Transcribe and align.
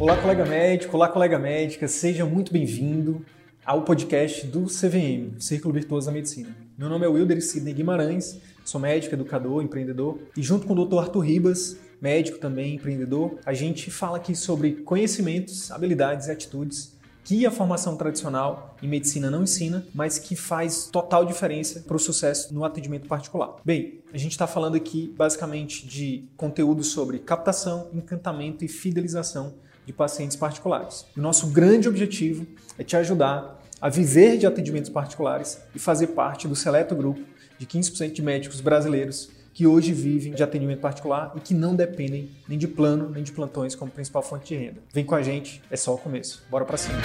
Olá, 0.00 0.16
colega 0.16 0.46
médico, 0.46 0.96
olá, 0.96 1.08
colega 1.10 1.38
médica, 1.38 1.86
seja 1.86 2.24
muito 2.24 2.50
bem-vindo 2.50 3.22
ao 3.66 3.82
podcast 3.82 4.46
do 4.46 4.62
CVM, 4.62 5.38
Círculo 5.38 5.74
Virtuoso 5.74 6.06
da 6.06 6.12
Medicina. 6.12 6.56
Meu 6.78 6.88
nome 6.88 7.04
é 7.04 7.08
Wilder 7.08 7.42
Sidney 7.42 7.74
Guimarães, 7.74 8.40
sou 8.64 8.80
médico, 8.80 9.14
educador, 9.14 9.62
empreendedor 9.62 10.18
e 10.34 10.42
junto 10.42 10.66
com 10.66 10.72
o 10.72 10.86
Dr. 10.86 11.00
Arthur 11.00 11.20
Ribas, 11.20 11.76
médico 12.00 12.38
também, 12.38 12.76
empreendedor, 12.76 13.38
a 13.44 13.52
gente 13.52 13.90
fala 13.90 14.16
aqui 14.16 14.34
sobre 14.34 14.72
conhecimentos, 14.72 15.70
habilidades 15.70 16.28
e 16.28 16.30
atitudes 16.30 16.98
que 17.22 17.44
a 17.44 17.50
formação 17.50 17.94
tradicional 17.94 18.78
em 18.82 18.88
medicina 18.88 19.30
não 19.30 19.42
ensina, 19.42 19.86
mas 19.94 20.18
que 20.18 20.34
faz 20.34 20.86
total 20.86 21.26
diferença 21.26 21.80
para 21.80 21.94
o 21.94 22.00
sucesso 22.00 22.54
no 22.54 22.64
atendimento 22.64 23.06
particular. 23.06 23.56
Bem, 23.62 24.00
a 24.14 24.16
gente 24.16 24.32
está 24.32 24.46
falando 24.46 24.76
aqui 24.76 25.12
basicamente 25.14 25.86
de 25.86 26.24
conteúdo 26.38 26.82
sobre 26.82 27.18
captação, 27.18 27.90
encantamento 27.92 28.64
e 28.64 28.68
fidelização 28.68 29.68
de 29.86 29.92
pacientes 29.92 30.36
particulares. 30.36 31.06
O 31.16 31.20
nosso 31.20 31.48
grande 31.48 31.88
objetivo 31.88 32.46
é 32.78 32.84
te 32.84 32.96
ajudar 32.96 33.60
a 33.80 33.88
viver 33.88 34.36
de 34.36 34.46
atendimentos 34.46 34.90
particulares 34.90 35.60
e 35.74 35.78
fazer 35.78 36.08
parte 36.08 36.46
do 36.46 36.54
seleto 36.54 36.94
grupo 36.94 37.20
de 37.58 37.66
15% 37.66 38.12
de 38.12 38.22
médicos 38.22 38.60
brasileiros 38.60 39.30
que 39.52 39.66
hoje 39.66 39.92
vivem 39.92 40.32
de 40.32 40.42
atendimento 40.42 40.80
particular 40.80 41.32
e 41.36 41.40
que 41.40 41.54
não 41.54 41.74
dependem 41.74 42.30
nem 42.48 42.58
de 42.58 42.68
plano 42.68 43.10
nem 43.10 43.22
de 43.22 43.32
plantões 43.32 43.74
como 43.74 43.90
principal 43.90 44.22
fonte 44.22 44.54
de 44.54 44.56
renda. 44.56 44.80
Vem 44.92 45.04
com 45.04 45.14
a 45.14 45.22
gente, 45.22 45.62
é 45.70 45.76
só 45.76 45.94
o 45.94 45.98
começo. 45.98 46.42
Bora 46.50 46.64
para 46.64 46.76
cima. 46.76 46.98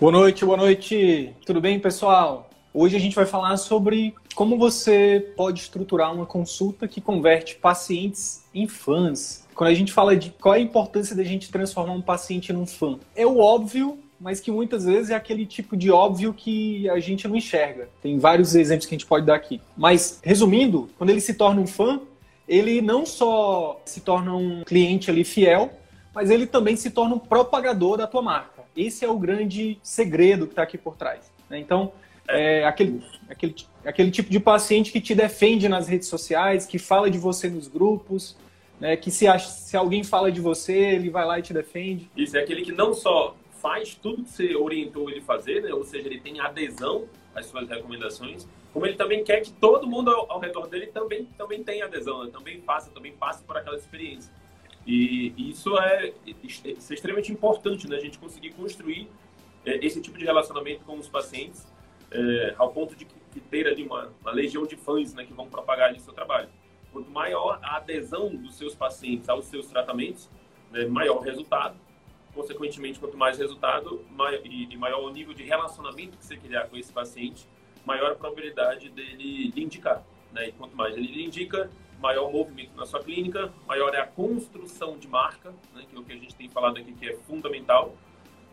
Boa 0.00 0.12
noite, 0.12 0.44
boa 0.44 0.56
noite. 0.56 1.34
Tudo 1.46 1.60
bem, 1.60 1.78
pessoal? 1.80 2.50
Hoje 2.76 2.96
a 2.96 2.98
gente 2.98 3.14
vai 3.14 3.24
falar 3.24 3.56
sobre 3.56 4.16
como 4.34 4.58
você 4.58 5.32
pode 5.36 5.60
estruturar 5.60 6.12
uma 6.12 6.26
consulta 6.26 6.88
que 6.88 7.00
converte 7.00 7.54
pacientes 7.54 8.42
em 8.52 8.66
fãs. 8.66 9.46
Quando 9.54 9.70
a 9.70 9.74
gente 9.74 9.92
fala 9.92 10.16
de 10.16 10.30
qual 10.30 10.56
é 10.56 10.58
a 10.58 10.60
importância 10.60 11.14
da 11.14 11.22
gente 11.22 11.52
transformar 11.52 11.92
um 11.92 12.02
paciente 12.02 12.52
num 12.52 12.66
fã, 12.66 12.98
é 13.14 13.24
o 13.24 13.38
óbvio, 13.38 13.96
mas 14.18 14.40
que 14.40 14.50
muitas 14.50 14.86
vezes 14.86 15.10
é 15.10 15.14
aquele 15.14 15.46
tipo 15.46 15.76
de 15.76 15.88
óbvio 15.88 16.34
que 16.34 16.90
a 16.90 16.98
gente 16.98 17.28
não 17.28 17.36
enxerga. 17.36 17.88
Tem 18.02 18.18
vários 18.18 18.56
exemplos 18.56 18.86
que 18.86 18.94
a 18.96 18.98
gente 18.98 19.06
pode 19.06 19.24
dar 19.24 19.36
aqui. 19.36 19.60
Mas, 19.76 20.18
resumindo, 20.20 20.90
quando 20.98 21.10
ele 21.10 21.20
se 21.20 21.34
torna 21.34 21.60
um 21.60 21.68
fã, 21.68 22.00
ele 22.48 22.82
não 22.82 23.06
só 23.06 23.80
se 23.84 24.00
torna 24.00 24.34
um 24.34 24.64
cliente 24.64 25.12
ali 25.12 25.22
fiel, 25.22 25.70
mas 26.12 26.28
ele 26.28 26.44
também 26.44 26.74
se 26.74 26.90
torna 26.90 27.14
um 27.14 27.20
propagador 27.20 27.96
da 27.96 28.08
tua 28.08 28.20
marca. 28.20 28.64
Esse 28.76 29.04
é 29.04 29.08
o 29.08 29.16
grande 29.16 29.78
segredo 29.80 30.46
que 30.46 30.54
está 30.54 30.64
aqui 30.64 30.76
por 30.76 30.96
trás. 30.96 31.32
Né? 31.48 31.60
Então, 31.60 31.92
é 32.28 32.64
aquele, 32.64 33.02
aquele, 33.28 33.54
aquele 33.84 34.10
tipo 34.10 34.30
de 34.30 34.40
paciente 34.40 34.90
que 34.90 35.00
te 35.00 35.14
defende 35.14 35.68
nas 35.68 35.88
redes 35.88 36.08
sociais, 36.08 36.66
que 36.66 36.78
fala 36.78 37.10
de 37.10 37.18
você 37.18 37.48
nos 37.48 37.68
grupos, 37.68 38.36
né, 38.80 38.96
que 38.96 39.10
se, 39.10 39.26
se 39.38 39.76
alguém 39.76 40.02
fala 40.02 40.32
de 40.32 40.40
você, 40.40 40.76
ele 40.76 41.10
vai 41.10 41.24
lá 41.24 41.38
e 41.38 41.42
te 41.42 41.52
defende. 41.52 42.10
Isso, 42.16 42.36
é 42.36 42.40
aquele 42.40 42.62
que 42.62 42.72
não 42.72 42.92
só 42.94 43.36
faz 43.60 43.94
tudo 43.94 44.24
que 44.24 44.30
você 44.30 44.54
orientou 44.54 45.10
ele 45.10 45.20
fazer, 45.20 45.62
né, 45.62 45.72
ou 45.72 45.84
seja, 45.84 46.08
ele 46.08 46.20
tem 46.20 46.40
adesão 46.40 47.04
às 47.34 47.46
suas 47.46 47.68
recomendações, 47.68 48.46
como 48.72 48.86
ele 48.86 48.96
também 48.96 49.22
quer 49.22 49.40
que 49.40 49.52
todo 49.52 49.86
mundo 49.86 50.10
ao, 50.10 50.32
ao 50.32 50.40
redor 50.40 50.66
dele 50.66 50.86
também, 50.88 51.24
também 51.38 51.62
tenha 51.62 51.84
adesão, 51.84 52.24
né, 52.24 52.30
também 52.32 52.60
faça, 52.62 52.90
também 52.90 53.12
passe 53.12 53.42
por 53.44 53.56
aquela 53.56 53.76
experiência. 53.76 54.32
E 54.86 55.32
isso 55.38 55.78
é, 55.78 56.12
isso 56.42 56.62
é 56.66 56.94
extremamente 56.94 57.32
importante, 57.32 57.88
né, 57.88 57.96
a 57.96 58.00
gente 58.00 58.18
conseguir 58.18 58.50
construir 58.50 59.08
é, 59.64 59.84
esse 59.84 60.00
tipo 60.00 60.18
de 60.18 60.24
relacionamento 60.24 60.84
com 60.84 60.98
os 60.98 61.08
pacientes 61.08 61.64
é, 62.14 62.54
ao 62.56 62.72
ponto 62.72 62.94
de 62.94 63.04
que 63.04 63.40
ter 63.40 63.66
ali 63.66 63.82
uma, 63.82 64.12
uma 64.20 64.30
legião 64.30 64.64
de 64.64 64.76
fãs 64.76 65.12
né, 65.12 65.24
que 65.24 65.32
vão 65.32 65.48
propagar 65.48 65.88
ali 65.88 65.98
o 65.98 66.00
seu 66.00 66.14
trabalho. 66.14 66.48
Quanto 66.92 67.10
maior 67.10 67.58
a 67.60 67.76
adesão 67.76 68.34
dos 68.34 68.54
seus 68.54 68.74
pacientes 68.74 69.28
aos 69.28 69.46
seus 69.46 69.66
tratamentos, 69.66 70.30
né, 70.70 70.86
maior 70.86 71.16
o 71.16 71.20
resultado. 71.20 71.76
Consequentemente, 72.32 73.00
quanto 73.00 73.16
mais 73.16 73.38
resultado 73.38 74.04
maior, 74.10 74.40
e, 74.44 74.72
e, 74.72 74.76
maior 74.76 75.04
o 75.04 75.10
nível 75.10 75.34
de 75.34 75.42
relacionamento 75.42 76.16
que 76.16 76.24
você 76.24 76.36
criar 76.36 76.68
com 76.68 76.76
esse 76.76 76.92
paciente, 76.92 77.46
maior 77.84 78.12
a 78.12 78.14
probabilidade 78.14 78.88
dele 78.90 79.50
lhe 79.50 79.62
indicar. 79.62 80.04
Né? 80.32 80.48
E 80.48 80.52
quanto 80.52 80.76
mais 80.76 80.96
ele 80.96 81.08
lhe 81.08 81.24
indica, 81.24 81.70
maior 82.00 82.30
movimento 82.30 82.76
na 82.76 82.86
sua 82.86 83.02
clínica, 83.02 83.52
maior 83.66 83.94
é 83.94 84.00
a 84.00 84.06
construção 84.06 84.96
de 84.98 85.08
marca, 85.08 85.50
né, 85.74 85.84
que 85.88 85.96
é 85.96 85.98
o 85.98 86.04
que 86.04 86.12
a 86.12 86.16
gente 86.16 86.34
tem 86.34 86.48
falado 86.48 86.78
aqui 86.78 86.92
que 86.92 87.08
é 87.08 87.16
fundamental 87.18 87.94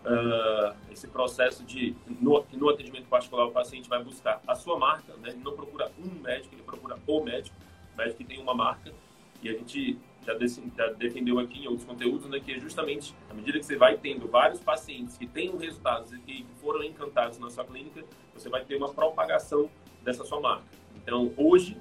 uh, 0.05 0.75
esse 0.91 1.07
processo 1.07 1.63
de, 1.63 1.95
no, 2.19 2.43
no, 2.53 2.69
atendimento 2.69 3.07
particular, 3.07 3.45
o 3.45 3.51
paciente 3.51 3.89
vai 3.89 4.03
buscar 4.03 4.41
a 4.47 4.55
sua 4.55 4.77
marca, 4.77 5.13
né? 5.17 5.29
ele 5.29 5.41
não 5.43 5.53
procura 5.53 5.91
um 5.99 6.21
médico, 6.21 6.55
ele 6.55 6.63
procura 6.63 6.97
o 7.07 7.23
médico, 7.23 7.55
o 7.93 7.97
médico 7.97 8.17
que 8.17 8.23
tem 8.23 8.39
uma 8.39 8.53
marca, 8.53 8.91
e 9.41 9.49
a 9.49 9.53
gente 9.53 9.97
já, 10.25 10.37
já 10.77 10.87
defendeu 10.93 11.39
aqui 11.39 11.63
em 11.63 11.67
outros 11.67 11.85
conteúdos, 11.85 12.29
né, 12.29 12.39
que 12.39 12.53
é 12.53 12.59
justamente 12.59 13.15
à 13.29 13.33
medida 13.33 13.57
que 13.57 13.65
você 13.65 13.75
vai 13.75 13.97
tendo 13.97 14.27
vários 14.27 14.59
pacientes 14.59 15.17
que 15.17 15.25
tenham 15.25 15.57
resultados 15.57 16.13
e 16.13 16.19
que 16.19 16.45
foram 16.61 16.83
encantados 16.83 17.39
na 17.39 17.49
sua 17.49 17.65
clínica, 17.65 18.03
você 18.33 18.49
vai 18.49 18.63
ter 18.63 18.75
uma 18.75 18.93
propagação 18.93 19.69
dessa 20.03 20.23
sua 20.23 20.39
marca. 20.39 20.65
Então, 20.95 21.33
hoje, 21.35 21.75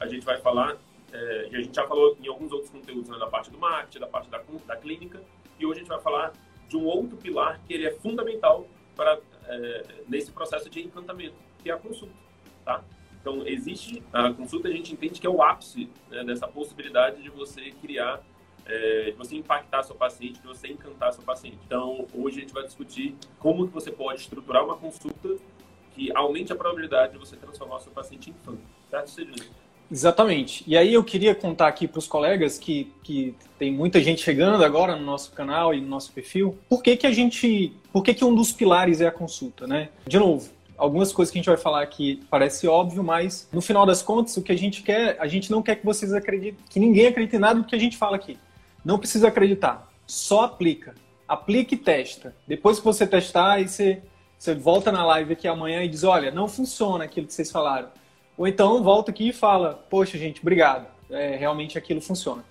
a 0.00 0.06
gente 0.06 0.24
vai 0.24 0.38
falar, 0.38 0.76
é, 1.12 1.48
e 1.52 1.56
a 1.56 1.62
gente 1.62 1.74
já 1.74 1.86
falou 1.86 2.16
em 2.20 2.26
alguns 2.26 2.50
outros 2.50 2.70
conteúdos, 2.70 3.08
né, 3.08 3.16
da 3.16 3.28
parte 3.28 3.50
do 3.50 3.58
marketing, 3.58 4.00
da 4.00 4.08
parte 4.08 4.28
da, 4.28 4.42
da 4.66 4.76
clínica, 4.76 5.22
e 5.58 5.64
hoje 5.64 5.78
a 5.78 5.82
gente 5.82 5.88
vai 5.88 6.00
falar 6.00 6.32
de 6.68 6.76
um 6.76 6.84
outro 6.84 7.16
pilar 7.16 7.60
que 7.66 7.74
ele 7.74 7.86
é 7.86 7.92
fundamental 7.92 8.66
para 8.96 9.18
é, 9.46 9.82
nesse 10.08 10.30
processo 10.32 10.70
de 10.70 10.82
encantamento, 10.82 11.34
que 11.62 11.70
é 11.70 11.74
a 11.74 11.76
consulta, 11.76 12.14
tá? 12.64 12.82
Então, 13.20 13.46
existe 13.46 14.02
a 14.12 14.30
consulta, 14.32 14.68
a 14.68 14.70
gente 14.70 14.92
entende 14.92 15.20
que 15.20 15.26
é 15.26 15.30
o 15.30 15.42
ápice 15.42 15.88
né, 16.10 16.22
dessa 16.24 16.46
possibilidade 16.46 17.22
de 17.22 17.30
você 17.30 17.70
criar, 17.80 18.20
é, 18.66 19.10
de 19.10 19.16
você 19.16 19.36
impactar 19.36 19.82
seu 19.82 19.94
paciente, 19.94 20.40
de 20.40 20.46
você 20.46 20.68
encantar 20.68 21.12
seu 21.14 21.22
paciente. 21.22 21.58
Então, 21.66 22.06
hoje 22.14 22.38
a 22.38 22.40
gente 22.42 22.52
vai 22.52 22.64
discutir 22.64 23.16
como 23.38 23.66
que 23.66 23.72
você 23.72 23.90
pode 23.90 24.20
estruturar 24.20 24.64
uma 24.64 24.76
consulta 24.76 25.36
que 25.94 26.14
aumente 26.14 26.52
a 26.52 26.56
probabilidade 26.56 27.12
de 27.12 27.18
você 27.18 27.36
transformar 27.36 27.80
seu 27.80 27.92
paciente 27.92 28.28
em 28.28 28.34
fã, 28.44 28.56
certo, 28.90 29.10
Cedric? 29.10 29.48
Exatamente. 29.90 30.64
E 30.66 30.76
aí 30.76 30.94
eu 30.94 31.04
queria 31.04 31.34
contar 31.34 31.68
aqui 31.68 31.86
para 31.86 31.98
os 31.98 32.06
colegas 32.06 32.58
que, 32.58 32.92
que 33.02 33.34
tem 33.58 33.72
muita 33.72 34.00
gente 34.00 34.22
chegando 34.22 34.64
agora 34.64 34.96
no 34.96 35.04
nosso 35.04 35.32
canal 35.32 35.74
e 35.74 35.80
no 35.80 35.88
nosso 35.88 36.12
perfil, 36.12 36.58
por 36.68 36.82
que, 36.82 36.96
que 36.96 37.06
a 37.06 37.12
gente. 37.12 37.72
Por 37.92 38.02
que, 38.02 38.14
que 38.14 38.24
um 38.24 38.34
dos 38.34 38.52
pilares 38.52 39.00
é 39.00 39.06
a 39.06 39.12
consulta, 39.12 39.66
né? 39.66 39.90
De 40.06 40.18
novo, 40.18 40.50
algumas 40.76 41.12
coisas 41.12 41.30
que 41.30 41.38
a 41.38 41.40
gente 41.40 41.48
vai 41.48 41.56
falar 41.56 41.82
aqui 41.82 42.20
parece 42.28 42.66
óbvio, 42.66 43.04
mas 43.04 43.48
no 43.52 43.60
final 43.60 43.86
das 43.86 44.02
contas, 44.02 44.36
o 44.36 44.42
que 44.42 44.52
a 44.52 44.58
gente 44.58 44.82
quer, 44.82 45.16
a 45.20 45.26
gente 45.26 45.50
não 45.50 45.62
quer 45.62 45.76
que 45.76 45.84
vocês 45.84 46.12
acreditem, 46.12 46.58
que 46.68 46.80
ninguém 46.80 47.06
acredite 47.06 47.36
em 47.36 47.40
nada 47.40 47.60
do 47.60 47.66
que 47.66 47.74
a 47.74 47.78
gente 47.78 47.96
fala 47.96 48.16
aqui. 48.16 48.38
Não 48.84 48.98
precisa 48.98 49.28
acreditar, 49.28 49.88
só 50.06 50.44
aplica. 50.44 50.94
Aplica 51.26 51.74
e 51.74 51.78
testa. 51.78 52.34
Depois 52.46 52.78
que 52.78 52.84
você 52.84 53.06
testar, 53.06 53.52
aí 53.52 53.66
você, 53.66 54.02
você 54.38 54.54
volta 54.54 54.92
na 54.92 55.06
live 55.06 55.32
aqui 55.32 55.48
amanhã 55.48 55.82
e 55.82 55.88
diz: 55.88 56.04
olha, 56.04 56.30
não 56.30 56.46
funciona 56.48 57.04
aquilo 57.04 57.26
que 57.26 57.32
vocês 57.32 57.50
falaram 57.50 57.88
ou 58.36 58.46
então 58.46 58.82
volta 58.82 59.10
aqui 59.10 59.28
e 59.28 59.32
fala, 59.32 59.84
poxa, 59.88 60.18
gente, 60.18 60.40
obrigado. 60.40 60.86
É, 61.10 61.36
realmente 61.36 61.76
aquilo 61.76 62.00
funciona. 62.00 62.42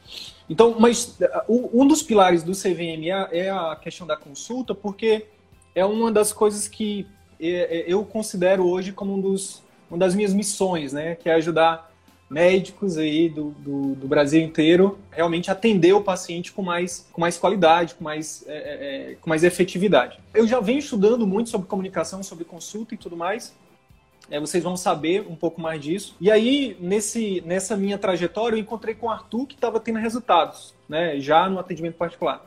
Então, 0.50 0.76
mas 0.80 1.18
uh, 1.48 1.72
um 1.74 1.88
dos 1.88 2.04
pilares 2.04 2.44
do 2.44 2.52
CVM 2.52 3.10
é 3.32 3.50
a 3.50 3.76
questão 3.76 4.06
da 4.06 4.16
consulta, 4.16 4.76
porque 4.76 5.26
é 5.74 5.84
uma 5.84 6.12
das 6.12 6.32
coisas 6.32 6.68
que 6.68 7.08
é, 7.40 7.80
é, 7.80 7.84
eu 7.88 8.06
considero 8.06 8.66
hoje 8.66 8.92
como 8.92 9.14
um 9.14 9.20
dos, 9.20 9.62
uma 9.90 9.98
das 9.98 10.16
minhas 10.16 10.34
missões, 10.34 10.94
né? 10.94 11.16
Que 11.16 11.30
é 11.30 11.34
ajudar 11.34 11.92
médicos 12.30 12.98
aí 12.98 13.30
do, 13.30 13.52
do, 13.60 13.96
do 13.96 14.08
Brasil 14.08 14.42
inteiro 14.42 14.98
realmente 15.12 15.52
atender 15.52 15.94
o 15.94 16.02
paciente 16.02 16.52
com 16.52 16.64
mais, 16.64 17.08
com 17.12 17.22
mais 17.22 17.38
qualidade, 17.38 17.94
com 17.96 18.04
mais, 18.04 18.44
é, 18.48 19.12
é, 19.12 19.16
com 19.22 19.30
mais 19.30 19.44
efetividade. 19.44 20.20
Eu 20.34 20.48
já 20.48 20.60
venho 20.60 20.80
estudando 20.80 21.28
muito 21.28 21.50
sobre 21.50 21.68
comunicação, 21.68 22.24
sobre 22.24 22.44
consulta 22.44 22.96
e 22.96 22.98
tudo 22.98 23.16
mais, 23.16 23.54
é, 24.29 24.39
vocês 24.39 24.63
vão 24.63 24.78
saber 24.78 25.25
um 25.28 25.35
pouco 25.35 25.59
mais 25.59 25.81
disso. 25.81 26.16
E 26.20 26.31
aí, 26.31 26.78
nesse, 26.79 27.41
nessa 27.46 27.75
minha 27.75 27.97
trajetória, 27.97 28.55
eu 28.55 28.59
encontrei 28.59 28.96
com 28.96 29.08
o 29.08 29.09
Arthur 29.09 29.46
que 29.46 29.55
estava 29.55 29.79
tendo 29.79 29.99
resultados, 29.99 30.73
né, 30.87 31.20
já 31.20 31.49
no 31.49 31.59
atendimento 31.59 31.96
particular. 31.96 32.46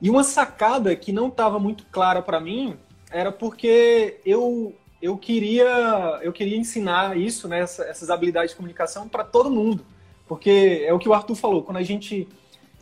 E 0.00 0.08
uma 0.08 0.24
sacada 0.24 0.96
que 0.96 1.12
não 1.12 1.28
estava 1.28 1.58
muito 1.58 1.84
clara 1.90 2.22
para 2.22 2.40
mim 2.40 2.76
era 3.10 3.30
porque 3.30 4.18
eu, 4.24 4.74
eu, 5.02 5.16
queria, 5.18 6.20
eu 6.22 6.32
queria 6.32 6.56
ensinar 6.56 7.18
isso, 7.18 7.46
né, 7.48 7.60
essas 7.60 8.08
habilidades 8.08 8.50
de 8.50 8.56
comunicação 8.56 9.08
para 9.08 9.24
todo 9.24 9.50
mundo. 9.50 9.84
Porque 10.26 10.84
é 10.86 10.94
o 10.94 10.98
que 10.98 11.08
o 11.08 11.12
Arthur 11.12 11.34
falou, 11.34 11.62
quando 11.62 11.78
a 11.78 11.82
gente. 11.82 12.28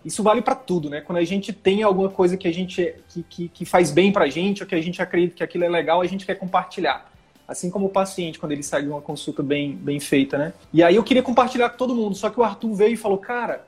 Isso 0.04 0.22
vale 0.22 0.40
para 0.40 0.54
tudo, 0.54 0.88
né? 0.88 1.00
Quando 1.00 1.18
a 1.18 1.24
gente 1.24 1.52
tem 1.52 1.82
alguma 1.82 2.08
coisa 2.08 2.36
que 2.36 2.46
a 2.46 2.52
gente 2.52 2.94
que, 3.08 3.22
que, 3.22 3.48
que 3.48 3.64
faz 3.64 3.90
bem 3.90 4.12
para 4.12 4.26
a 4.26 4.28
gente, 4.28 4.62
ou 4.62 4.68
que 4.68 4.74
a 4.74 4.80
gente 4.80 5.02
acredita 5.02 5.34
que 5.34 5.42
aquilo 5.42 5.64
é 5.64 5.68
legal, 5.68 6.00
a 6.00 6.06
gente 6.06 6.24
quer 6.24 6.36
compartilhar. 6.36 7.10
Assim 7.48 7.70
como 7.70 7.86
o 7.86 7.88
paciente, 7.88 8.38
quando 8.38 8.52
ele 8.52 8.62
sai 8.62 8.82
de 8.82 8.88
uma 8.88 9.00
consulta 9.00 9.42
bem, 9.42 9.74
bem 9.74 9.98
feita, 9.98 10.36
né? 10.36 10.52
E 10.72 10.82
aí 10.82 10.94
eu 10.94 11.02
queria 11.02 11.22
compartilhar 11.22 11.70
com 11.70 11.78
todo 11.78 11.94
mundo, 11.94 12.14
só 12.14 12.28
que 12.28 12.38
o 12.38 12.44
Arthur 12.44 12.74
veio 12.74 12.92
e 12.92 12.96
falou, 12.96 13.16
cara, 13.16 13.66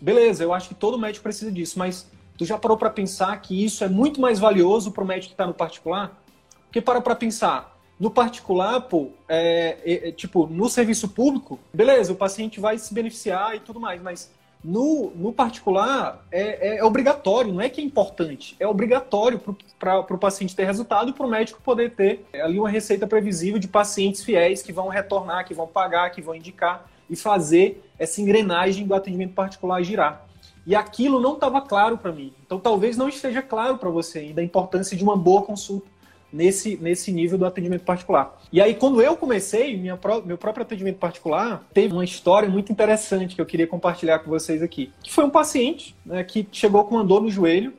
beleza, 0.00 0.42
eu 0.42 0.54
acho 0.54 0.68
que 0.68 0.74
todo 0.74 0.98
médico 0.98 1.22
precisa 1.22 1.52
disso, 1.52 1.78
mas 1.78 2.10
tu 2.38 2.46
já 2.46 2.56
parou 2.56 2.78
para 2.78 2.88
pensar 2.88 3.38
que 3.42 3.62
isso 3.62 3.84
é 3.84 3.88
muito 3.88 4.18
mais 4.18 4.38
valioso 4.38 4.90
para 4.92 5.04
o 5.04 5.06
médico 5.06 5.28
que 5.28 5.34
está 5.34 5.46
no 5.46 5.52
particular? 5.52 6.18
Porque 6.64 6.80
para 6.80 7.00
para 7.02 7.14
pensar, 7.14 7.78
No 8.00 8.12
particular, 8.12 8.80
pô, 8.82 9.10
é, 9.28 9.76
é, 9.84 10.08
é, 10.08 10.12
tipo, 10.12 10.46
no 10.46 10.68
serviço 10.68 11.08
público, 11.08 11.58
beleza, 11.74 12.12
o 12.12 12.16
paciente 12.16 12.60
vai 12.60 12.78
se 12.78 12.94
beneficiar 12.94 13.56
e 13.56 13.60
tudo 13.60 13.80
mais, 13.80 14.00
mas 14.00 14.30
no, 14.62 15.12
no 15.14 15.32
particular 15.32 16.24
é, 16.30 16.74
é, 16.74 16.78
é 16.78 16.84
obrigatório, 16.84 17.52
não 17.52 17.60
é 17.60 17.68
que 17.68 17.80
é 17.80 17.84
importante, 17.84 18.56
é 18.58 18.66
obrigatório 18.66 19.40
para 19.78 20.00
o 20.00 20.18
paciente 20.18 20.54
ter 20.54 20.64
resultado 20.64 21.10
e 21.10 21.12
para 21.12 21.26
o 21.26 21.30
médico 21.30 21.60
poder 21.62 21.94
ter 21.94 22.26
ali 22.34 22.58
uma 22.58 22.68
receita 22.68 23.06
previsível 23.06 23.58
de 23.58 23.68
pacientes 23.68 24.24
fiéis 24.24 24.62
que 24.62 24.72
vão 24.72 24.88
retornar, 24.88 25.46
que 25.46 25.54
vão 25.54 25.66
pagar, 25.66 26.10
que 26.10 26.20
vão 26.20 26.34
indicar 26.34 26.88
e 27.08 27.16
fazer 27.16 27.82
essa 27.98 28.20
engrenagem 28.20 28.86
do 28.86 28.94
atendimento 28.94 29.32
particular 29.32 29.82
girar. 29.82 30.26
E 30.66 30.74
aquilo 30.74 31.20
não 31.20 31.34
estava 31.34 31.62
claro 31.62 31.96
para 31.96 32.12
mim. 32.12 32.32
Então 32.44 32.58
talvez 32.60 32.96
não 32.96 33.08
esteja 33.08 33.40
claro 33.40 33.78
para 33.78 33.88
você 33.88 34.18
ainda 34.18 34.40
a 34.40 34.44
importância 34.44 34.96
de 34.96 35.02
uma 35.02 35.16
boa 35.16 35.42
consulta 35.42 35.86
nesse, 36.32 36.76
nesse 36.76 37.10
nível 37.12 37.38
do 37.38 37.46
atendimento 37.46 37.84
particular. 37.84 38.38
E 38.52 38.60
aí, 38.60 38.74
quando 38.74 39.02
eu 39.02 39.16
comecei, 39.16 39.76
minha, 39.76 39.98
meu 40.24 40.38
próprio 40.38 40.62
atendimento 40.62 40.98
particular, 40.98 41.66
teve 41.72 41.92
uma 41.92 42.04
história 42.04 42.48
muito 42.48 42.70
interessante 42.70 43.34
que 43.34 43.40
eu 43.40 43.46
queria 43.46 43.66
compartilhar 43.66 44.20
com 44.20 44.30
vocês 44.30 44.62
aqui. 44.62 44.92
Que 45.02 45.12
foi 45.12 45.24
um 45.24 45.30
paciente 45.30 45.94
né, 46.04 46.22
que 46.24 46.46
chegou 46.52 46.84
com 46.84 46.96
uma 46.96 47.04
dor 47.04 47.22
no 47.22 47.30
joelho, 47.30 47.72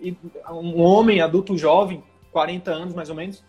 e 0.00 0.14
um 0.50 0.82
homem 0.82 1.20
adulto 1.20 1.56
jovem, 1.56 2.02
40 2.30 2.70
anos 2.70 2.94
mais 2.94 3.08
ou 3.08 3.16
menos. 3.16 3.42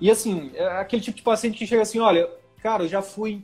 E 0.00 0.10
assim, 0.10 0.50
é 0.54 0.64
aquele 0.78 1.02
tipo 1.02 1.18
de 1.18 1.22
paciente 1.22 1.58
que 1.58 1.66
chega 1.66 1.82
assim: 1.82 1.98
olha, 1.98 2.28
cara, 2.62 2.84
eu 2.84 2.88
já 2.88 3.02
fui 3.02 3.42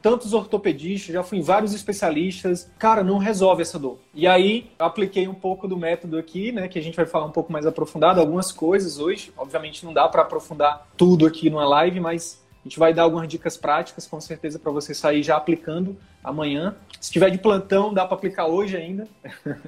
tantos 0.00 0.32
ortopedistas, 0.32 1.14
já 1.14 1.22
fui 1.22 1.38
em 1.38 1.42
vários 1.42 1.74
especialistas, 1.74 2.70
cara, 2.78 3.02
não 3.02 3.18
resolve 3.18 3.62
essa 3.62 3.78
dor. 3.78 3.98
E 4.14 4.26
aí, 4.26 4.70
apliquei 4.78 5.26
um 5.26 5.34
pouco 5.34 5.66
do 5.66 5.76
método 5.76 6.18
aqui, 6.18 6.52
né, 6.52 6.68
que 6.68 6.78
a 6.78 6.82
gente 6.82 6.96
vai 6.96 7.06
falar 7.06 7.26
um 7.26 7.30
pouco 7.30 7.52
mais 7.52 7.66
aprofundado, 7.66 8.20
algumas 8.20 8.52
coisas 8.52 8.98
hoje. 8.98 9.32
Obviamente 9.36 9.84
não 9.84 9.92
dá 9.92 10.08
para 10.08 10.22
aprofundar 10.22 10.88
tudo 10.96 11.26
aqui 11.26 11.50
numa 11.50 11.66
live, 11.66 12.00
mas 12.00 12.42
a 12.64 12.68
gente 12.68 12.78
vai 12.78 12.94
dar 12.94 13.02
algumas 13.02 13.28
dicas 13.28 13.56
práticas, 13.56 14.06
com 14.06 14.20
certeza, 14.20 14.58
para 14.58 14.72
você 14.72 14.94
sair 14.94 15.22
já 15.22 15.36
aplicando 15.36 15.96
amanhã. 16.22 16.74
Se 16.98 17.12
tiver 17.12 17.30
de 17.30 17.36
plantão, 17.36 17.92
dá 17.92 18.06
para 18.06 18.16
aplicar 18.16 18.46
hoje 18.46 18.76
ainda. 18.76 19.06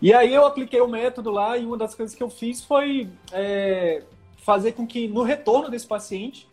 e 0.00 0.14
aí 0.14 0.32
eu 0.32 0.46
apliquei 0.46 0.80
o 0.80 0.86
método 0.86 1.30
lá 1.30 1.58
e 1.58 1.66
uma 1.66 1.76
das 1.76 1.94
coisas 1.94 2.14
que 2.14 2.22
eu 2.22 2.30
fiz 2.30 2.62
foi 2.62 3.08
é, 3.32 4.04
fazer 4.36 4.72
com 4.72 4.86
que 4.86 5.08
no 5.08 5.22
retorno 5.22 5.68
desse 5.68 5.86
paciente 5.86 6.48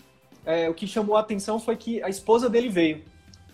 é, 0.50 0.68
o 0.68 0.74
que 0.74 0.88
chamou 0.88 1.16
a 1.16 1.20
atenção 1.20 1.60
foi 1.60 1.76
que 1.76 2.02
a 2.02 2.10
esposa 2.10 2.50
dele 2.50 2.70
veio. 2.70 3.04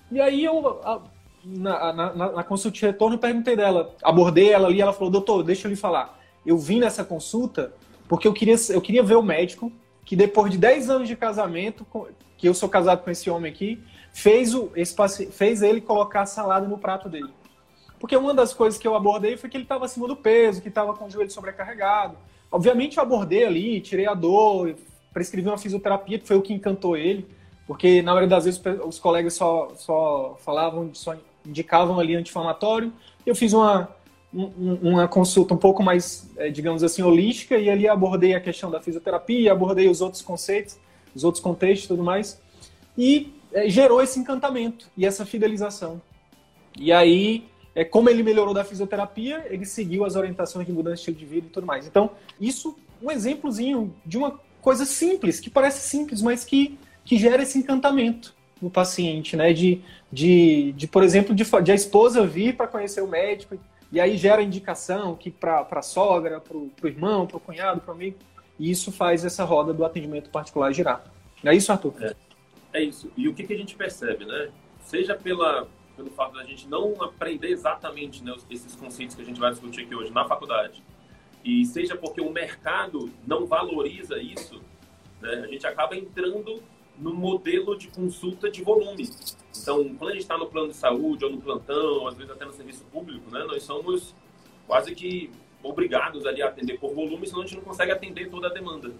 E 0.10 0.22
aí 0.22 0.46
eu, 0.46 0.80
a, 0.82 1.02
na, 1.44 1.92
na, 1.92 2.14
na, 2.32 2.44
consulta 2.44 2.78
de 2.78 2.86
retorno, 2.86 3.18
perguntei 3.18 3.54
dela, 3.54 3.94
abordei 4.02 4.50
ela 4.54 4.70
ali, 4.70 4.80
ela 4.80 4.94
falou, 4.94 5.10
doutor, 5.10 5.44
deixa 5.44 5.68
eu 5.68 5.70
lhe 5.70 5.76
falar, 5.76 6.18
eu 6.46 6.58
vim 6.58 6.80
nessa 6.80 7.04
consulta 7.04 7.74
porque 8.08 8.26
eu 8.26 8.34
queria, 8.34 8.56
eu 8.70 8.80
queria 8.80 9.04
ver 9.04 9.16
o 9.16 9.22
médico 9.22 9.72
que 10.06 10.16
depois 10.16 10.50
de 10.52 10.58
10 10.58 10.90
anos 10.90 11.08
de 11.08 11.18
casamento, 11.18 11.86
que 12.38 12.48
eu 12.48 12.54
sou 12.54 12.70
casado 12.70 13.04
com 13.04 13.12
esse 13.12 13.30
homem 13.30 13.52
aqui, 13.52 13.84
fez, 14.14 14.56
o, 14.56 14.72
esse, 14.76 15.26
fez 15.32 15.62
ele 15.62 15.82
colocar 15.82 16.26
salada 16.26 16.66
no 16.66 16.78
prato 16.78 17.10
dele. 17.10 17.34
Porque 18.00 18.16
uma 18.16 18.34
das 18.34 18.54
coisas 18.54 18.80
que 18.80 18.88
eu 18.88 18.96
abordei 18.96 19.36
foi 19.36 19.50
que 19.50 19.58
ele 19.58 19.64
estava 19.64 19.84
acima 19.84 20.08
do 20.08 20.16
peso, 20.16 20.62
que 20.62 20.70
estava 20.70 20.94
com 20.94 21.08
o 21.08 21.10
joelho 21.10 21.32
sobrecarregado. 21.32 22.16
Obviamente 22.50 22.98
eu 22.98 23.04
abordei 23.04 23.44
ali, 23.44 23.82
tirei 23.82 24.08
a 24.08 24.14
dor, 24.14 24.76
prescrevi 25.16 25.48
uma 25.48 25.58
fisioterapia, 25.58 26.20
que 26.20 26.28
foi 26.28 26.36
o 26.36 26.42
que 26.42 26.54
encantou 26.54 26.98
ele, 26.98 27.26
porque 27.66 28.02
na 28.02 28.12
maioria 28.12 28.28
das 28.28 28.44
vezes 28.44 28.62
os 28.86 29.00
colegas 29.00 29.34
só, 29.34 29.72
só 29.78 30.38
falavam, 30.44 30.94
só 30.94 31.16
indicavam 31.46 31.98
ali 32.02 32.18
anti-inflamatório. 32.18 32.92
Eu 33.26 33.34
fiz 33.34 33.54
uma, 33.54 33.88
uma 34.34 35.08
consulta 35.08 35.54
um 35.54 35.58
pouco 35.58 35.82
mais, 35.82 36.30
é, 36.36 36.50
digamos 36.50 36.84
assim, 36.84 37.02
holística, 37.02 37.58
e 37.58 37.70
ali 37.70 37.88
abordei 37.88 38.36
a 38.36 38.42
questão 38.42 38.70
da 38.70 38.82
fisioterapia, 38.82 39.54
abordei 39.54 39.88
os 39.88 40.02
outros 40.02 40.22
conceitos, 40.22 40.78
os 41.16 41.24
outros 41.24 41.42
contextos 41.42 41.86
e 41.86 41.88
tudo 41.88 42.04
mais, 42.04 42.42
e 42.98 43.34
é, 43.54 43.70
gerou 43.70 44.02
esse 44.02 44.20
encantamento 44.20 44.86
e 44.98 45.06
essa 45.06 45.26
fidelização. 45.26 46.02
E 46.78 46.92
aí, 46.92 47.46
é, 47.74 47.86
como 47.86 48.10
ele 48.10 48.22
melhorou 48.22 48.54
da 48.54 48.66
fisioterapia, 48.66 49.46
ele 49.50 49.66
seguiu 49.66 50.04
as 50.04 50.18
orientações 50.18 50.68
de 50.68 50.74
mudança 50.74 50.96
de 50.96 51.00
estilo 51.00 51.18
de 51.18 51.26
vida 51.26 51.48
e 51.48 51.50
tudo 51.50 51.66
mais. 51.66 51.88
Então, 51.88 52.12
isso, 52.40 52.78
um 53.02 53.10
exemplozinho 53.10 53.96
de 54.06 54.18
uma 54.18 54.44
coisa 54.66 54.84
simples, 54.84 55.40
que 55.40 55.48
parece 55.48 55.88
simples, 55.88 56.24
mas 56.24 56.44
que, 56.44 56.76
que 57.04 57.20
gera 57.20 57.44
esse 57.44 57.56
encantamento 57.56 58.34
no 58.60 58.68
paciente, 58.68 59.38
né? 59.38 59.54
De, 59.54 59.80
de, 60.12 60.72
de 60.72 60.88
por 60.88 61.04
exemplo, 61.04 61.36
de, 61.36 61.44
de 61.44 61.72
a 61.72 61.76
esposa 61.76 62.26
vir 62.26 62.58
para 62.58 62.68
conhecer 62.68 63.02
o 63.02 63.08
médico 63.08 63.60
e 63.92 64.00
aí 64.00 64.18
gera 64.18 64.42
indicação 64.42 65.16
que 65.16 65.30
para 65.30 65.68
a 65.70 65.82
sogra, 65.84 66.42
para 66.42 66.58
o 66.58 66.72
irmão, 66.84 67.28
para 67.28 67.38
o 67.38 67.40
cunhado, 67.40 67.80
para 67.80 67.92
o 67.92 67.94
amigo, 67.94 68.18
e 68.58 68.72
isso 68.72 68.92
faz 68.92 69.24
essa 69.24 69.44
roda 69.44 69.72
do 69.72 69.86
atendimento 69.86 70.32
particular 70.32 70.74
girar. 70.74 71.04
É 71.44 71.54
isso, 71.54 71.72
Arthur? 71.72 71.94
É, 72.02 72.16
é 72.74 72.84
isso. 72.84 73.12
E 73.16 73.28
o 73.28 73.36
que, 73.36 73.44
que 73.44 73.54
a 73.54 73.58
gente 73.58 73.76
percebe, 73.76 74.26
né? 74.26 74.50
Seja 74.84 75.14
pela, 75.14 75.68
pelo 75.96 76.10
fato 76.10 76.34
da 76.34 76.44
gente 76.44 76.68
não 76.68 77.04
aprender 77.04 77.50
exatamente 77.50 78.24
né, 78.24 78.34
esses 78.50 78.76
conceitos 78.76 79.16
que 79.16 79.22
a 79.22 79.26
gente 79.26 79.40
vai 79.40 79.52
discutir 79.52 79.82
aqui 79.82 79.94
hoje 79.94 80.12
na 80.12 80.26
faculdade, 80.26 80.84
e 81.46 81.64
seja 81.64 81.96
porque 81.96 82.20
o 82.20 82.32
mercado 82.32 83.12
não 83.26 83.46
valoriza 83.46 84.18
isso, 84.18 84.60
né, 85.22 85.44
a 85.46 85.48
gente 85.48 85.66
acaba 85.68 85.96
entrando 85.96 86.62
no 86.98 87.14
modelo 87.14 87.78
de 87.78 87.88
consulta 87.90 88.50
de 88.50 88.64
volume. 88.64 89.08
Então, 89.56 89.96
quando 89.96 90.10
a 90.10 90.14
gente 90.14 90.24
está 90.24 90.38
no 90.38 90.48
plano 90.48 90.70
de 90.70 90.76
saúde 90.76 91.24
ou 91.24 91.32
no 91.32 91.40
plantão, 91.40 92.00
ou 92.00 92.08
às 92.08 92.16
vezes 92.16 92.32
até 92.32 92.46
no 92.46 92.54
serviço 92.54 92.84
público, 92.86 93.30
né, 93.30 93.44
nós 93.44 93.62
somos 93.62 94.16
quase 94.66 94.96
que 94.96 95.30
obrigados 95.62 96.26
ali 96.26 96.42
a 96.42 96.48
atender 96.48 96.80
por 96.80 96.94
volume, 96.94 97.28
senão 97.28 97.42
a 97.42 97.46
gente 97.46 97.58
não 97.58 97.64
consegue 97.64 97.92
atender 97.92 98.30
toda 98.30 98.48
a 98.48 98.54
demanda. 98.54 98.92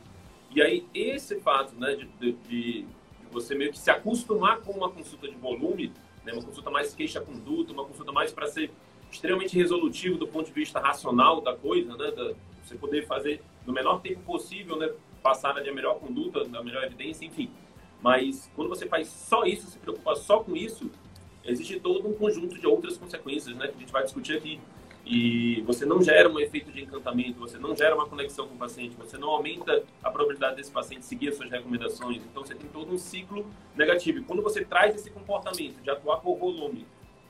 E 0.54 0.62
aí, 0.62 0.86
esse 0.94 1.40
fato 1.40 1.74
né, 1.76 1.96
de, 1.96 2.06
de, 2.20 2.32
de 2.48 2.86
você 3.32 3.56
meio 3.56 3.72
que 3.72 3.80
se 3.80 3.90
acostumar 3.90 4.62
com 4.62 4.72
uma 4.72 4.90
consulta 4.90 5.28
de 5.28 5.36
volume, 5.36 5.92
né, 6.24 6.34
uma 6.34 6.44
consulta 6.44 6.70
mais 6.70 6.94
queixa-conduta, 6.94 7.74
uma 7.74 7.86
consulta 7.86 8.12
mais 8.12 8.32
para 8.32 8.48
ser 8.48 8.72
extremamente 9.16 9.56
resolutivo 9.56 10.18
do 10.18 10.28
ponto 10.28 10.48
de 10.48 10.54
vista 10.54 10.80
racional 10.80 11.42
da 11.42 11.56
coisa, 11.56 11.96
né? 11.96 12.12
Da, 12.12 12.34
você 12.64 12.76
poder 12.76 13.06
fazer 13.06 13.42
no 13.66 13.74
menor 13.74 14.02
tempo 14.02 14.22
possível, 14.22 14.78
né? 14.78 14.92
Passar 15.22 15.54
na 15.54 15.62
melhor 15.74 16.00
conduta, 16.00 16.44
na 16.46 16.64
melhor 16.64 16.84
evidência, 16.84 17.26
enfim. 17.26 17.50
Mas 18.02 18.52
quando 18.56 18.70
você 18.70 18.88
faz 18.88 19.08
só 19.08 19.46
isso, 19.46 19.68
se 19.68 19.80
preocupa 19.80 20.16
só 20.16 20.40
com 20.40 20.56
isso, 20.56 20.92
existe 21.44 21.80
todo 21.80 22.08
um 22.08 22.14
conjunto 22.14 22.60
de 22.60 22.68
outras 22.68 22.98
consequências, 22.98 23.56
né? 23.56 23.68
Que 23.68 23.76
a 23.76 23.80
gente 23.80 23.92
vai 23.92 24.04
discutir 24.04 24.38
aqui. 24.38 24.60
E 25.06 25.62
você 25.62 25.86
não 25.86 26.02
gera 26.02 26.28
um 26.28 26.40
efeito 26.40 26.72
de 26.72 26.82
encantamento, 26.82 27.40
você 27.40 27.60
não 27.60 27.76
gera 27.76 27.96
uma 27.96 28.08
conexão 28.08 28.48
com 28.48 28.56
o 28.56 28.58
paciente, 28.58 28.96
você 28.98 29.20
não 29.20 29.30
aumenta 29.30 29.84
a 30.04 30.10
probabilidade 30.10 30.56
desse 30.56 30.72
paciente 30.72 31.06
seguir 31.06 31.30
as 31.30 31.36
suas 31.36 31.52
recomendações. 31.52 32.24
Então 32.24 32.44
você 32.44 32.56
tem 32.56 32.68
todo 32.70 32.92
um 32.92 32.98
ciclo 32.98 33.46
negativo. 33.76 34.20
E 34.20 34.24
quando 34.24 34.42
você 34.42 34.66
traz 34.66 34.96
esse 34.96 35.12
comportamento 35.12 35.80
de 35.82 35.90
atuar 35.92 36.18
por 36.18 36.38
volume 36.38 36.88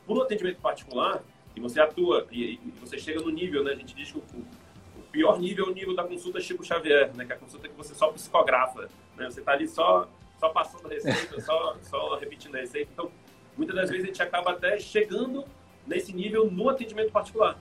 por 0.08 0.18
um 0.18 0.22
atendimento 0.22 0.62
particular, 0.62 1.22
e 1.56 1.60
você 1.60 1.80
atua, 1.80 2.28
e, 2.32 2.56
e, 2.56 2.74
você 2.80 2.98
chega 2.98 3.22
no 3.22 3.30
nível, 3.30 3.64
né? 3.64 3.72
A 3.72 3.76
gente 3.76 3.96
diz 3.96 4.12
que 4.12 4.18
o, 4.18 4.22
o, 4.22 5.02
pior 5.12 5.40
nível 5.40 5.68
é 5.68 5.70
o 5.70 5.74
nível 5.74 5.96
da 5.96 6.04
consulta 6.04 6.42
Chico 6.42 6.64
Xavier, 6.64 7.16
né? 7.16 7.26
Que 7.26 7.32
é 7.32 7.36
a 7.36 7.40
consulta 7.40 7.70
que 7.70 7.76
você 7.76 7.96
só 7.96 8.12
psicografa, 8.12 8.90
né? 9.16 9.30
Você 9.30 9.40
está 9.40 9.54
ali 9.54 9.68
só, 9.68 10.10
só 10.38 10.50
passando 10.50 10.88
receita, 10.90 11.40
só, 11.40 11.78
só 11.82 12.18
repetindo 12.18 12.56
a 12.56 12.60
receita. 12.60 12.90
Então, 12.92 13.10
muitas 13.56 13.76
das 13.76 13.90
vezes 13.90 14.04
a 14.04 14.08
gente 14.08 14.22
acaba 14.22 14.52
até 14.52 14.78
chegando 14.78 15.46
nesse 15.88 16.14
nível 16.14 16.52
no 16.52 16.68
atendimento 16.70 17.12
particular. 17.12 17.58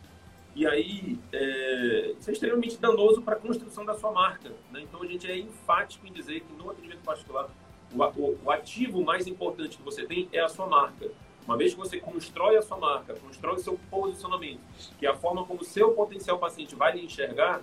E 0.57 0.67
aí, 0.67 1.19
é, 1.33 2.15
isso 2.19 2.31
é 2.31 2.33
extremamente 2.33 2.77
danoso 2.79 3.23
para 3.23 3.35
a 3.35 3.39
construção 3.39 3.85
da 3.85 3.95
sua 3.95 4.13
marca. 4.13 4.51
Né? 4.73 4.83
Então, 4.83 5.03
a 5.03 5.07
gente 5.07 5.31
é 5.31 5.37
enfático 5.37 6.07
em 6.07 6.13
dizer 6.13 6.41
que 6.41 6.53
no 6.53 6.71
atendimento 6.71 7.03
particular, 7.03 7.49
o, 7.93 8.03
o, 8.03 8.41
o 8.45 8.51
ativo 8.51 9.05
mais 9.05 9.27
importante 9.27 9.77
que 9.77 9.83
você 9.83 10.05
tem 10.05 10.29
é 10.33 10.41
a 10.41 10.49
sua 10.49 10.67
marca. 10.67 11.11
Uma 11.47 11.59
vez 11.59 11.75
que 11.75 11.79
você 11.79 11.99
constrói 11.99 12.57
a 12.57 12.63
sua 12.63 12.79
marca, 12.79 13.15
constrói 13.15 13.57
o 13.57 13.59
seu 13.59 13.79
posicionamento, 13.91 14.61
que 14.99 15.07
é 15.07 15.11
a 15.11 15.15
forma 15.15 15.45
como 15.45 15.61
o 15.61 15.65
seu 15.65 15.93
potencial 15.93 16.39
paciente 16.39 16.75
vai 16.75 16.97
lhe 16.97 17.05
enxergar, 17.05 17.63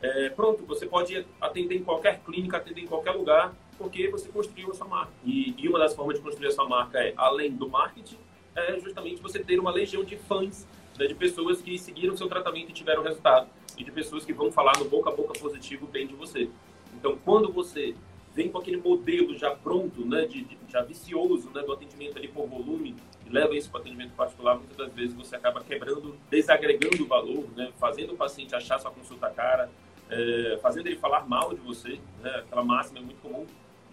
é, 0.00 0.28
pronto, 0.28 0.64
você 0.64 0.86
pode 0.86 1.26
atender 1.40 1.76
em 1.76 1.82
qualquer 1.82 2.20
clínica, 2.20 2.58
atender 2.58 2.82
em 2.82 2.86
qualquer 2.86 3.12
lugar, 3.12 3.52
porque 3.76 4.08
você 4.08 4.28
construiu 4.28 4.70
a 4.70 4.74
sua 4.74 4.86
marca. 4.86 5.12
E, 5.24 5.54
e 5.58 5.68
uma 5.68 5.78
das 5.78 5.94
formas 5.94 6.16
de 6.16 6.22
construir 6.22 6.48
a 6.48 6.52
sua 6.52 6.68
marca 6.68 6.98
é, 6.98 7.14
além 7.16 7.50
do 7.50 7.68
marketing, 7.68 8.18
é 8.54 8.78
justamente 8.78 9.20
você 9.20 9.40
ter 9.40 9.58
uma 9.58 9.72
legião 9.72 10.04
de 10.04 10.16
fãs, 10.16 10.66
né, 10.96 11.06
de 11.06 11.14
pessoas 11.14 11.60
que 11.60 11.76
seguiram 11.78 12.16
seu 12.16 12.28
tratamento 12.28 12.70
e 12.70 12.72
tiveram 12.72 13.02
resultado, 13.02 13.48
e 13.76 13.82
de 13.82 13.90
pessoas 13.90 14.24
que 14.24 14.32
vão 14.32 14.52
falar 14.52 14.78
no 14.78 14.84
boca 14.84 15.10
a 15.10 15.12
boca 15.12 15.38
positivo 15.38 15.86
bem 15.86 16.06
de 16.06 16.14
você. 16.14 16.48
Então, 16.94 17.18
quando 17.24 17.52
você 17.52 17.94
vem 18.34 18.50
com 18.50 18.58
aquele 18.58 18.76
modelo 18.76 19.34
já 19.34 19.50
pronto, 19.50 20.04
né, 20.04 20.26
de, 20.26 20.44
de 20.44 20.58
já 20.68 20.82
vicioso, 20.82 21.50
né, 21.54 21.62
do 21.62 21.72
atendimento 21.72 22.18
ali 22.18 22.28
por 22.28 22.46
volume, 22.46 22.94
e 23.26 23.32
leva 23.32 23.54
isso 23.54 23.70
para 23.70 23.80
atendimento 23.80 24.12
particular, 24.12 24.56
muitas 24.56 24.76
das 24.76 24.92
vezes 24.92 25.14
você 25.14 25.34
acaba 25.36 25.62
quebrando, 25.62 26.16
desagregando 26.30 27.02
o 27.02 27.06
valor, 27.06 27.44
né, 27.56 27.72
fazendo 27.78 28.14
o 28.14 28.16
paciente 28.16 28.54
achar 28.54 28.78
sua 28.78 28.90
consulta 28.90 29.28
cara, 29.30 29.68
é, 30.08 30.58
fazendo 30.62 30.86
ele 30.86 30.96
falar 30.96 31.28
mal 31.28 31.52
de 31.52 31.60
você, 31.60 31.98
né, 32.22 32.30
aquela 32.36 32.62
máxima 32.62 33.00
é 33.00 33.02
muito 33.02 33.20
comum. 33.20 33.46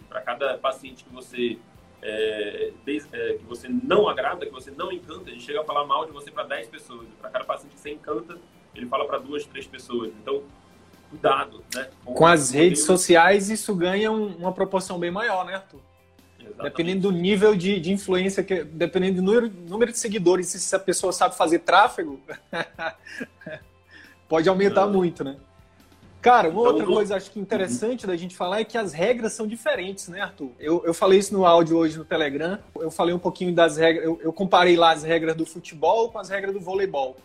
Para 0.07 0.21
cada 0.21 0.57
paciente 0.59 1.03
que 1.03 1.11
você 1.11 1.57
é, 2.03 2.71
des, 2.85 3.07
é, 3.11 3.33
que 3.33 3.45
você 3.45 3.67
não 3.67 4.07
agrada, 4.07 4.45
que 4.45 4.51
você 4.51 4.69
não 4.69 4.91
encanta, 4.91 5.29
ele 5.29 5.39
chega 5.39 5.61
a 5.61 5.63
falar 5.63 5.85
mal 5.85 6.05
de 6.05 6.11
você 6.11 6.29
para 6.29 6.43
10 6.43 6.67
pessoas. 6.67 7.07
Para 7.19 7.29
cada 7.31 7.45
paciente 7.45 7.73
que 7.73 7.79
você 7.79 7.91
encanta, 7.91 8.37
ele 8.75 8.85
fala 8.85 9.05
para 9.05 9.17
duas, 9.17 9.45
três 9.45 9.65
pessoas. 9.65 10.11
Então, 10.21 10.43
cuidado, 11.09 11.63
né? 11.73 11.89
Com, 12.03 12.13
com 12.13 12.25
as 12.27 12.51
redes 12.51 12.83
sociais, 12.85 13.49
isso 13.49 13.73
ganha 13.75 14.11
um, 14.11 14.35
uma 14.35 14.51
proporção 14.51 14.99
bem 14.99 15.09
maior, 15.09 15.45
né, 15.45 15.55
Arthur? 15.55 15.79
Exatamente. 16.43 16.63
Dependendo 16.63 17.01
do 17.01 17.11
nível 17.11 17.55
de, 17.55 17.79
de 17.79 17.91
influência, 17.91 18.43
que, 18.43 18.63
dependendo 18.63 19.21
do 19.21 19.21
número, 19.21 19.51
número 19.67 19.91
de 19.91 19.97
seguidores, 19.97 20.47
se 20.47 20.75
a 20.75 20.79
pessoa 20.79 21.11
sabe 21.11 21.35
fazer 21.35 21.59
tráfego, 21.59 22.19
pode 24.27 24.47
aumentar 24.47 24.85
Não. 24.85 24.93
muito, 24.93 25.23
né? 25.23 25.37
Cara, 26.21 26.47
uma 26.47 26.61
então, 26.61 26.71
outra 26.71 26.85
coisa 26.85 27.15
acho 27.17 27.29
que 27.31 27.39
interessante 27.39 28.07
da 28.07 28.15
gente 28.15 28.33
falar 28.33 28.61
é 28.61 28.63
que 28.63 28.77
as 28.77 28.93
regras 28.93 29.33
são 29.33 29.45
diferentes, 29.45 30.07
né, 30.07 30.21
Arthur? 30.21 30.51
Eu, 30.57 30.81
eu 30.85 30.93
falei 30.93 31.19
isso 31.19 31.33
no 31.33 31.45
áudio 31.45 31.75
hoje 31.77 31.97
no 31.97 32.05
Telegram. 32.05 32.57
Eu 32.79 32.89
falei 32.89 33.13
um 33.13 33.19
pouquinho 33.19 33.53
das 33.53 33.75
regras. 33.75 34.05
Eu, 34.05 34.21
eu 34.23 34.31
comparei 34.31 34.77
lá 34.77 34.91
as 34.91 35.03
regras 35.03 35.35
do 35.35 35.45
futebol 35.45 36.09
com 36.09 36.17
as 36.17 36.29
regras 36.29 36.53
do 36.53 36.61
voleibol. 36.61 37.17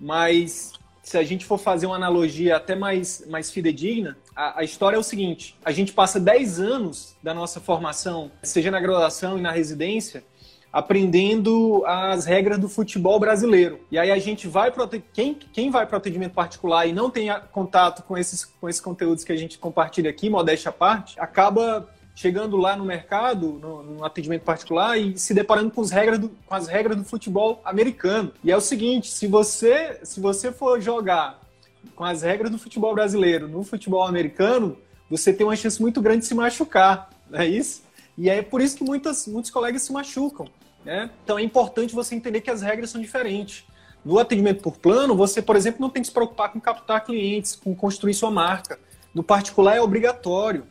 Mas 0.00 0.72
se 1.04 1.18
a 1.18 1.22
gente 1.22 1.44
for 1.44 1.58
fazer 1.58 1.86
uma 1.86 1.96
analogia 1.96 2.56
até 2.56 2.74
mais, 2.74 3.24
mais 3.28 3.50
fidedigna, 3.50 4.16
a, 4.34 4.60
a, 4.60 4.64
história 4.64 4.96
é 4.96 4.98
o 4.98 5.02
seguinte: 5.02 5.54
a 5.62 5.70
gente 5.70 5.92
passa 5.92 6.18
10 6.18 6.58
anos 6.58 7.14
da 7.22 7.34
nossa 7.34 7.60
formação, 7.60 8.32
seja 8.42 8.70
na 8.70 8.80
graduação 8.80 9.38
e 9.38 9.42
na 9.42 9.52
residência, 9.52 10.24
aprendendo 10.72 11.84
as 11.86 12.24
regras 12.24 12.58
do 12.58 12.70
futebol 12.70 13.20
brasileiro. 13.20 13.80
E 13.92 13.98
aí 13.98 14.10
a 14.10 14.18
gente 14.18 14.48
vai 14.48 14.72
para 14.72 14.88
quem, 15.12 15.34
quem 15.34 15.70
vai 15.70 15.86
para 15.86 15.98
atendimento 15.98 16.32
particular 16.32 16.86
e 16.86 16.92
não 16.92 17.10
tem 17.10 17.28
contato 17.52 18.02
com 18.02 18.16
esses, 18.16 18.44
com 18.44 18.66
esses 18.68 18.80
conteúdos 18.80 19.22
que 19.22 19.30
a 19.30 19.36
gente 19.36 19.58
compartilha 19.58 20.08
aqui, 20.10 20.30
modéstia 20.30 20.70
à 20.70 20.72
parte, 20.72 21.20
acaba 21.20 21.86
chegando 22.14 22.56
lá 22.56 22.76
no 22.76 22.84
mercado, 22.84 23.58
no, 23.60 23.82
no, 23.82 24.04
atendimento 24.04 24.42
particular 24.42 24.96
e 24.96 25.18
se 25.18 25.34
deparando 25.34 25.70
com 25.70 25.80
as 25.80 25.90
regras 25.90 26.18
do, 26.18 26.28
com 26.28 26.54
as 26.54 26.68
regras 26.68 26.96
do 26.96 27.04
futebol 27.04 27.60
americano. 27.64 28.32
E 28.42 28.52
é 28.52 28.56
o 28.56 28.60
seguinte, 28.60 29.10
se 29.10 29.26
você 29.26 29.98
se 30.02 30.20
você 30.20 30.52
for 30.52 30.80
jogar 30.80 31.40
com 31.96 32.04
as 32.04 32.22
regras 32.22 32.50
do 32.50 32.58
futebol 32.58 32.94
brasileiro 32.94 33.48
no 33.48 33.64
futebol 33.64 34.04
americano, 34.04 34.78
você 35.10 35.32
tem 35.32 35.46
uma 35.46 35.56
chance 35.56 35.80
muito 35.80 36.00
grande 36.00 36.20
de 36.20 36.26
se 36.26 36.34
machucar, 36.34 37.10
não 37.28 37.40
é 37.40 37.46
isso? 37.46 37.82
E 38.16 38.30
é 38.30 38.42
por 38.42 38.60
isso 38.60 38.76
que 38.76 38.84
muitas, 38.84 39.26
muitos 39.26 39.50
colegas 39.50 39.82
se 39.82 39.92
machucam. 39.92 40.46
Né? 40.84 41.10
Então 41.24 41.38
é 41.38 41.42
importante 41.42 41.94
você 41.94 42.14
entender 42.14 42.40
que 42.40 42.50
as 42.50 42.62
regras 42.62 42.90
são 42.90 43.00
diferentes. 43.00 43.64
No 44.04 44.18
atendimento 44.18 44.62
por 44.62 44.76
plano, 44.76 45.16
você, 45.16 45.40
por 45.40 45.56
exemplo, 45.56 45.80
não 45.80 45.88
tem 45.88 46.02
que 46.02 46.08
se 46.08 46.14
preocupar 46.14 46.52
com 46.52 46.60
captar 46.60 47.04
clientes, 47.04 47.56
com 47.56 47.74
construir 47.74 48.14
sua 48.14 48.30
marca. 48.30 48.78
No 49.14 49.22
particular 49.22 49.76
é 49.76 49.80
obrigatório. 49.80 50.66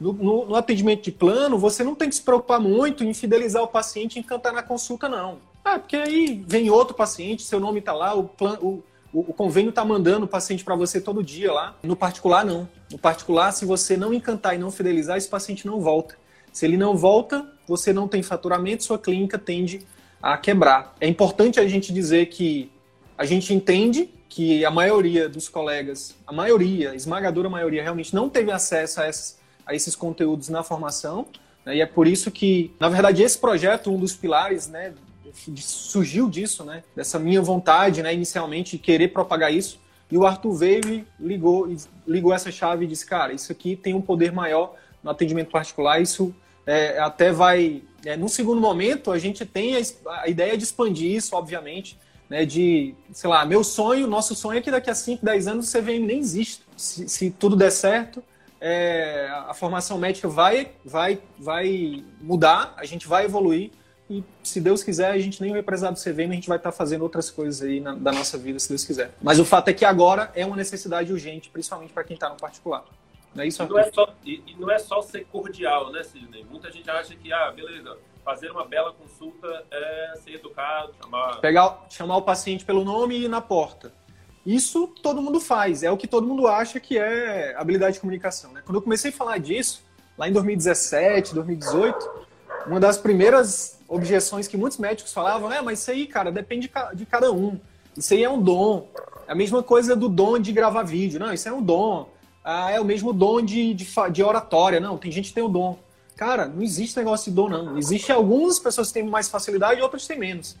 No, 0.00 0.12
no, 0.12 0.46
no, 0.46 0.54
atendimento 0.54 1.02
de 1.02 1.12
plano, 1.12 1.58
você 1.58 1.82
não 1.82 1.94
tem 1.94 2.08
que 2.08 2.14
se 2.14 2.22
preocupar 2.22 2.60
muito 2.60 3.02
em 3.02 3.12
fidelizar 3.12 3.62
o 3.62 3.68
paciente 3.68 4.16
e 4.16 4.20
encantar 4.20 4.52
na 4.52 4.62
consulta, 4.62 5.08
não. 5.08 5.38
Ah, 5.64 5.78
porque 5.78 5.96
aí 5.96 6.44
vem 6.46 6.70
outro 6.70 6.94
paciente, 6.94 7.42
seu 7.42 7.58
nome 7.58 7.80
está 7.80 7.92
lá, 7.92 8.14
o, 8.14 8.24
plan, 8.24 8.58
o, 8.60 8.82
o, 9.12 9.20
o 9.20 9.32
convênio 9.34 9.70
está 9.70 9.84
mandando 9.84 10.24
o 10.24 10.28
paciente 10.28 10.62
para 10.62 10.76
você 10.76 11.00
todo 11.00 11.22
dia 11.22 11.52
lá. 11.52 11.76
No 11.82 11.96
particular, 11.96 12.44
não. 12.44 12.68
No 12.90 12.98
particular, 12.98 13.52
se 13.52 13.64
você 13.64 13.96
não 13.96 14.14
encantar 14.14 14.54
e 14.54 14.58
não 14.58 14.70
fidelizar, 14.70 15.16
esse 15.16 15.28
paciente 15.28 15.66
não 15.66 15.80
volta. 15.80 16.16
Se 16.52 16.64
ele 16.64 16.76
não 16.76 16.96
volta, 16.96 17.46
você 17.66 17.92
não 17.92 18.08
tem 18.08 18.22
faturamento, 18.22 18.84
sua 18.84 18.98
clínica 18.98 19.38
tende 19.38 19.86
a 20.22 20.36
quebrar. 20.36 20.94
É 21.00 21.06
importante 21.06 21.60
a 21.60 21.66
gente 21.68 21.92
dizer 21.92 22.26
que 22.26 22.70
a 23.16 23.24
gente 23.24 23.52
entende 23.52 24.10
que 24.28 24.64
a 24.64 24.70
maioria 24.70 25.28
dos 25.28 25.48
colegas, 25.48 26.14
a 26.26 26.32
maioria, 26.32 26.90
a 26.90 26.94
esmagadora 26.94 27.48
maioria, 27.48 27.82
realmente 27.82 28.14
não 28.14 28.28
teve 28.28 28.52
acesso 28.52 29.00
a 29.00 29.08
esses, 29.08 29.37
a 29.68 29.74
esses 29.74 29.94
conteúdos 29.94 30.48
na 30.48 30.64
formação. 30.64 31.26
Né? 31.64 31.76
E 31.76 31.80
é 31.82 31.86
por 31.86 32.08
isso 32.08 32.30
que, 32.30 32.74
na 32.80 32.88
verdade, 32.88 33.22
esse 33.22 33.38
projeto, 33.38 33.92
um 33.92 34.00
dos 34.00 34.16
pilares, 34.16 34.66
né, 34.66 34.94
surgiu 35.56 36.28
disso, 36.28 36.64
né, 36.64 36.82
dessa 36.96 37.18
minha 37.18 37.42
vontade, 37.42 38.02
né, 38.02 38.12
inicialmente, 38.12 38.76
de 38.76 38.82
querer 38.82 39.08
propagar 39.08 39.52
isso. 39.52 39.78
E 40.10 40.16
o 40.16 40.26
Arthur 40.26 40.54
veio 40.54 40.80
e 40.88 41.06
ligou, 41.20 41.68
ligou 42.06 42.32
essa 42.32 42.50
chave 42.50 42.86
e 42.86 42.88
disse, 42.88 43.04
cara, 43.04 43.32
isso 43.34 43.52
aqui 43.52 43.76
tem 43.76 43.92
um 43.92 44.00
poder 44.00 44.32
maior 44.32 44.74
no 45.02 45.10
atendimento 45.10 45.50
particular, 45.50 46.00
isso 46.00 46.34
é, 46.66 46.98
até 46.98 47.30
vai. 47.30 47.82
É, 48.04 48.16
num 48.16 48.28
segundo 48.28 48.60
momento, 48.60 49.10
a 49.10 49.18
gente 49.18 49.44
tem 49.44 49.76
a, 49.76 49.82
a, 50.22 50.28
ideia 50.28 50.56
de 50.56 50.64
expandir 50.64 51.14
isso, 51.14 51.36
obviamente, 51.36 51.98
né, 52.30 52.46
de, 52.46 52.94
sei 53.12 53.28
lá, 53.28 53.44
meu 53.44 53.62
sonho, 53.62 54.06
nosso 54.06 54.34
sonho 54.34 54.58
é 54.58 54.62
que 54.62 54.70
daqui 54.70 54.88
a 54.88 54.94
5, 54.94 55.22
10 55.24 55.46
anos 55.46 55.68
o 55.68 55.78
CVM 55.78 56.06
nem 56.06 56.18
exista. 56.18 56.64
Se, 56.74 57.06
se 57.06 57.30
tudo 57.30 57.54
der 57.54 57.70
certo, 57.70 58.22
é, 58.60 59.28
a 59.46 59.54
formação 59.54 59.98
médica 59.98 60.28
vai, 60.28 60.72
vai, 60.84 61.20
vai 61.38 62.04
mudar, 62.20 62.74
a 62.76 62.84
gente 62.84 63.06
vai 63.06 63.24
evoluir 63.24 63.70
e, 64.10 64.24
se 64.42 64.60
Deus 64.60 64.82
quiser, 64.82 65.10
a 65.10 65.18
gente 65.18 65.40
nem 65.42 65.52
vai 65.52 65.62
precisar 65.62 65.90
do 65.90 66.00
CVM, 66.00 66.30
a 66.30 66.34
gente 66.34 66.48
vai 66.48 66.56
estar 66.56 66.72
fazendo 66.72 67.02
outras 67.02 67.30
coisas 67.30 67.62
aí 67.62 67.78
na, 67.78 67.94
da 67.94 68.10
nossa 68.10 68.38
vida, 68.38 68.58
se 68.58 68.68
Deus 68.68 68.84
quiser. 68.84 69.12
Mas 69.22 69.38
o 69.38 69.44
fato 69.44 69.68
é 69.68 69.74
que 69.74 69.84
agora 69.84 70.32
é 70.34 70.46
uma 70.46 70.56
necessidade 70.56 71.12
urgente, 71.12 71.50
principalmente 71.50 71.92
para 71.92 72.04
quem 72.04 72.14
está 72.14 72.28
no 72.30 72.36
particular. 72.36 72.84
Não 73.34 73.44
é 73.44 73.46
isso, 73.46 73.62
e 73.62 73.68
não 73.68 73.78
é, 73.78 73.92
só, 73.92 74.14
e, 74.24 74.42
e, 74.46 74.56
não 74.58 74.70
é 74.70 74.78
só 74.78 75.02
ser 75.02 75.26
cordial, 75.26 75.92
né, 75.92 76.02
Sidney? 76.02 76.44
Muita 76.50 76.72
gente 76.72 76.90
acha 76.90 77.14
que, 77.14 77.30
ah, 77.30 77.52
beleza, 77.54 77.98
fazer 78.24 78.50
uma 78.50 78.64
bela 78.64 78.92
consulta 78.94 79.64
é 79.70 80.14
ser 80.24 80.36
educado, 80.36 80.94
chamar... 81.02 81.40
Pegar, 81.40 81.86
chamar 81.90 82.16
o 82.16 82.22
paciente 82.22 82.64
pelo 82.64 82.84
nome 82.84 83.14
e 83.14 83.24
ir 83.24 83.28
na 83.28 83.42
porta. 83.42 83.92
Isso 84.44 84.86
todo 85.02 85.20
mundo 85.20 85.40
faz, 85.40 85.82
é 85.82 85.90
o 85.90 85.96
que 85.96 86.06
todo 86.06 86.26
mundo 86.26 86.46
acha 86.46 86.80
que 86.80 86.98
é 86.98 87.54
habilidade 87.56 87.94
de 87.94 88.00
comunicação. 88.00 88.52
Né? 88.52 88.62
Quando 88.64 88.76
eu 88.76 88.82
comecei 88.82 89.10
a 89.10 89.14
falar 89.14 89.38
disso, 89.38 89.82
lá 90.16 90.28
em 90.28 90.32
2017, 90.32 91.34
2018, 91.34 92.10
uma 92.66 92.80
das 92.80 92.96
primeiras 92.96 93.78
objeções 93.86 94.46
que 94.46 94.56
muitos 94.56 94.78
médicos 94.78 95.12
falavam 95.12 95.52
é, 95.52 95.60
mas 95.60 95.80
isso 95.80 95.90
aí, 95.90 96.06
cara, 96.06 96.30
depende 96.30 96.70
de 96.94 97.06
cada 97.06 97.32
um. 97.32 97.58
Isso 97.96 98.14
aí 98.14 98.22
é 98.22 98.30
um 98.30 98.40
dom. 98.40 98.88
É 99.26 99.32
a 99.32 99.34
mesma 99.34 99.62
coisa 99.62 99.94
do 99.94 100.08
dom 100.08 100.38
de 100.38 100.52
gravar 100.52 100.82
vídeo. 100.82 101.18
Não, 101.18 101.32
isso 101.32 101.48
é 101.48 101.52
um 101.52 101.62
dom 101.62 102.08
ah, 102.50 102.70
é 102.70 102.80
o 102.80 102.84
mesmo 102.84 103.12
dom 103.12 103.42
de, 103.42 103.74
de, 103.74 103.86
de, 104.10 104.22
oratória. 104.22 104.80
Não, 104.80 104.96
tem 104.96 105.12
gente 105.12 105.28
que 105.28 105.34
tem 105.34 105.44
o 105.44 105.50
dom. 105.50 105.78
Cara, 106.16 106.46
não 106.46 106.62
existe 106.62 106.96
negócio 106.96 107.30
de 107.30 107.36
dom, 107.36 107.46
não. 107.46 107.76
Existe 107.76 108.10
algumas 108.10 108.58
pessoas 108.58 108.88
que 108.88 108.94
têm 108.94 109.02
mais 109.02 109.28
facilidade 109.28 109.78
e 109.78 109.82
outras 109.82 110.06
têm 110.06 110.18
menos. 110.18 110.56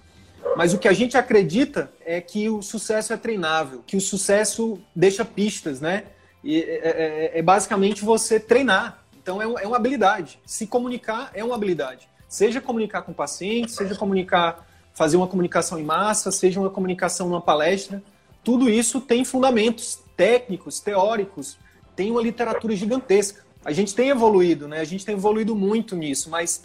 Mas 0.56 0.74
o 0.74 0.78
que 0.78 0.88
a 0.88 0.92
gente 0.92 1.16
acredita 1.16 1.90
é 2.04 2.20
que 2.20 2.48
o 2.48 2.62
sucesso 2.62 3.12
é 3.12 3.16
treinável, 3.16 3.82
que 3.86 3.96
o 3.96 4.00
sucesso 4.00 4.78
deixa 4.94 5.24
pistas, 5.24 5.80
né? 5.80 6.04
E 6.42 6.60
é, 6.60 6.62
é, 6.62 7.32
é, 7.34 7.38
é 7.38 7.42
basicamente 7.42 8.04
você 8.04 8.38
treinar. 8.40 9.04
Então 9.20 9.40
é, 9.40 9.44
é 9.44 9.66
uma 9.66 9.76
habilidade. 9.76 10.38
Se 10.44 10.66
comunicar 10.66 11.30
é 11.34 11.44
uma 11.44 11.54
habilidade. 11.54 12.08
Seja 12.28 12.60
comunicar 12.60 13.02
com 13.02 13.12
o 13.12 13.14
paciente, 13.14 13.72
seja 13.72 13.94
comunicar, 13.94 14.66
fazer 14.94 15.16
uma 15.16 15.26
comunicação 15.26 15.78
em 15.78 15.84
massa, 15.84 16.30
seja 16.30 16.60
uma 16.60 16.70
comunicação 16.70 17.28
numa 17.28 17.40
palestra. 17.40 18.02
Tudo 18.44 18.68
isso 18.68 19.00
tem 19.00 19.24
fundamentos 19.24 19.98
técnicos, 20.16 20.80
teóricos, 20.80 21.58
tem 21.94 22.10
uma 22.10 22.22
literatura 22.22 22.74
gigantesca. 22.74 23.44
A 23.64 23.72
gente 23.72 23.94
tem 23.94 24.08
evoluído, 24.08 24.68
né? 24.68 24.80
A 24.80 24.84
gente 24.84 25.04
tem 25.04 25.14
evoluído 25.14 25.54
muito 25.54 25.96
nisso, 25.96 26.30
mas 26.30 26.62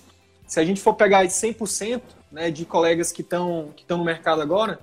se 0.47 0.59
a 0.59 0.65
gente 0.65 0.81
for 0.81 0.93
pegar 0.93 1.25
100% 1.25 2.01
né, 2.33 2.51
de 2.51 2.65
colegas 2.65 3.11
que 3.11 3.21
estão 3.21 3.69
que 3.75 3.85
no 3.87 4.03
mercado 4.03 4.41
agora, 4.41 4.79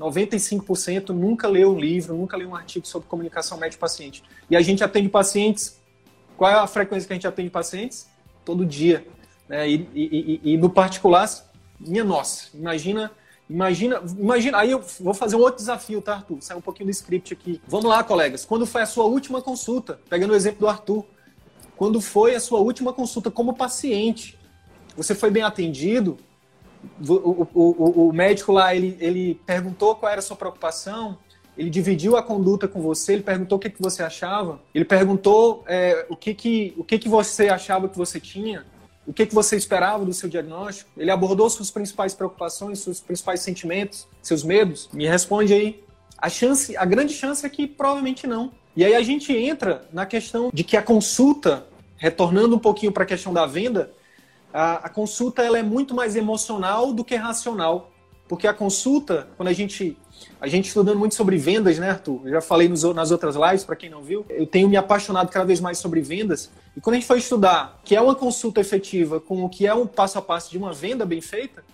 95% 0.00 1.10
nunca 1.10 1.46
leu 1.46 1.72
um 1.72 1.78
livro, 1.78 2.16
nunca 2.16 2.36
leu 2.36 2.48
um 2.48 2.56
artigo 2.56 2.86
sobre 2.86 3.06
comunicação 3.06 3.58
médico-paciente. 3.58 4.24
E 4.50 4.56
a 4.56 4.60
gente 4.60 4.82
atende 4.82 5.08
pacientes. 5.08 5.80
Qual 6.36 6.50
é 6.50 6.54
a 6.54 6.66
frequência 6.66 7.06
que 7.06 7.12
a 7.12 7.16
gente 7.16 7.28
atende 7.28 7.50
pacientes? 7.50 8.08
Todo 8.44 8.64
dia. 8.64 9.06
Né? 9.48 9.68
E, 9.68 9.88
e, 9.94 10.40
e, 10.44 10.52
e 10.54 10.56
no 10.56 10.70
particular, 10.70 11.28
minha 11.78 12.02
nossa, 12.02 12.48
imagina 12.54 13.12
Imagina, 13.48 14.02
imagina, 14.18 14.58
aí 14.58 14.70
eu 14.70 14.82
vou 14.98 15.12
fazer 15.12 15.36
um 15.36 15.40
outro 15.40 15.56
desafio, 15.56 16.00
tá, 16.00 16.14
Arthur? 16.14 16.38
Sai 16.40 16.56
um 16.56 16.62
pouquinho 16.62 16.86
do 16.86 16.90
script 16.90 17.34
aqui. 17.34 17.60
Vamos 17.68 17.84
lá, 17.84 18.02
colegas. 18.02 18.42
Quando 18.42 18.64
foi 18.64 18.80
a 18.80 18.86
sua 18.86 19.04
última 19.04 19.42
consulta? 19.42 20.00
Pegando 20.08 20.30
o 20.32 20.34
exemplo 20.34 20.60
do 20.60 20.66
Arthur. 20.66 21.04
Quando 21.76 22.00
foi 22.00 22.34
a 22.34 22.40
sua 22.40 22.60
última 22.60 22.90
consulta 22.92 23.30
como 23.30 23.54
paciente? 23.54 24.38
Você 24.96 25.14
foi 25.14 25.30
bem 25.30 25.42
atendido? 25.42 26.16
O, 27.06 27.48
o, 27.54 28.08
o, 28.08 28.12
médico 28.12 28.52
lá, 28.52 28.74
ele, 28.74 28.96
ele 29.00 29.40
perguntou 29.46 29.94
qual 29.94 30.10
era 30.10 30.18
a 30.18 30.22
sua 30.22 30.36
preocupação? 30.36 31.18
Ele 31.56 31.70
dividiu 31.70 32.16
a 32.16 32.22
conduta 32.22 32.66
com 32.66 32.80
você, 32.80 33.12
ele 33.12 33.22
perguntou 33.22 33.56
o 33.56 33.60
que, 33.60 33.70
que 33.70 33.80
você 33.80 34.02
achava, 34.02 34.60
ele 34.74 34.84
perguntou 34.84 35.62
é, 35.68 36.04
o, 36.08 36.16
que, 36.16 36.34
que, 36.34 36.74
o 36.76 36.82
que, 36.82 36.98
que 36.98 37.08
você 37.08 37.48
achava 37.48 37.88
que 37.88 37.96
você 37.96 38.18
tinha, 38.18 38.64
o 39.06 39.12
que, 39.12 39.26
que 39.26 39.34
você 39.34 39.56
esperava 39.56 40.04
do 40.04 40.12
seu 40.12 40.28
diagnóstico? 40.28 40.90
Ele 40.96 41.10
abordou 41.10 41.48
suas 41.50 41.70
principais 41.70 42.14
preocupações, 42.14 42.78
seus 42.80 43.00
principais 43.00 43.40
sentimentos, 43.40 44.08
seus 44.22 44.42
medos? 44.42 44.88
Me 44.92 45.06
responde 45.06 45.52
aí. 45.52 45.84
A 46.16 46.30
chance, 46.30 46.76
a 46.76 46.84
grande 46.84 47.12
chance 47.12 47.44
é 47.44 47.48
que 47.48 47.66
provavelmente 47.66 48.26
não. 48.26 48.50
E 48.74 48.84
aí 48.84 48.94
a 48.94 49.02
gente 49.02 49.36
entra 49.36 49.86
na 49.92 50.06
questão 50.06 50.50
de 50.52 50.64
que 50.64 50.76
a 50.76 50.82
consulta, 50.82 51.66
retornando 51.96 52.56
um 52.56 52.58
pouquinho 52.58 52.92
para 52.92 53.04
a 53.04 53.06
questão 53.06 53.32
da 53.32 53.44
venda, 53.46 53.92
a, 54.54 54.86
a, 54.86 54.88
consulta 54.88 55.42
ela 55.42 55.58
é 55.58 55.62
muito 55.64 55.94
mais 55.94 56.14
emocional 56.14 56.92
do 56.92 57.04
que 57.04 57.16
racional. 57.16 57.90
Porque 58.28 58.46
a 58.46 58.54
consulta, 58.54 59.28
quando 59.36 59.48
a 59.48 59.52
gente 59.52 59.98
a 60.40 60.46
gente 60.46 60.68
estudando 60.68 60.96
muito 60.96 61.14
sobre 61.16 61.36
vendas, 61.36 61.78
né, 61.78 61.90
Arthur? 61.90 62.20
Eu 62.24 62.30
já 62.30 62.40
falei 62.40 62.68
nos, 62.68 62.84
nas 62.94 63.10
outras 63.10 63.34
lives, 63.34 63.64
para 63.64 63.74
quem 63.74 63.90
não 63.90 64.00
viu. 64.00 64.24
Eu 64.30 64.46
tenho 64.46 64.68
me 64.68 64.76
apaixonado 64.76 65.28
cada 65.28 65.44
vez 65.44 65.60
mais 65.60 65.78
sobre 65.78 66.00
vendas. 66.00 66.50
E 66.76 66.80
quando 66.80 66.94
a 66.94 66.98
gente 66.98 67.06
foi 67.06 67.18
estudar 67.18 67.80
que 67.84 67.96
é 67.96 68.00
uma 68.00 68.14
consulta 68.14 68.60
efetiva 68.60 69.20
com 69.20 69.44
o 69.44 69.48
que 69.48 69.66
é 69.66 69.74
um 69.74 69.86
passo 69.86 70.18
a 70.18 70.22
passo 70.22 70.50
de 70.50 70.56
uma 70.56 70.72
venda 70.72 71.04
bem 71.04 71.20
feita, 71.20 71.64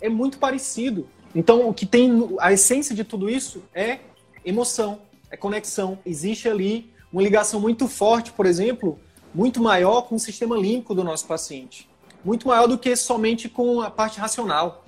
é 0.00 0.08
muito 0.08 0.38
parecido. 0.38 1.06
Então, 1.34 1.68
o 1.68 1.74
que 1.74 1.84
tem 1.84 2.10
a 2.40 2.52
essência 2.52 2.94
de 2.94 3.04
tudo 3.04 3.28
isso 3.28 3.62
é 3.74 3.98
emoção, 4.44 5.00
é 5.30 5.36
conexão. 5.36 5.98
Existe 6.06 6.48
ali 6.48 6.90
uma 7.12 7.22
ligação 7.22 7.60
muito 7.60 7.86
forte, 7.86 8.32
por 8.32 8.46
exemplo, 8.46 8.98
muito 9.34 9.62
maior 9.62 10.02
com 10.02 10.14
o 10.14 10.18
sistema 10.18 10.56
límbico 10.56 10.94
do 10.94 11.04
nosso 11.04 11.26
paciente. 11.26 11.89
Muito 12.24 12.46
maior 12.48 12.66
do 12.66 12.78
que 12.78 12.94
somente 12.96 13.48
com 13.48 13.80
a 13.80 13.90
parte 13.90 14.18
racional. 14.18 14.84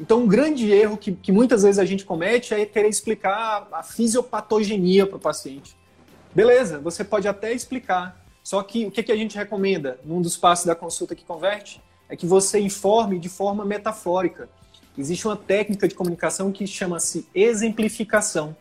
Então, 0.00 0.20
um 0.20 0.26
grande 0.26 0.70
erro 0.70 0.96
que, 0.96 1.12
que 1.12 1.32
muitas 1.32 1.62
vezes 1.62 1.78
a 1.78 1.84
gente 1.84 2.04
comete 2.04 2.52
é 2.52 2.66
querer 2.66 2.88
explicar 2.88 3.66
a 3.72 3.82
fisiopatogenia 3.82 5.06
para 5.06 5.16
o 5.16 5.20
paciente. 5.20 5.76
Beleza, 6.34 6.78
você 6.78 7.02
pode 7.02 7.26
até 7.26 7.52
explicar, 7.52 8.22
só 8.42 8.62
que 8.62 8.84
o 8.84 8.90
que, 8.90 9.02
que 9.02 9.10
a 9.10 9.16
gente 9.16 9.36
recomenda 9.36 9.98
num 10.04 10.20
dos 10.20 10.36
passos 10.36 10.66
da 10.66 10.74
consulta 10.74 11.14
que 11.14 11.24
converte 11.24 11.80
é 12.08 12.14
que 12.14 12.26
você 12.26 12.60
informe 12.60 13.18
de 13.18 13.28
forma 13.28 13.64
metafórica. 13.64 14.48
Existe 14.98 15.26
uma 15.26 15.36
técnica 15.36 15.88
de 15.88 15.94
comunicação 15.94 16.52
que 16.52 16.66
chama-se 16.66 17.26
exemplificação, 17.34 18.54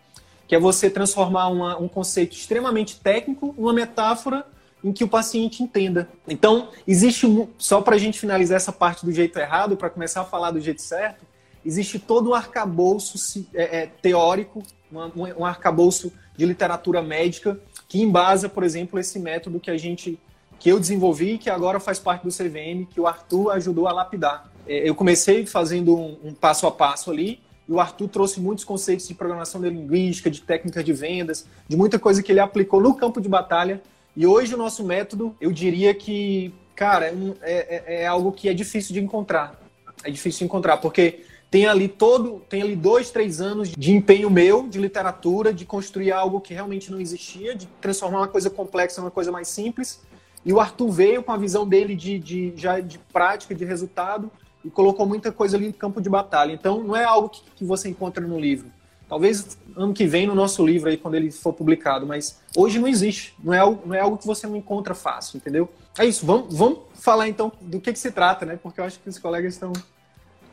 que 0.48 0.56
é 0.56 0.60
você 0.60 0.90
transformar 0.90 1.48
uma, 1.50 1.78
um 1.78 1.88
conceito 1.88 2.34
extremamente 2.34 3.00
técnico 3.00 3.54
numa 3.58 3.74
metáfora 3.74 4.46
em 4.86 4.94
que 4.94 5.04
o 5.04 5.08
paciente 5.08 5.64
entenda. 5.64 6.08
Então, 6.28 6.70
existe, 6.88 7.26
só 7.58 7.82
para 7.82 7.96
a 7.96 7.98
gente 7.98 8.20
finalizar 8.20 8.58
essa 8.58 8.72
parte 8.72 9.04
do 9.04 9.12
jeito 9.12 9.38
errado, 9.40 9.76
para 9.76 9.90
começar 9.90 10.22
a 10.22 10.26
falar 10.26 10.52
do 10.52 10.62
jeito 10.62 10.80
certo, 10.84 11.26
existe 11.66 11.98
todo 11.98 12.30
um 12.30 12.34
arcabouço 12.36 13.48
é, 13.56 13.80
é, 13.80 13.88
teórico, 13.88 14.62
um, 14.94 15.44
arcabouço 15.44 16.14
de 16.38 16.46
literatura 16.46 17.02
médica 17.02 17.60
que 17.88 18.00
embasa, 18.00 18.48
por 18.48 18.64
exemplo, 18.64 19.00
esse 19.00 19.18
método 19.18 19.60
que 19.60 19.72
a 19.72 19.78
gente 19.78 20.20
que 20.60 20.70
eu 20.70 20.80
desenvolvi, 20.80 21.40
que 21.40 21.50
agora 21.50 21.80
faz 21.80 22.00
parte 22.00 22.24
do 22.24 22.30
CVM, 22.30 22.86
que 22.90 23.02
o 23.02 23.08
Arthur 23.08 23.52
ajudou 23.52 23.88
a 23.88 23.92
lapidar. 23.92 24.52
É, 24.68 24.88
eu 24.88 24.94
comecei 24.94 25.48
fazendo 25.48 25.98
um, 25.98 26.18
um 26.26 26.34
passo 26.34 26.68
a 26.68 26.72
passo 26.72 27.10
ali, 27.10 27.42
e 27.68 27.72
o 27.72 27.80
Arthur 27.80 28.08
trouxe 28.08 28.40
muitos 28.40 28.64
conceitos 28.64 29.08
de 29.08 29.16
programação 29.16 29.60
de 29.60 29.70
linguística, 29.70 30.30
de 30.30 30.42
técnicas 30.42 30.86
de 30.86 30.94
vendas, 30.94 31.48
de 31.68 31.76
muita 31.76 31.98
coisa 31.98 32.22
que 32.22 32.32
ele 32.32 32.40
aplicou 32.40 32.80
no 32.80 32.94
campo 32.94 33.20
de 33.20 33.28
batalha 33.28 33.82
e 34.16 34.26
hoje 34.26 34.54
o 34.54 34.58
nosso 34.58 34.84
método, 34.84 35.36
eu 35.42 35.52
diria 35.52 35.94
que, 35.94 36.54
cara, 36.76 37.08
é, 37.08 37.14
é, 37.42 37.84
é, 37.86 38.02
é 38.04 38.08
algo 38.08 38.32
que 38.32 38.48
é 38.48 38.54
difícil 38.54 38.94
de 38.94 39.02
encontrar. 39.02 39.60
É 40.04 40.10
difícil 40.10 40.40
de 40.40 40.46
encontrar, 40.46 40.78
porque 40.78 41.26
tem 41.52 41.66
ali 41.68 41.88
todo, 41.88 42.42
tem 42.50 42.62
ali 42.62 42.76
dois, 42.76 43.12
três 43.12 43.40
anos 43.42 43.70
de 43.70 43.94
empenho 43.94 44.30
meu, 44.30 44.68
de 44.68 44.80
literatura, 44.80 45.54
de 45.54 45.66
construir 45.66 46.12
algo 46.12 46.42
que 46.42 46.54
realmente 46.54 46.92
não 46.92 47.00
existia, 47.00 47.56
de 47.56 47.68
transformar 47.82 48.20
uma 48.20 48.28
coisa 48.28 48.50
complexa 48.50 49.02
numa 49.02 49.12
coisa 49.12 49.32
mais 49.32 49.48
simples. 49.48 50.02
E 50.46 50.54
o 50.54 50.60
Arthur 50.60 50.92
veio 50.92 51.24
com 51.24 51.32
a 51.32 51.38
visão 51.38 51.68
dele 51.68 51.96
de, 51.96 52.20
de 52.20 52.54
já 52.56 52.80
de 52.80 53.00
prática, 53.00 53.56
de 53.56 53.66
resultado, 53.66 54.32
e 54.64 54.70
colocou 54.70 55.06
muita 55.06 55.32
coisa 55.32 55.58
ali 55.58 55.68
no 55.68 55.74
campo 55.74 56.02
de 56.02 56.10
batalha. 56.10 56.52
Então, 56.52 56.84
não 56.84 56.96
é 56.96 57.04
algo 57.04 57.30
que, 57.30 57.42
que 57.56 57.66
você 57.66 57.90
encontra 57.90 58.26
no 58.26 58.40
livro. 58.40 58.72
Talvez 59.08 59.58
ano 59.76 59.94
que 59.94 60.06
vem 60.06 60.26
no 60.26 60.34
nosso 60.34 60.66
livro 60.66 60.90
aí, 60.90 60.98
quando 60.98 61.16
ele 61.16 61.30
for 61.32 61.54
publicado, 61.54 62.08
mas 62.08 62.42
hoje 62.56 62.80
não 62.80 62.88
existe. 62.88 63.36
Não 63.44 63.54
é 63.54 63.60
algo, 63.60 63.88
não 63.88 63.96
é 63.96 64.00
algo 64.00 64.18
que 64.18 64.26
você 64.26 64.48
não 64.48 64.56
encontra 64.56 64.96
fácil, 64.96 65.38
entendeu? 65.38 65.70
É 65.98 66.06
isso, 66.06 66.26
vamos, 66.26 66.56
vamos 66.58 66.80
falar 66.96 67.28
então 67.28 67.52
do 67.62 67.80
que, 67.80 67.94
que 67.94 68.00
se 68.00 68.12
trata, 68.12 68.46
né? 68.46 68.60
Porque 68.62 68.80
eu 68.80 68.86
acho 68.86 69.00
que 69.00 69.08
os 69.08 69.20
colegas 69.20 69.54
estão 69.54 69.72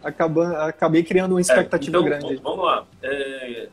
acabando, 0.03 0.57
acabei 0.57 1.03
criando 1.03 1.33
uma 1.33 1.41
é, 1.41 1.43
expectativa 1.43 1.97
é, 1.97 2.01
então, 2.01 2.05
grande. 2.05 2.37
Vamos 2.43 2.65
lá. 2.65 2.87
É, 3.03 3.69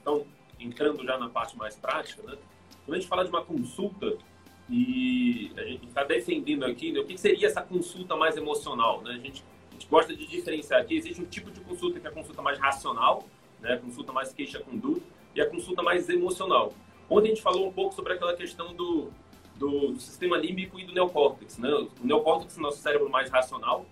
então, 0.00 0.24
entrando 0.58 1.04
já 1.04 1.18
na 1.18 1.28
parte 1.28 1.56
mais 1.56 1.76
prática, 1.76 2.22
né? 2.22 2.36
Quando 2.84 2.96
a 2.96 3.00
gente 3.00 3.08
fala 3.08 3.24
de 3.24 3.30
uma 3.30 3.42
consulta, 3.42 4.16
e 4.68 5.52
a 5.56 5.62
gente 5.62 5.86
está 5.86 6.02
defendendo 6.02 6.64
aqui 6.64 6.90
né, 6.90 6.98
o 6.98 7.04
que 7.04 7.16
seria 7.16 7.46
essa 7.46 7.62
consulta 7.62 8.16
mais 8.16 8.36
emocional, 8.36 9.00
né? 9.02 9.12
A 9.12 9.18
gente, 9.18 9.44
a 9.70 9.72
gente 9.74 9.86
gosta 9.86 10.14
de 10.14 10.26
diferenciar 10.26 10.80
aqui. 10.80 10.96
Existe 10.96 11.22
um 11.22 11.26
tipo 11.26 11.50
de 11.50 11.60
consulta 11.60 12.00
que 12.00 12.06
é 12.06 12.10
a 12.10 12.12
consulta 12.12 12.42
mais 12.42 12.58
racional, 12.58 13.24
né? 13.66 13.74
A 13.74 13.78
consulta 13.78 14.12
mais 14.12 14.32
queixa-conduta 14.32 15.02
e 15.34 15.40
a 15.40 15.50
consulta 15.50 15.82
mais 15.82 16.08
emocional. 16.08 16.72
Ontem 17.10 17.26
a 17.26 17.28
gente 17.30 17.42
falou 17.42 17.66
um 17.66 17.72
pouco 17.72 17.94
sobre 17.94 18.14
aquela 18.14 18.34
questão 18.34 18.72
do, 18.72 19.10
do, 19.56 19.92
do 19.92 20.00
sistema 20.00 20.36
límbico 20.36 20.78
e 20.78 20.84
do 20.84 20.92
neocórtex. 20.92 21.58
Né? 21.58 21.68
O 21.68 21.90
neocórtex 22.06 22.56
é 22.56 22.60
nosso 22.60 22.78
cérebro 22.78 23.10
mais 23.10 23.28
racional. 23.28 23.84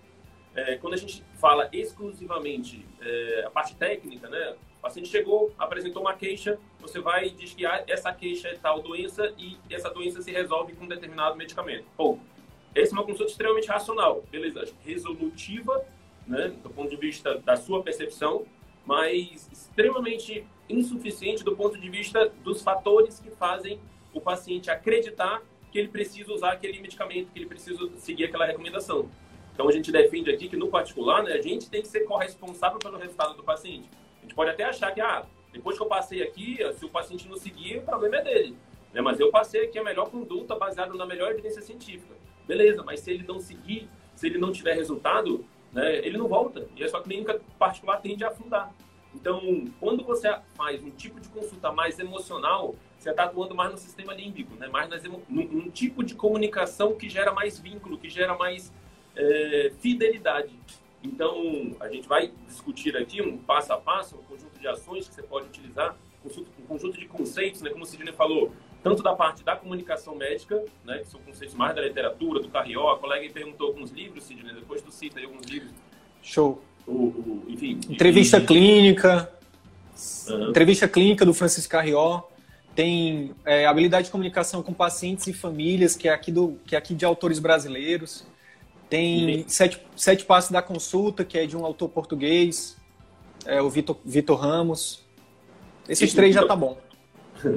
É, 0.55 0.77
quando 0.77 0.93
a 0.93 0.97
gente 0.97 1.23
fala 1.35 1.69
exclusivamente 1.73 2.85
é, 3.01 3.43
a 3.45 3.49
parte 3.49 3.75
técnica, 3.75 4.29
né? 4.29 4.55
o 4.77 4.81
paciente 4.81 5.09
chegou, 5.09 5.53
apresentou 5.57 6.01
uma 6.01 6.13
queixa, 6.13 6.57
você 6.79 6.99
vai 7.01 7.27
e 7.27 7.31
diz 7.31 7.53
que 7.53 7.65
ah, 7.65 7.83
essa 7.87 8.13
queixa 8.13 8.47
é 8.47 8.55
tal 8.55 8.81
doença 8.81 9.33
e 9.37 9.57
essa 9.69 9.89
doença 9.89 10.21
se 10.21 10.31
resolve 10.31 10.73
com 10.73 10.85
um 10.85 10.87
determinado 10.87 11.35
medicamento. 11.35 11.85
Bom, 11.97 12.19
essa 12.73 12.93
é 12.93 12.93
uma 12.93 13.03
consulta 13.03 13.31
extremamente 13.31 13.67
racional, 13.67 14.23
beleza, 14.31 14.65
resolutiva, 14.85 15.85
né, 16.27 16.53
do 16.63 16.69
ponto 16.69 16.89
de 16.89 16.95
vista 16.95 17.37
da 17.39 17.55
sua 17.55 17.81
percepção, 17.83 18.45
mas 18.85 19.49
extremamente 19.51 20.45
insuficiente 20.69 21.43
do 21.43 21.55
ponto 21.55 21.77
de 21.79 21.89
vista 21.89 22.31
dos 22.43 22.61
fatores 22.61 23.19
que 23.19 23.29
fazem 23.31 23.79
o 24.13 24.21
paciente 24.21 24.69
acreditar 24.69 25.41
que 25.71 25.79
ele 25.79 25.89
precisa 25.89 26.31
usar 26.31 26.53
aquele 26.53 26.79
medicamento, 26.79 27.31
que 27.31 27.39
ele 27.39 27.47
precisa 27.47 27.89
seguir 27.97 28.25
aquela 28.25 28.45
recomendação. 28.45 29.09
Então 29.53 29.67
a 29.67 29.71
gente 29.71 29.91
defende 29.91 30.29
aqui 30.29 30.47
que 30.47 30.55
no 30.55 30.67
particular, 30.67 31.23
né, 31.23 31.33
a 31.33 31.41
gente 31.41 31.69
tem 31.69 31.81
que 31.81 31.87
ser 31.87 32.01
corresponsável 32.01 32.79
pelo 32.79 32.97
resultado 32.97 33.35
do 33.35 33.43
paciente. 33.43 33.89
A 34.19 34.21
gente 34.21 34.35
pode 34.35 34.51
até 34.51 34.63
achar 34.63 34.93
que, 34.93 35.01
ah, 35.01 35.25
depois 35.51 35.77
que 35.77 35.83
eu 35.83 35.87
passei 35.87 36.21
aqui, 36.21 36.59
se 36.77 36.85
o 36.85 36.89
paciente 36.89 37.27
não 37.27 37.37
seguir, 37.37 37.77
o 37.77 37.81
problema 37.81 38.17
é 38.17 38.23
dele. 38.23 38.57
Né? 38.93 39.01
Mas 39.01 39.19
eu 39.19 39.29
passei 39.31 39.65
aqui 39.65 39.77
a 39.77 39.83
melhor 39.83 40.09
conduta 40.09 40.55
baseada 40.55 40.93
na 40.93 41.05
melhor 41.05 41.31
evidência 41.31 41.61
científica. 41.61 42.15
Beleza, 42.47 42.83
mas 42.83 43.01
se 43.01 43.11
ele 43.11 43.25
não 43.27 43.39
seguir, 43.39 43.89
se 44.15 44.27
ele 44.27 44.37
não 44.37 44.51
tiver 44.51 44.73
resultado, 44.73 45.45
né, 45.75 45.97
ele 45.97 46.17
não 46.17 46.27
volta. 46.27 46.65
E 46.75 46.83
a 46.83 46.87
sua 46.87 47.03
clínica 47.03 47.39
particular 47.59 47.97
tende 47.97 48.23
a 48.23 48.29
afundar. 48.29 48.73
Então, 49.13 49.65
quando 49.79 50.05
você 50.05 50.33
faz 50.55 50.81
um 50.81 50.89
tipo 50.89 51.19
de 51.19 51.27
consulta 51.27 51.71
mais 51.71 51.99
emocional, 51.99 52.75
você 52.97 53.09
está 53.09 53.25
atuando 53.25 53.53
mais 53.53 53.71
no 53.71 53.77
sistema 53.77 54.13
límbico, 54.13 54.55
né? 54.55 54.67
mais 54.67 54.89
num, 55.03 55.21
num, 55.27 55.69
tipo 55.69 56.03
de 56.03 56.15
comunicação 56.15 56.95
que 56.95 57.09
gera 57.09 57.33
mais 57.33 57.59
vínculo, 57.59 57.97
que 57.97 58.09
gera 58.09 58.37
mais 58.37 58.73
é, 59.15 59.71
fidelidade. 59.79 60.57
Então, 61.03 61.75
a 61.81 61.89
gente 61.89 62.07
vai 62.07 62.31
discutir 62.47 62.95
aqui 62.95 63.21
um 63.21 63.37
passo 63.37 63.73
a 63.73 63.77
passo, 63.77 64.15
um 64.15 64.23
conjunto 64.23 64.57
de 64.57 64.67
ações 64.67 65.07
que 65.07 65.13
você 65.13 65.23
pode 65.23 65.47
utilizar, 65.47 65.95
um 66.25 66.65
conjunto 66.65 66.97
de 66.97 67.07
conceitos, 67.07 67.61
né? 67.61 67.69
como 67.69 67.83
o 67.83 67.85
Sidney 67.85 68.13
falou, 68.13 68.51
tanto 68.85 69.01
da 69.01 69.15
parte 69.15 69.43
da 69.43 69.55
comunicação 69.55 70.13
médica, 70.15 70.63
né? 70.85 70.99
que 70.99 71.07
são 71.07 71.19
conceitos 71.21 71.55
mais 71.55 71.75
da 71.75 71.81
literatura, 71.81 72.39
do 72.39 72.49
Carrió, 72.49 72.91
a 72.91 72.99
colega 72.99 73.27
perguntou 73.33 73.69
alguns 73.69 73.89
livros, 73.89 74.25
Sidney, 74.25 74.53
depois 74.53 74.79
tu 74.79 74.91
cita 74.91 75.17
aí 75.17 75.25
alguns 75.25 75.47
livros. 75.47 75.71
Show. 76.21 76.61
O, 76.85 76.91
o, 76.91 77.45
enfim, 77.47 77.79
entrevista 77.89 78.37
e, 78.37 78.45
clínica, 78.45 79.27
uhum. 80.29 80.49
entrevista 80.51 80.87
clínica 80.87 81.25
do 81.25 81.33
Francisco 81.33 81.71
Carrió, 81.71 82.21
tem 82.75 83.33
é, 83.43 83.65
habilidade 83.65 84.05
de 84.05 84.11
comunicação 84.11 84.61
com 84.61 84.71
pacientes 84.71 85.25
e 85.25 85.33
famílias, 85.33 85.95
que 85.95 86.07
é 86.07 86.13
aqui, 86.13 86.31
do, 86.31 86.59
que 86.63 86.75
é 86.75 86.77
aqui 86.77 86.93
de 86.93 87.05
autores 87.05 87.39
brasileiros. 87.39 88.23
Tem 88.87 89.45
sete, 89.47 89.81
sete 89.95 90.25
Passos 90.25 90.51
da 90.51 90.61
Consulta, 90.61 91.25
que 91.25 91.39
é 91.39 91.47
de 91.47 91.57
um 91.57 91.65
autor 91.65 91.89
português, 91.89 92.77
é, 93.47 93.59
o 93.59 93.67
Vitor, 93.67 93.97
Vitor 94.05 94.37
Ramos. 94.37 95.03
Esses 95.89 96.13
três 96.13 96.35
já 96.35 96.45
tá 96.45 96.55
bom. 96.55 96.84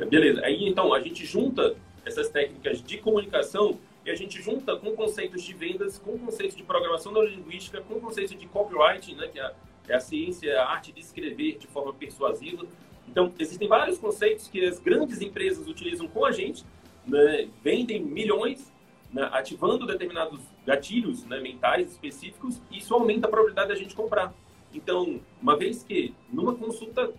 Beleza. 0.09 0.45
Aí 0.45 0.69
então 0.69 0.93
a 0.93 1.01
gente 1.01 1.25
junta 1.25 1.77
essas 2.05 2.29
técnicas 2.29 2.83
de 2.83 2.99
comunicação 2.99 3.79
e 4.05 4.11
a 4.11 4.15
gente 4.15 4.41
junta 4.41 4.77
com 4.77 4.93
conceitos 4.97 5.43
de 5.43 5.53
vendas, 5.53 5.99
com 5.99 6.19
conceitos 6.19 6.57
de 6.57 6.63
programação 6.63 7.13
neurolinguística, 7.13 7.81
com 7.83 8.01
conceitos 8.01 8.39
de 8.39 8.47
copywriting, 8.47 9.15
né, 9.15 9.29
que 9.29 9.39
é 9.39 9.43
a, 9.43 9.53
é 9.89 9.95
a 9.95 10.01
ciência, 10.01 10.61
a 10.61 10.71
arte 10.71 10.93
de 10.93 11.01
escrever 11.01 11.59
de 11.59 11.67
forma 11.67 11.93
persuasiva. 11.93 12.65
Então, 13.07 13.33
existem 13.39 13.69
vários 13.69 13.99
conceitos 13.99 14.49
que 14.49 14.65
as 14.65 14.79
grandes 14.79 15.21
empresas 15.21 15.67
utilizam 15.69 16.09
com 16.09 16.25
a 16.25 16.33
gente, 16.33 16.65
né, 17.07 17.49
vendem 17.63 18.03
milhões, 18.03 18.73
né, 19.13 19.29
ativando 19.33 19.87
determinados 19.87 20.41
gatilhos 20.67 21.25
né, 21.25 21.41
mentais 21.41 21.93
específicos, 21.93 22.61
e 22.71 22.79
isso 22.79 22.95
aumenta 22.95 23.27
a 23.27 23.31
probabilidade 23.31 23.69
da 23.69 23.75
gente 23.75 23.95
comprar. 23.95 24.33
Então, 24.73 25.21
uma 25.41 25.57
vez 25.57 25.83
que 25.83 26.15
numa 26.33 26.55
consulta 26.55 27.13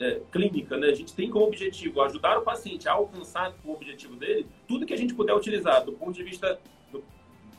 é, 0.00 0.20
clínica, 0.30 0.76
né, 0.76 0.88
a 0.88 0.94
gente 0.94 1.14
tem 1.14 1.30
como 1.30 1.46
objetivo 1.46 2.00
ajudar 2.02 2.38
o 2.38 2.42
paciente 2.42 2.88
a 2.88 2.92
alcançar 2.92 3.54
o 3.64 3.72
objetivo 3.72 4.16
dele, 4.16 4.46
tudo 4.66 4.86
que 4.86 4.94
a 4.94 4.96
gente 4.96 5.14
puder 5.14 5.34
utilizar 5.34 5.84
do 5.84 5.92
ponto 5.92 6.12
de 6.12 6.22
vista 6.22 6.58
do, 6.90 7.02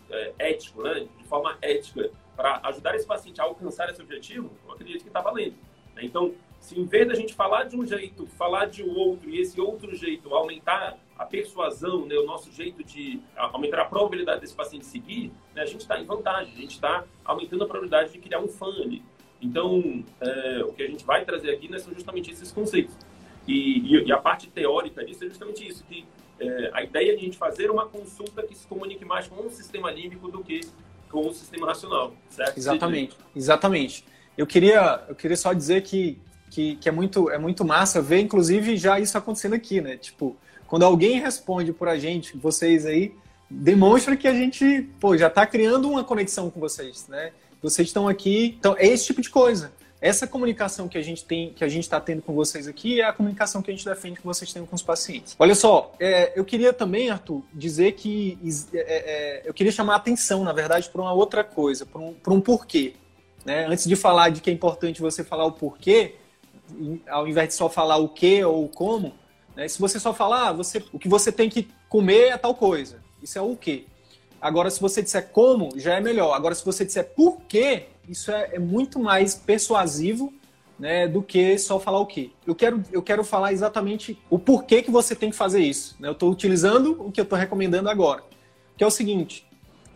é, 0.10 0.34
ético, 0.40 0.82
né, 0.82 1.08
de 1.18 1.24
forma 1.26 1.58
ética, 1.62 2.12
para 2.36 2.62
ajudar 2.70 2.96
esse 2.96 3.06
paciente 3.06 3.42
a 3.42 3.44
alcançar 3.44 3.90
esse 3.90 4.02
objetivo, 4.02 4.50
eu 4.66 4.74
acredito 4.74 5.02
que 5.02 5.10
está 5.10 5.20
valendo. 5.20 5.56
Né? 5.94 6.04
Então, 6.04 6.34
se 6.60 6.80
em 6.80 6.86
vez 6.86 7.08
da 7.08 7.14
gente 7.14 7.34
falar 7.34 7.66
de 7.66 7.76
um 7.76 7.86
jeito, 7.86 8.26
falar 8.28 8.66
de 8.66 8.84
outro, 8.84 9.30
e 9.30 9.40
esse 9.40 9.60
outro 9.60 9.94
jeito 9.96 10.34
aumentar 10.34 10.98
a 11.18 11.26
persuasão, 11.26 12.06
né, 12.06 12.16
o 12.16 12.26
nosso 12.26 12.50
jeito 12.52 12.82
de 12.82 13.22
aumentar 13.36 13.82
a 13.82 13.86
probabilidade 13.86 14.40
desse 14.40 14.56
paciente 14.56 14.86
seguir, 14.86 15.34
né, 15.54 15.64
a 15.64 15.66
gente 15.66 15.82
está 15.82 16.00
em 16.00 16.06
vantagem, 16.06 16.54
a 16.54 16.62
gente 16.62 16.76
está 16.76 17.04
aumentando 17.26 17.66
a 17.66 17.68
probabilidade 17.68 18.14
de 18.14 18.20
criar 18.20 18.40
um 18.40 18.48
fã 18.48 18.68
ali. 18.68 19.04
Então, 19.42 20.04
é, 20.20 20.64
o 20.64 20.74
que 20.74 20.84
a 20.84 20.88
gente 20.88 21.06
vai 21.06 21.24
trazer 21.24 21.52
aqui 21.52 21.70
né, 21.70 21.80
são 21.80 21.94
justamente 21.94 22.32
esses 22.32 22.52
conceitos. 22.52 22.94
E, 23.48 23.80
e, 23.80 24.08
e, 24.08 24.12
a 24.12 24.18
parte 24.18 24.48
teórica 24.48 25.04
disso 25.04 25.24
é 25.24 25.28
justamente 25.28 25.68
isso, 25.68 25.84
que 25.88 26.06
é, 26.40 26.70
a 26.74 26.84
ideia 26.84 27.14
de 27.14 27.22
a 27.22 27.26
gente 27.26 27.38
fazer 27.38 27.72
uma 27.72 27.86
consulta 27.86 28.44
que 28.44 28.56
se 28.56 28.68
comunique 28.68 29.04
mais 29.06 29.28
com 29.28 29.48
o 29.48 29.50
sistema 29.50 29.92
límbico 29.92 30.30
do 30.30 30.44
que 30.44 30.62
com 31.10 31.28
o 31.28 31.34
sistema 31.34 31.68
racional, 31.68 32.14
certo? 32.30 32.58
Exatamente, 32.58 33.18
exatamente. 33.36 34.06
Eu 34.38 34.46
queria, 34.46 35.04
eu 35.10 35.16
queria 35.16 35.36
só 35.36 35.52
dizer 35.54 35.82
que, 35.82 36.20
que, 36.52 36.76
que, 36.76 36.88
é, 36.88 36.92
muito, 36.92 37.30
é 37.30 37.38
muito 37.38 37.66
massa 37.66 38.02
ver, 38.02 38.20
inclusive, 38.20 38.78
já 38.78 39.00
isso 39.00 39.18
acontecendo 39.18 39.56
aqui, 39.56 39.82
né? 39.82 39.98
Tipo, 39.98 40.38
Quando 40.68 40.84
alguém 40.84 41.20
responde 41.20 41.74
por 41.74 41.88
a 41.88 41.98
gente, 41.98 42.38
vocês 42.38 42.86
aí, 42.86 43.14
demonstra 43.50 44.16
que 44.16 44.28
a 44.28 44.34
gente, 44.34 44.88
pô, 45.00 45.18
já 45.18 45.28
está 45.28 45.46
criando 45.48 45.90
uma 45.90 46.04
conexão 46.04 46.52
com 46.52 46.60
vocês, 46.60 47.08
né? 47.08 47.32
Vocês 47.62 47.88
estão 47.88 48.08
aqui, 48.08 48.56
então 48.58 48.76
é 48.78 48.88
esse 48.88 49.06
tipo 49.06 49.22
de 49.22 49.30
coisa. 49.30 49.72
Essa 50.02 50.26
comunicação 50.26 50.88
que 50.88 50.98
a 50.98 51.02
gente 51.02 51.26
tem, 51.26 51.52
que 51.52 51.62
a 51.62 51.68
gente 51.68 51.84
está 51.84 52.00
tendo 52.00 52.22
com 52.22 52.34
vocês 52.34 52.70
aqui, 52.70 53.02
é 53.02 53.04
a 53.04 53.12
comunicação 53.12 53.62
que 53.62 53.70
a 53.70 53.74
gente 53.74 53.84
defende 53.84 54.18
que 54.20 54.26
vocês 54.26 54.52
têm 54.54 54.66
com 54.66 54.76
os 54.76 54.82
pacientes. 54.82 55.36
Olha 55.38 55.54
só, 55.54 55.94
é, 56.00 56.32
eu 56.40 56.46
queria 56.46 56.72
também, 56.72 57.10
Arthur, 57.10 57.44
dizer 57.54 57.94
que 57.94 58.38
é, 58.74 58.78
é, 58.78 59.42
eu 59.44 59.54
queria 59.54 59.74
chamar 59.74 59.94
a 59.94 59.98
atenção, 59.98 60.42
na 60.44 60.54
verdade, 60.54 60.90
para 60.90 61.02
uma 61.02 61.12
outra 61.12 61.44
coisa, 61.44 61.86
para 61.86 62.00
um, 62.00 62.16
um 62.30 62.40
porquê. 62.40 62.94
Né? 63.44 63.66
Antes 63.66 63.86
de 63.86 63.96
falar 63.98 64.30
de 64.30 64.40
que 64.40 64.50
é 64.50 64.54
importante 64.54 65.02
você 65.02 65.22
falar 65.22 65.46
o 65.46 65.52
porquê, 65.52 66.16
ao 67.10 67.28
invés 67.28 67.50
de 67.50 67.56
só 67.56 67.70
falar 67.70 67.98
o 67.98 68.08
que 68.08 68.42
ou 68.46 68.66
o 68.66 68.70
como, 68.70 69.14
né? 69.54 69.68
se 69.68 69.80
você 69.80 70.00
só 70.00 70.14
falar, 70.14 70.50
ah, 70.50 70.54
você, 70.54 70.82
o 70.94 71.00
que 71.00 71.10
você 71.10 71.30
tem 71.30 71.50
que 71.50 71.68
comer 71.90 72.30
é 72.30 72.38
tal 72.38 72.56
coisa, 72.56 73.02
isso 73.22 73.38
é 73.38 73.42
o 73.42 73.54
que. 73.54 73.86
Agora, 74.42 74.70
se 74.70 74.80
você 74.80 75.02
disser 75.02 75.30
como, 75.30 75.70
já 75.76 75.96
é 75.96 76.02
melhor. 76.02 76.34
Agora, 76.34 76.56
se 76.56 76.66
você 76.66 76.86
disser 76.86 77.10
por 77.16 77.42
quê, 77.42 77.88
isso 78.08 78.32
é, 78.32 78.52
é 78.54 78.60
muito 78.60 79.00
mais 79.00 79.36
persuasivo 79.36 80.34
né, 80.80 81.08
do 81.08 81.22
que 81.22 81.58
só 81.58 81.80
falar 81.80 82.00
o 82.00 82.06
quê. 82.06 82.32
Eu 82.48 82.56
quero, 82.56 82.84
eu 82.92 83.02
quero 83.02 83.24
falar 83.24 83.52
exatamente 83.52 84.18
o 84.30 84.40
porquê 84.40 84.82
que 84.82 84.90
você 84.90 85.14
tem 85.14 85.30
que 85.30 85.36
fazer 85.36 85.60
isso. 85.60 85.96
Né? 86.00 86.08
Eu 86.08 86.14
estou 86.14 86.32
utilizando 86.32 86.96
o 87.06 87.12
que 87.12 87.20
eu 87.20 87.24
estou 87.24 87.38
recomendando 87.38 87.90
agora, 87.90 88.24
que 88.78 88.84
é 88.84 88.88
o 88.88 88.92
seguinte. 88.92 89.46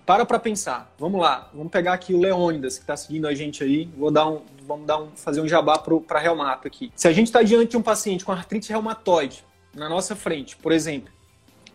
Para 0.06 0.25
para 0.25 0.38
pensar. 0.38 0.93
Vamos 0.99 1.21
lá. 1.21 1.49
Vamos 1.53 1.71
pegar 1.71 1.93
aqui 1.93 2.13
o 2.13 2.19
Leônidas, 2.19 2.75
que 2.75 2.84
está 2.84 2.97
seguindo 2.97 3.25
a 3.25 3.34
gente 3.34 3.63
aí. 3.63 3.89
Vou 3.97 4.12
dar 4.12 4.27
um, 4.27 4.41
vamos 4.67 4.86
dar 4.86 5.01
um, 5.01 5.12
fazer 5.15 5.39
um 5.39 5.47
jabá 5.47 5.77
para 5.77 6.19
reumato 6.19 6.67
aqui. 6.67 6.91
Se 6.93 7.08
a 7.08 7.13
gente 7.13 7.27
está 7.27 7.41
diante 7.41 7.71
de 7.71 7.77
um 7.77 7.82
paciente 7.82 8.25
com 8.25 8.34
artrite 8.34 8.69
reumatoide 8.69 9.45
na 9.73 9.88
nossa 9.88 10.13
frente, 10.13 10.58
por 10.58 10.73
exemplo, 10.73 11.10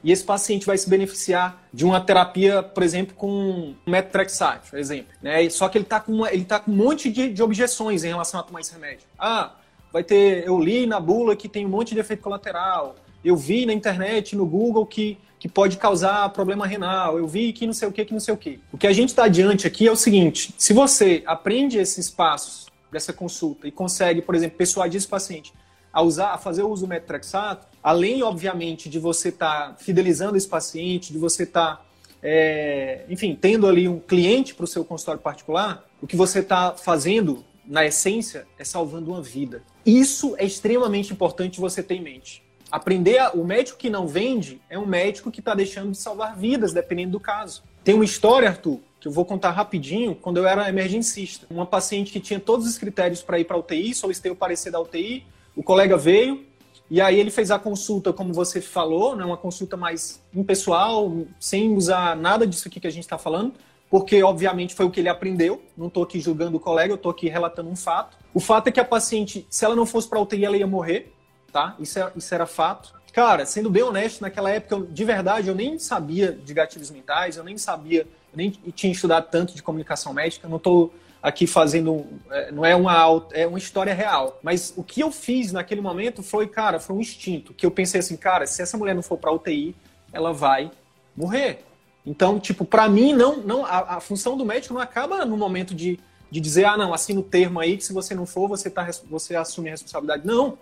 e 0.02 0.12
esse 0.12 0.24
paciente 0.24 0.64
vai 0.64 0.78
se 0.78 0.88
beneficiar 0.88 1.68
de 1.72 1.84
uma 1.84 2.00
terapia, 2.00 2.62
por 2.62 2.82
exemplo, 2.82 3.14
com 3.14 3.74
methotrexate, 3.87 4.70
por 4.70 4.78
exemplo. 4.78 5.12
Né? 5.20 5.48
Só 5.50 5.68
que 5.68 5.78
ele 5.78 5.84
está 5.84 6.00
com, 6.00 6.26
ele 6.26 6.44
tá 6.44 6.61
com 6.61 6.70
um 6.70 6.76
monte 6.76 7.11
de, 7.11 7.32
de 7.32 7.42
objeções 7.42 8.04
em 8.04 8.08
relação 8.08 8.38
a 8.38 8.42
tomar 8.42 8.61
esse 8.61 8.72
remédio. 8.72 9.06
Ah, 9.18 9.52
vai 9.92 10.04
ter. 10.04 10.46
Eu 10.46 10.58
li 10.61 10.87
na 10.87 11.00
bula 11.00 11.34
que 11.34 11.48
tem 11.48 11.66
um 11.66 11.68
monte 11.68 11.94
de 11.94 12.00
efeito 12.00 12.22
colateral. 12.22 12.94
Eu 13.24 13.37
vi 13.37 13.66
na 13.66 13.72
internet, 13.72 14.37
no 14.37 14.46
Google, 14.46 14.87
que, 14.87 15.18
que 15.38 15.48
pode 15.48 15.76
causar 15.76 16.28
problema 16.30 16.66
renal. 16.66 17.18
Eu 17.18 17.26
vi 17.26 17.52
que 17.52 17.66
não 17.66 17.72
sei 17.72 17.88
o 17.88 17.92
que, 17.92 18.04
que 18.04 18.12
não 18.12 18.20
sei 18.20 18.32
o 18.32 18.37
que. 18.37 18.61
O 18.72 18.78
que 18.78 18.87
a 18.87 18.92
gente 18.92 19.08
está 19.08 19.24
adiante 19.24 19.66
aqui 19.66 19.88
é 19.88 19.90
o 19.90 19.96
seguinte: 19.96 20.54
se 20.56 20.72
você 20.72 21.22
aprende 21.26 21.78
esses 21.78 22.08
passos 22.08 22.68
dessa 22.90 23.12
consulta 23.12 23.66
e 23.66 23.72
consegue, 23.72 24.22
por 24.22 24.34
exemplo, 24.34 24.56
persuadir 24.56 24.98
esse 24.98 25.08
paciente 25.08 25.52
a 25.92 26.03
usar, 26.03 26.33
a 26.33 26.38
fazer 26.38 26.62
o 26.62 26.68
uso 26.68 26.87
do 26.87 26.88
metotrexato, 26.88 27.66
além, 27.83 28.22
obviamente, 28.22 28.88
de 28.88 28.98
você 28.98 29.29
estar 29.31 29.70
tá 29.70 29.74
fidelizando 29.79 30.37
esse 30.37 30.48
paciente, 30.48 31.12
de 31.12 31.18
você 31.18 31.44
estar, 31.44 31.77
tá, 31.77 31.83
é, 32.22 33.05
enfim, 33.09 33.37
tendo 33.40 33.66
ali 33.66 33.88
um 33.88 33.98
cliente 33.98 34.55
para 34.55 34.64
o 34.64 34.66
seu 34.66 34.85
consultório 34.85 35.20
particular, 35.20 35.85
o 36.01 36.07
que 36.07 36.16
você 36.16 36.40
está 36.40 36.72
fazendo, 36.72 37.44
na 37.66 37.85
essência, 37.85 38.46
é 38.59 38.64
salvando 38.64 39.11
uma 39.11 39.22
vida. 39.22 39.62
Isso 39.85 40.35
é 40.38 40.44
extremamente 40.44 41.12
importante 41.12 41.61
você 41.61 41.83
ter 41.83 41.94
em 41.94 42.03
mente. 42.03 42.42
Aprender, 42.70 43.18
a, 43.18 43.31
o 43.31 43.44
médico 43.44 43.79
que 43.79 43.88
não 43.88 44.07
vende 44.07 44.61
é 44.68 44.79
um 44.79 44.87
médico 44.87 45.31
que 45.31 45.40
está 45.40 45.55
deixando 45.55 45.92
de 45.92 45.98
salvar 45.98 46.37
vidas, 46.37 46.72
dependendo 46.72 47.12
do 47.12 47.20
caso. 47.20 47.62
Tem 47.83 47.94
uma 47.94 48.05
história, 48.05 48.48
Arthur, 48.48 48.81
que 49.01 49.09
eu 49.09 49.12
vou 49.12 49.24
contar 49.24 49.51
rapidinho, 49.53 50.14
quando 50.14 50.37
eu 50.37 50.46
era 50.46 50.68
emergencista. 50.68 51.46
Uma 51.51 51.64
paciente 51.64 52.12
que 52.12 52.20
tinha 52.20 52.38
todos 52.38 52.66
os 52.66 52.77
critérios 52.77 53.22
para 53.22 53.38
ir 53.38 53.44
para 53.44 53.57
a 53.57 53.61
UTI, 53.61 53.94
solicitei 53.94 54.31
o 54.31 54.37
parecer 54.37 54.70
da 54.70 54.81
UTI, 54.81 55.24
o 55.59 55.62
colega 55.64 55.97
veio, 55.97 56.47
e 56.88 57.01
aí 57.01 57.18
ele 57.18 57.33
fez 57.33 57.51
a 57.51 57.59
consulta, 57.59 58.12
como 58.12 58.33
você 58.33 58.61
falou, 58.61 59.16
né, 59.16 59.25
uma 59.25 59.37
consulta 59.37 59.77
mais 59.77 60.23
impessoal, 60.33 61.12
sem 61.40 61.75
usar 61.75 62.14
nada 62.14 62.47
disso 62.47 62.68
aqui 62.68 62.79
que 62.79 62.87
a 62.87 62.90
gente 62.92 63.03
está 63.03 63.18
falando, 63.18 63.55
porque 63.90 64.23
obviamente 64.23 64.73
foi 64.73 64.87
o 64.87 64.90
que 64.90 65.01
ele 65.01 65.09
aprendeu. 65.09 65.61
Não 65.77 65.88
estou 65.88 66.05
aqui 66.05 66.21
julgando 66.21 66.59
o 66.59 66.61
colega, 66.61 66.92
eu 66.92 66.94
estou 66.94 67.11
aqui 67.11 67.29
relatando 67.29 67.68
um 67.68 67.75
fato. 67.75 68.16
O 68.33 68.38
fato 68.38 68.68
é 68.68 68.71
que 68.71 68.79
a 68.79 68.85
paciente, 68.85 69.49
se 69.51 69.64
ela 69.64 69.75
não 69.75 69.85
fosse 69.85 70.09
para 70.09 70.21
UTI, 70.21 70.44
ela 70.44 70.57
ia 70.57 70.66
morrer, 70.66 71.12
tá? 71.53 71.75
Isso, 71.81 71.99
é, 71.99 72.12
isso 72.14 72.33
era 72.33 72.47
fato. 72.47 72.94
Cara, 73.12 73.44
sendo 73.44 73.68
bem 73.68 73.83
honesto, 73.83 74.21
naquela 74.21 74.51
época, 74.51 74.87
de 74.88 75.05
verdade, 75.05 75.49
eu 75.49 75.57
nem 75.57 75.77
sabia 75.77 76.31
de 76.31 76.55
gatilhos 76.55 76.88
mentais, 76.88 77.37
eu 77.37 77.42
nem 77.42 77.59
sabia, 77.59 78.03
eu 78.03 78.37
nem 78.37 78.51
tinha 78.51 78.92
estudado 78.92 79.29
tanto 79.29 79.57
de 79.57 79.62
comunicação 79.62 80.12
médica, 80.12 80.47
não 80.47 80.59
estou 80.59 80.94
aqui 81.22 81.46
fazendo. 81.46 82.07
É, 82.31 82.52
não 82.52 82.64
é 82.64 82.74
uma, 82.74 83.26
é 83.33 83.46
uma 83.46 83.59
história 83.59 83.94
real. 83.94 84.38
Mas 84.42 84.72
o 84.76 84.83
que 84.83 85.00
eu 85.00 85.11
fiz 85.11 85.52
naquele 85.52 85.81
momento 85.81 86.22
foi, 86.22 86.48
cara, 86.48 86.81
foi 86.81 86.96
um 86.96 87.00
instinto. 87.00 87.52
Que 87.52 87.66
eu 87.66 87.70
pensei 87.70 88.00
assim, 88.00 88.16
cara, 88.16 88.46
se 88.46 88.62
essa 88.62 88.76
mulher 88.76 88.94
não 88.94 89.02
for 89.02 89.18
para 89.18 89.33
UTI, 89.33 89.74
ela 90.12 90.33
vai 90.33 90.70
morrer. 91.16 91.64
Então, 92.07 92.40
tipo, 92.40 92.64
para 92.64 92.88
mim, 92.88 93.12
não, 93.12 93.38
não 93.38 93.64
a, 93.64 93.96
a, 93.96 94.00
função 94.00 94.37
do 94.37 94.44
médico 94.44 94.72
não 94.72 94.81
acaba 94.81 95.24
no 95.26 95.37
momento 95.37 95.74
de, 95.74 96.00
de 96.31 96.40
dizer, 96.40 96.64
ah, 96.64 96.76
não, 96.76 96.94
assina 96.94 97.20
o 97.20 97.22
termo 97.22 97.61
aí, 97.61 97.76
que 97.76 97.85
se 97.85 97.92
você 97.92 98.14
não 98.14 98.24
for, 98.24 98.48
você, 98.48 98.70
tá, 98.70 98.88
você 99.11 99.37
assume 99.37 99.68
a 99.68 99.72
responsabilidade. 99.72 100.26
Não. 100.26 100.57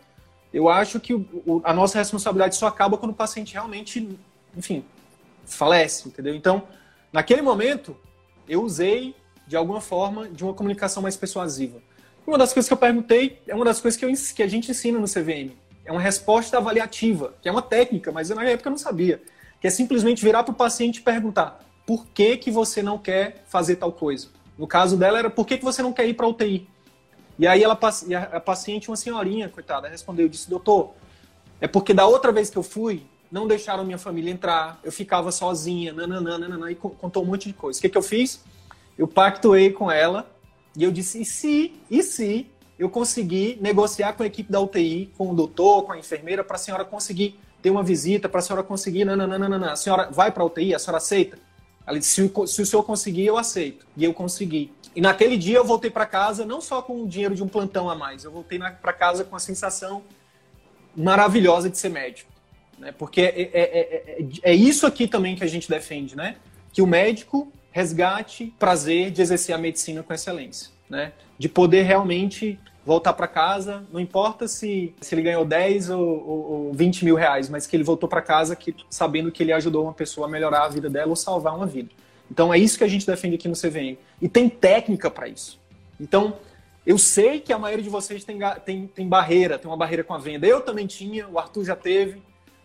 Eu 0.52 0.68
acho 0.68 0.98
que 0.98 1.14
o, 1.14 1.20
o, 1.46 1.60
a 1.62 1.72
nossa 1.72 1.98
responsabilidade 1.98 2.56
só 2.56 2.66
acaba 2.66 2.96
quando 2.96 3.12
o 3.12 3.14
paciente 3.14 3.52
realmente, 3.52 4.18
enfim, 4.56 4.84
falece, 5.44 6.08
entendeu? 6.08 6.34
Então, 6.34 6.62
naquele 7.12 7.42
momento, 7.42 7.96
eu 8.48 8.62
usei 8.62 9.14
de 9.46 9.56
alguma 9.56 9.80
forma, 9.80 10.28
de 10.28 10.42
uma 10.42 10.54
comunicação 10.54 11.02
mais 11.02 11.16
persuasiva. 11.16 11.80
Uma 12.26 12.36
das 12.36 12.52
coisas 12.52 12.68
que 12.68 12.72
eu 12.72 12.78
perguntei 12.78 13.40
é 13.46 13.54
uma 13.54 13.64
das 13.64 13.80
coisas 13.80 13.98
que, 13.98 14.04
eu, 14.04 14.12
que 14.34 14.42
a 14.42 14.48
gente 14.48 14.70
ensina 14.70 14.98
no 14.98 15.06
CVM. 15.06 15.52
É 15.84 15.92
uma 15.92 16.00
resposta 16.00 16.56
avaliativa, 16.56 17.34
que 17.40 17.48
é 17.48 17.52
uma 17.52 17.62
técnica, 17.62 18.10
mas 18.10 18.28
eu, 18.28 18.36
na 18.36 18.44
época 18.44 18.68
eu 18.68 18.72
não 18.72 18.78
sabia. 18.78 19.22
Que 19.60 19.68
é 19.68 19.70
simplesmente 19.70 20.24
virar 20.24 20.42
para 20.42 20.52
o 20.52 20.56
paciente 20.56 20.96
e 20.96 21.02
perguntar 21.02 21.64
por 21.86 22.06
que, 22.08 22.36
que 22.36 22.50
você 22.50 22.82
não 22.82 22.98
quer 22.98 23.44
fazer 23.46 23.76
tal 23.76 23.92
coisa. 23.92 24.28
No 24.58 24.66
caso 24.66 24.96
dela 24.96 25.18
era 25.18 25.30
por 25.30 25.46
que, 25.46 25.56
que 25.56 25.64
você 25.64 25.82
não 25.82 25.92
quer 25.92 26.08
ir 26.08 26.14
para 26.14 26.26
UTI. 26.26 26.68
E 27.38 27.46
aí 27.46 27.62
ela, 27.62 27.78
a 28.32 28.40
paciente, 28.40 28.88
uma 28.88 28.96
senhorinha, 28.96 29.48
coitada, 29.48 29.88
respondeu, 29.88 30.28
disse, 30.28 30.50
doutor, 30.50 30.94
é 31.60 31.68
porque 31.68 31.94
da 31.94 32.06
outra 32.06 32.32
vez 32.32 32.50
que 32.50 32.56
eu 32.56 32.62
fui, 32.62 33.04
não 33.30 33.46
deixaram 33.46 33.84
minha 33.84 33.98
família 33.98 34.32
entrar, 34.32 34.80
eu 34.82 34.90
ficava 34.90 35.30
sozinha, 35.30 35.92
nananã, 35.92 36.38
nananã, 36.38 36.70
e 36.70 36.74
contou 36.74 37.22
um 37.22 37.26
monte 37.26 37.48
de 37.48 37.54
coisa. 37.54 37.78
O 37.78 37.82
que, 37.82 37.88
que 37.88 37.98
eu 37.98 38.02
fiz? 38.02 38.42
Eu 38.98 39.06
pactuei 39.06 39.70
com 39.70 39.90
ela 39.90 40.30
e 40.76 40.84
eu 40.84 40.90
disse: 40.90 41.20
e 41.20 41.24
se, 41.24 41.72
e 41.90 42.02
se 42.02 42.46
eu 42.78 42.90
conseguir 42.90 43.58
negociar 43.60 44.12
com 44.12 44.22
a 44.22 44.26
equipe 44.26 44.50
da 44.50 44.60
UTI, 44.60 45.12
com 45.16 45.30
o 45.30 45.34
doutor, 45.34 45.84
com 45.84 45.92
a 45.92 45.98
enfermeira, 45.98 46.44
para 46.44 46.56
a 46.56 46.58
senhora 46.58 46.84
conseguir 46.84 47.38
ter 47.62 47.70
uma 47.70 47.82
visita, 47.82 48.28
para 48.28 48.40
a 48.40 48.42
senhora 48.42 48.62
conseguir, 48.62 49.04
nananana, 49.04 49.72
a 49.72 49.76
senhora 49.76 50.10
vai 50.10 50.30
para 50.30 50.42
a 50.42 50.46
UTI, 50.46 50.74
a 50.74 50.78
senhora 50.78 50.98
aceita? 50.98 51.38
Ela 51.86 51.98
disse: 51.98 52.14
se, 52.46 52.62
o 52.62 52.66
senhor 52.66 52.82
conseguir, 52.82 53.26
eu 53.26 53.38
aceito. 53.38 53.86
E 53.96 54.04
eu 54.04 54.12
consegui. 54.12 54.72
E 54.94 55.00
naquele 55.00 55.36
dia 55.36 55.58
eu 55.58 55.64
voltei 55.64 55.90
para 55.90 56.06
casa, 56.06 56.44
não 56.44 56.60
só 56.60 56.82
com 56.82 57.02
o 57.02 57.06
dinheiro 57.06 57.34
de 57.34 57.42
um 57.42 57.48
plantão 57.48 57.88
a 57.88 57.94
mais, 57.94 58.24
eu 58.24 58.30
voltei 58.30 58.58
para 58.58 58.92
casa 58.92 59.24
com 59.24 59.36
a 59.36 59.38
sensação 59.38 60.02
maravilhosa 60.96 61.68
de 61.68 61.76
ser 61.76 61.90
médico. 61.90 62.32
Né? 62.78 62.92
Porque 62.92 63.20
é, 63.20 63.26
é, 63.26 63.50
é, 63.52 64.18
é, 64.18 64.28
é 64.42 64.54
isso 64.54 64.86
aqui 64.86 65.06
também 65.06 65.36
que 65.36 65.44
a 65.44 65.46
gente 65.46 65.68
defende, 65.68 66.16
né? 66.16 66.36
Que 66.72 66.82
o 66.82 66.86
médico 66.86 67.52
resgate, 67.76 68.54
prazer 68.58 69.10
de 69.10 69.20
exercer 69.20 69.54
a 69.54 69.58
medicina 69.58 70.02
com 70.02 70.10
excelência, 70.14 70.70
né? 70.88 71.12
De 71.38 71.46
poder 71.46 71.82
realmente 71.82 72.58
voltar 72.86 73.12
para 73.12 73.28
casa, 73.28 73.84
não 73.92 74.00
importa 74.00 74.48
se, 74.48 74.94
se 74.98 75.14
ele 75.14 75.20
ganhou 75.20 75.44
10 75.44 75.90
ou, 75.90 76.00
ou, 76.00 76.52
ou 76.68 76.72
20 76.72 77.04
mil 77.04 77.14
reais, 77.14 77.50
mas 77.50 77.66
que 77.66 77.76
ele 77.76 77.84
voltou 77.84 78.08
para 78.08 78.22
casa 78.22 78.56
que, 78.56 78.74
sabendo 78.88 79.30
que 79.30 79.42
ele 79.42 79.52
ajudou 79.52 79.84
uma 79.84 79.92
pessoa 79.92 80.26
a 80.26 80.30
melhorar 80.30 80.64
a 80.64 80.68
vida 80.70 80.88
dela 80.88 81.10
ou 81.10 81.16
salvar 81.16 81.54
uma 81.54 81.66
vida. 81.66 81.90
Então 82.30 82.54
é 82.54 82.58
isso 82.58 82.78
que 82.78 82.84
a 82.84 82.88
gente 82.88 83.06
defende 83.06 83.34
aqui 83.34 83.46
no 83.46 83.54
CVM. 83.54 83.98
E 84.22 84.26
tem 84.26 84.48
técnica 84.48 85.10
para 85.10 85.28
isso. 85.28 85.60
Então, 86.00 86.38
eu 86.86 86.96
sei 86.96 87.40
que 87.40 87.52
a 87.52 87.58
maioria 87.58 87.84
de 87.84 87.90
vocês 87.90 88.24
tem, 88.24 88.38
tem, 88.64 88.86
tem 88.86 89.06
barreira, 89.06 89.58
tem 89.58 89.70
uma 89.70 89.76
barreira 89.76 90.02
com 90.02 90.14
a 90.14 90.18
venda. 90.18 90.46
Eu 90.46 90.62
também 90.62 90.86
tinha, 90.86 91.28
o 91.28 91.38
Arthur 91.38 91.64
já 91.66 91.76
teve, 91.76 92.22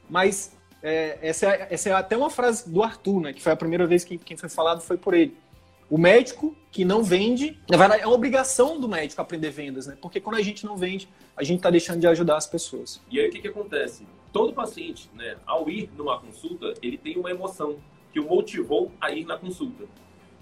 mas 0.10 0.56
é, 0.84 1.20
essa, 1.22 1.48
é, 1.48 1.68
essa 1.70 1.90
é 1.90 1.94
até 1.94 2.18
uma 2.18 2.30
frase 2.30 2.70
do 2.70 2.82
Arthur, 2.82 3.22
né? 3.22 3.34
Que 3.34 3.42
foi 3.42 3.52
a 3.52 3.56
primeira 3.56 3.86
vez 3.86 4.04
que 4.04 4.18
quem 4.18 4.36
foi 4.36 4.50
falado 4.50 4.82
foi 4.82 4.98
por 4.98 5.14
ele. 5.14 5.36
O 5.90 5.98
médico 5.98 6.56
que 6.72 6.86
não 6.86 7.04
vende, 7.04 7.60
é 7.70 7.76
uma 7.76 8.14
obrigação 8.16 8.80
do 8.80 8.88
médico 8.88 9.22
aprender 9.22 9.52
vendas, 9.52 9.88
né? 9.88 9.98
Porque 10.02 10.22
quando 10.22 10.38
a 10.38 10.42
gente 10.42 10.66
não 10.66 10.78
vende, 10.78 11.08
a 11.36 11.44
gente 11.44 11.58
está 11.58 11.70
deixando 11.70 12.00
de 12.00 12.08
ajudar 12.08 12.38
as 12.38 12.48
pessoas. 12.48 13.02
E 13.12 13.20
aí 13.20 13.28
o 13.28 13.32
que, 13.32 13.40
que 13.40 13.48
acontece? 13.50 14.08
Todo 14.32 14.54
paciente, 14.54 15.10
né, 15.14 15.36
ao 15.46 15.70
ir 15.70 15.90
numa 15.98 16.18
consulta, 16.18 16.74
ele 16.82 16.98
tem 16.98 17.18
uma 17.18 17.30
emoção 17.30 17.78
que 18.14 18.22
o 18.22 18.24
motivou 18.26 18.90
a 19.02 19.12
ir 19.12 19.26
na 19.26 19.38
consulta. 19.38 19.84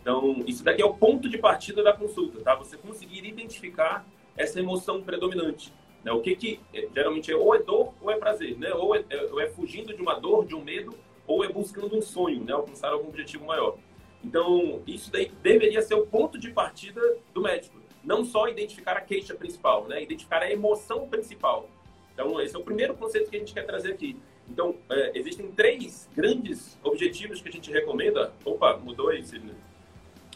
Então, 0.01 0.43
isso 0.45 0.63
daqui 0.63 0.83
é 0.83 0.85
o 0.85 0.93
ponto 0.93 1.27
de 1.27 1.39
partida 1.39 1.83
da 1.83 1.93
consulta, 1.93 2.39
tá? 2.41 2.55
Você 2.55 2.77
conseguir 2.77 3.25
identificar 3.25 4.05
essa 4.37 4.59
emoção 4.59 5.01
predominante. 5.01 5.73
Né? 6.03 6.11
O 6.11 6.21
que, 6.21 6.35
que 6.35 6.59
é, 6.73 6.87
geralmente 6.93 7.31
é 7.31 7.35
ou 7.35 7.53
é 7.55 7.59
dor 7.59 7.93
ou 8.01 8.11
é 8.11 8.17
prazer, 8.17 8.57
né? 8.57 8.73
ou, 8.73 8.95
é, 8.95 9.03
é, 9.09 9.23
ou 9.31 9.39
é 9.39 9.47
fugindo 9.49 9.93
de 9.93 10.01
uma 10.01 10.15
dor, 10.15 10.45
de 10.45 10.55
um 10.55 10.63
medo, 10.63 10.95
ou 11.27 11.43
é 11.43 11.49
buscando 11.49 11.95
um 11.95 12.01
sonho, 12.01 12.43
né? 12.43 12.53
alcançar 12.53 12.91
algum 12.91 13.09
objetivo 13.09 13.45
maior. 13.45 13.77
Então, 14.23 14.81
isso 14.85 15.11
daí 15.11 15.31
deveria 15.41 15.81
ser 15.81 15.95
o 15.95 16.05
ponto 16.05 16.37
de 16.37 16.51
partida 16.51 17.01
do 17.33 17.41
médico. 17.41 17.77
Não 18.03 18.23
só 18.25 18.47
identificar 18.47 18.93
a 18.93 19.01
queixa 19.01 19.33
principal, 19.35 19.87
né? 19.87 20.01
identificar 20.01 20.41
a 20.41 20.51
emoção 20.51 21.07
principal. 21.07 21.69
Então, 22.13 22.39
esse 22.41 22.55
é 22.55 22.59
o 22.59 22.63
primeiro 22.63 22.95
conceito 22.95 23.29
que 23.29 23.35
a 23.35 23.39
gente 23.39 23.53
quer 23.53 23.65
trazer 23.65 23.93
aqui. 23.93 24.17
Então, 24.49 24.75
é, 24.89 25.11
existem 25.13 25.51
três 25.51 26.09
grandes 26.15 26.77
objetivos 26.83 27.41
que 27.41 27.49
a 27.49 27.51
gente 27.51 27.71
recomenda. 27.71 28.33
Opa, 28.43 28.75
mudou 28.77 29.09
aí, 29.09 29.23
Sidney. 29.23 29.55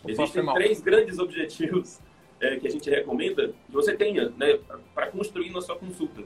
Existem 0.08 0.46
três 0.54 0.82
grandes 0.82 1.18
objetivos 1.18 2.00
é, 2.40 2.58
que 2.58 2.68
a 2.68 2.72
gente 2.72 2.90
recomenda 2.90 3.48
que 3.48 3.72
você 3.72 3.96
tenha 3.96 4.30
né, 4.38 4.60
para 4.94 5.08
construir 5.08 5.52
na 5.52 5.62
sua 5.62 5.76
consulta. 5.76 6.24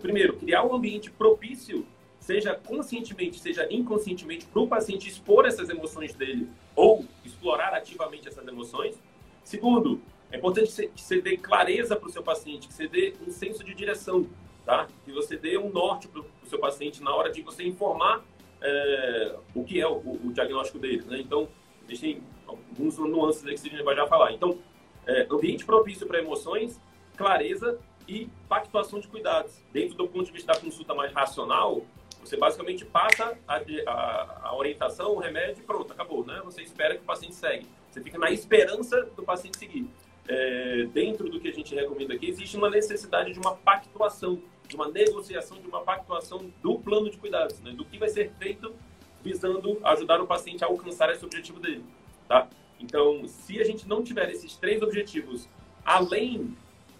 Primeiro, 0.00 0.36
criar 0.36 0.64
um 0.64 0.74
ambiente 0.74 1.10
propício, 1.10 1.86
seja 2.20 2.54
conscientemente, 2.54 3.38
seja 3.38 3.66
inconscientemente, 3.72 4.46
para 4.46 4.60
o 4.60 4.68
paciente 4.68 5.08
expor 5.08 5.46
essas 5.46 5.68
emoções 5.70 6.14
dele 6.14 6.48
ou 6.74 7.04
explorar 7.24 7.72
ativamente 7.74 8.28
essas 8.28 8.46
emoções. 8.46 9.00
Segundo, 9.42 10.00
é 10.30 10.36
importante 10.36 10.88
que 10.88 11.00
você 11.00 11.20
dê 11.20 11.36
clareza 11.36 11.96
para 11.96 12.08
o 12.08 12.12
seu 12.12 12.22
paciente, 12.22 12.66
que 12.66 12.74
você 12.74 12.88
dê 12.88 13.14
um 13.26 13.30
senso 13.30 13.62
de 13.62 13.74
direção, 13.74 14.26
tá? 14.64 14.88
Que 15.04 15.12
você 15.12 15.36
dê 15.36 15.56
um 15.56 15.70
norte 15.70 16.08
para 16.08 16.20
o 16.20 16.46
seu 16.46 16.58
paciente 16.58 17.02
na 17.02 17.14
hora 17.14 17.30
de 17.30 17.40
você 17.42 17.62
informar 17.62 18.24
é, 18.60 19.36
o 19.54 19.62
que 19.62 19.80
é 19.80 19.86
o, 19.86 19.98
o 19.98 20.32
diagnóstico 20.32 20.78
dele, 20.78 21.04
né? 21.06 21.20
Então, 21.20 21.48
existem 21.84 22.22
alguns 22.46 22.98
nuances 22.98 23.46
aí 23.46 23.54
que 23.54 23.68
a 23.68 23.70
gente 23.70 23.82
vai 23.82 23.94
já 23.94 24.06
falar. 24.06 24.32
Então, 24.32 24.58
é, 25.06 25.26
ambiente 25.30 25.64
propício 25.64 26.06
para 26.06 26.18
emoções, 26.18 26.80
clareza 27.16 27.78
e 28.08 28.28
pactuação 28.48 29.00
de 29.00 29.08
cuidados. 29.08 29.62
Dentro 29.72 29.96
do 29.96 30.08
ponto 30.08 30.26
de 30.26 30.32
vista 30.32 30.52
da 30.52 30.60
consulta 30.60 30.94
mais 30.94 31.12
racional, 31.12 31.82
você 32.20 32.36
basicamente 32.36 32.84
passa 32.84 33.38
a, 33.46 33.60
a, 33.86 34.40
a 34.48 34.56
orientação, 34.56 35.12
o 35.12 35.18
remédio 35.18 35.62
e 35.62 35.62
pronto, 35.62 35.92
acabou, 35.92 36.24
né? 36.24 36.40
Você 36.44 36.62
espera 36.62 36.96
que 36.96 37.02
o 37.02 37.04
paciente 37.04 37.34
segue. 37.34 37.66
Você 37.90 38.00
fica 38.00 38.18
na 38.18 38.30
esperança 38.30 39.02
do 39.16 39.22
paciente 39.22 39.58
seguir. 39.58 39.88
É, 40.26 40.88
dentro 40.92 41.28
do 41.28 41.38
que 41.38 41.48
a 41.48 41.52
gente 41.52 41.74
recomenda 41.74 42.14
aqui, 42.14 42.28
existe 42.28 42.56
uma 42.56 42.70
necessidade 42.70 43.32
de 43.32 43.38
uma 43.38 43.54
pactuação, 43.54 44.40
de 44.66 44.74
uma 44.74 44.88
negociação, 44.88 45.58
de 45.58 45.68
uma 45.68 45.82
pactuação 45.82 46.50
do 46.62 46.78
plano 46.78 47.10
de 47.10 47.18
cuidados, 47.18 47.60
né? 47.60 47.72
do 47.72 47.84
que 47.84 47.98
vai 47.98 48.08
ser 48.08 48.32
feito 48.38 48.74
visando 49.22 49.78
ajudar 49.84 50.20
o 50.20 50.26
paciente 50.26 50.64
a 50.64 50.66
alcançar 50.66 51.10
esse 51.10 51.24
objetivo 51.24 51.60
dele. 51.60 51.84
Tá? 52.26 52.48
Então, 52.80 53.26
se 53.26 53.60
a 53.60 53.64
gente 53.64 53.88
não 53.88 54.02
tiver 54.02 54.30
esses 54.30 54.56
três 54.56 54.82
objetivos, 54.82 55.48
além 55.84 56.56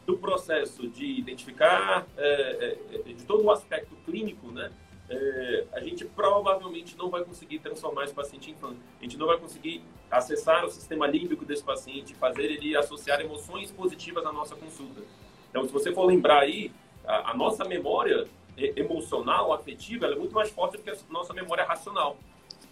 do 0.07 0.17
processo 0.19 0.87
de 0.89 1.05
identificar, 1.05 2.07
é, 2.17 2.79
é, 2.93 3.13
de 3.13 3.25
todo 3.25 3.45
o 3.45 3.51
aspecto 3.51 3.95
clínico, 4.05 4.51
né, 4.51 4.71
é, 5.09 5.65
a 5.73 5.81
gente 5.81 6.05
provavelmente 6.05 6.97
não 6.97 7.11
vai 7.11 7.25
conseguir 7.25 7.59
transformar 7.59 8.05
esse 8.05 8.15
paciente 8.15 8.51
em 8.51 8.55
fã. 8.55 8.75
A 9.01 9.03
gente 9.03 9.17
não 9.17 9.27
vai 9.27 9.39
conseguir 9.39 9.83
acessar 10.11 10.65
o 10.65 10.71
sistema 10.71 11.07
límbico 11.07 11.45
desse 11.45 11.63
paciente, 11.63 12.15
fazer 12.15 12.45
ele 12.45 12.77
associar 12.77 13.21
emoções 13.21 13.71
positivas 13.71 14.25
à 14.25 14.33
nossa 14.33 14.55
consulta. 14.55 15.03
Então, 15.51 15.65
se 15.65 15.73
você 15.73 15.93
for 15.93 16.05
lembrar 16.05 16.41
aí, 16.41 16.73
a, 17.07 17.33
a 17.33 17.37
nossa 17.37 17.65
memória 17.65 18.27
emocional, 18.57 19.53
afetiva, 19.53 20.07
é 20.07 20.15
muito 20.15 20.35
mais 20.35 20.51
forte 20.51 20.77
do 20.77 20.83
que 20.83 20.91
a 20.91 20.97
nossa 21.11 21.33
memória 21.33 21.65
racional. 21.65 22.17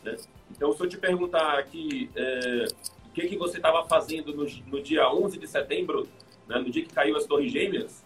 Né? 0.03 0.17
Então, 0.63 0.73
se 0.73 0.81
eu 0.81 0.89
te 0.89 0.97
perguntar 0.97 1.59
aqui 1.59 2.09
é, 2.15 2.67
o 3.09 3.11
que, 3.11 3.27
que 3.27 3.37
você 3.37 3.57
estava 3.57 3.85
fazendo 3.85 4.33
no, 4.33 4.47
no, 4.69 4.81
dia 4.81 5.13
11 5.13 5.37
de 5.37 5.49
setembro, 5.49 6.07
né, 6.47 6.57
no 6.61 6.71
dia 6.71 6.85
que 6.85 6.95
caiu 6.95 7.17
as 7.17 7.27
Torres 7.27 7.51
Gêmeas, 7.51 8.05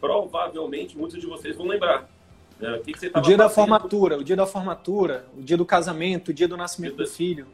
provavelmente 0.00 0.96
muitos 0.96 1.20
de 1.20 1.26
vocês 1.26 1.54
vão 1.54 1.66
lembrar. 1.66 2.08
Né? 2.58 2.76
O, 2.76 2.80
que 2.80 2.94
que 2.94 2.98
você 2.98 3.08
o 3.08 3.10
dia 3.10 3.20
fazendo? 3.20 3.36
da 3.36 3.50
formatura, 3.50 4.16
o 4.16 4.24
dia 4.24 4.34
da 4.34 4.46
formatura, 4.46 5.28
o 5.36 5.42
dia 5.42 5.58
do 5.58 5.66
casamento, 5.66 6.30
o 6.30 6.32
dia 6.32 6.48
do 6.48 6.56
nascimento 6.56 6.96
dia 6.96 7.04
do 7.04 7.10
filho. 7.10 7.46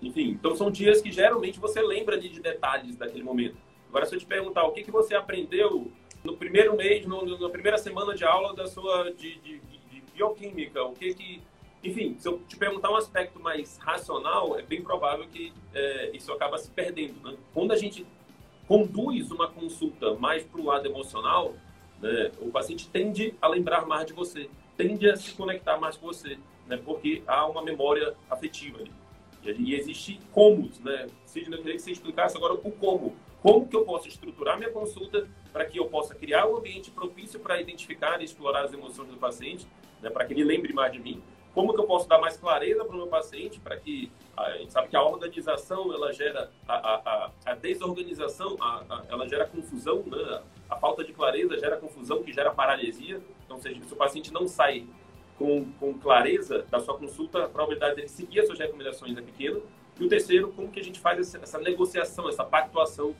Enfim, 0.00 0.28
então 0.38 0.54
são 0.54 0.70
dias 0.70 1.00
que 1.00 1.10
geralmente 1.10 1.58
você 1.58 1.82
lembra 1.82 2.16
de, 2.16 2.28
de 2.28 2.38
detalhes 2.38 2.94
daquele 2.94 3.24
momento. 3.24 3.56
Agora, 3.88 4.06
se 4.06 4.14
eu 4.14 4.20
te 4.20 4.26
perguntar 4.26 4.62
o 4.62 4.70
que, 4.70 4.84
que 4.84 4.92
você 4.92 5.16
aprendeu 5.16 5.90
no 6.22 6.36
primeiro 6.36 6.76
mês, 6.76 7.04
no, 7.04 7.36
na 7.36 7.48
primeira 7.48 7.78
semana 7.78 8.14
de 8.14 8.22
aula 8.22 8.54
da 8.54 8.68
sua 8.68 9.10
de, 9.10 9.40
de, 9.40 9.58
de 9.58 10.02
bioquímica, 10.14 10.84
o 10.84 10.92
que 10.92 11.14
que 11.14 11.42
enfim, 11.82 12.16
se 12.18 12.28
eu 12.28 12.40
te 12.48 12.56
perguntar 12.56 12.90
um 12.90 12.96
aspecto 12.96 13.38
mais 13.40 13.76
racional, 13.78 14.58
é 14.58 14.62
bem 14.62 14.82
provável 14.82 15.26
que 15.28 15.52
é, 15.74 16.10
isso 16.14 16.32
acaba 16.32 16.58
se 16.58 16.70
perdendo. 16.70 17.20
Né? 17.22 17.36
Quando 17.54 17.72
a 17.72 17.76
gente 17.76 18.06
conduz 18.66 19.30
uma 19.30 19.48
consulta 19.48 20.14
mais 20.14 20.42
para 20.42 20.60
o 20.60 20.64
lado 20.64 20.86
emocional, 20.86 21.54
né, 22.00 22.32
o 22.40 22.50
paciente 22.50 22.88
tende 22.88 23.34
a 23.40 23.48
lembrar 23.48 23.86
mais 23.86 24.06
de 24.06 24.12
você, 24.12 24.50
tende 24.76 25.08
a 25.08 25.16
se 25.16 25.32
conectar 25.34 25.78
mais 25.78 25.96
com 25.96 26.06
você, 26.06 26.38
né, 26.66 26.76
porque 26.76 27.22
há 27.26 27.46
uma 27.46 27.62
memória 27.62 28.14
afetiva 28.28 28.78
ali. 28.78 28.92
E, 29.44 29.70
e 29.70 29.74
existe 29.74 30.18
como, 30.32 30.68
né? 30.80 31.06
Sidney, 31.24 31.58
eu 31.58 31.62
queria 31.62 31.76
que 31.76 31.82
você 31.82 31.92
explicasse 31.92 32.36
agora 32.36 32.54
o 32.54 32.72
como. 32.72 33.14
Como 33.40 33.68
que 33.68 33.76
eu 33.76 33.84
posso 33.84 34.08
estruturar 34.08 34.58
minha 34.58 34.70
consulta 34.70 35.28
para 35.52 35.64
que 35.64 35.78
eu 35.78 35.86
possa 35.86 36.14
criar 36.14 36.48
um 36.48 36.56
ambiente 36.56 36.90
propício 36.90 37.38
para 37.38 37.60
identificar 37.60 38.20
e 38.20 38.24
explorar 38.24 38.64
as 38.64 38.72
emoções 38.72 39.08
do 39.08 39.16
paciente, 39.16 39.66
né, 40.02 40.10
para 40.10 40.24
que 40.24 40.32
ele 40.34 40.42
lembre 40.42 40.72
mais 40.72 40.92
de 40.92 40.98
mim, 40.98 41.22
como 41.56 41.72
que 41.72 41.80
eu 41.80 41.86
posso 41.86 42.06
dar 42.06 42.20
mais 42.20 42.36
clareza 42.36 42.84
para 42.84 42.94
o 42.94 42.98
meu 42.98 43.06
paciente 43.06 43.58
para 43.58 43.78
que 43.78 44.12
a 44.36 44.58
gente 44.58 44.70
sabe 44.70 44.88
que 44.88 44.96
a 44.96 45.02
organização 45.02 45.90
ela 45.90 46.12
gera 46.12 46.50
a, 46.68 46.74
a, 46.74 47.30
a 47.46 47.54
desorganização 47.54 48.58
a, 48.60 48.84
a, 48.90 49.04
ela 49.08 49.26
gera 49.26 49.46
confusão 49.46 50.04
né? 50.06 50.42
a 50.68 50.76
falta 50.76 51.02
de 51.02 51.14
clareza 51.14 51.58
gera 51.58 51.78
confusão 51.78 52.22
que 52.22 52.30
gera 52.30 52.50
paralisia 52.50 53.22
então 53.46 53.58
seja 53.58 53.82
se 53.82 53.90
o 53.90 53.96
paciente 53.96 54.30
não 54.30 54.46
sai 54.46 54.86
com, 55.38 55.64
com 55.80 55.94
clareza 55.94 56.66
da 56.70 56.78
sua 56.78 56.98
consulta 56.98 57.44
a 57.44 57.48
probabilidade 57.48 57.96
dele 57.96 58.08
seguir 58.08 58.40
as 58.40 58.46
suas 58.46 58.58
recomendações 58.58 59.16
é 59.16 59.22
pequena 59.22 59.58
e 59.98 60.04
o 60.04 60.08
terceiro 60.10 60.52
como 60.52 60.70
que 60.70 60.78
a 60.78 60.84
gente 60.84 61.00
faz 61.00 61.18
essa, 61.18 61.38
essa 61.38 61.58
negociação 61.58 62.28
essa 62.28 62.44
pactuação 62.44 63.16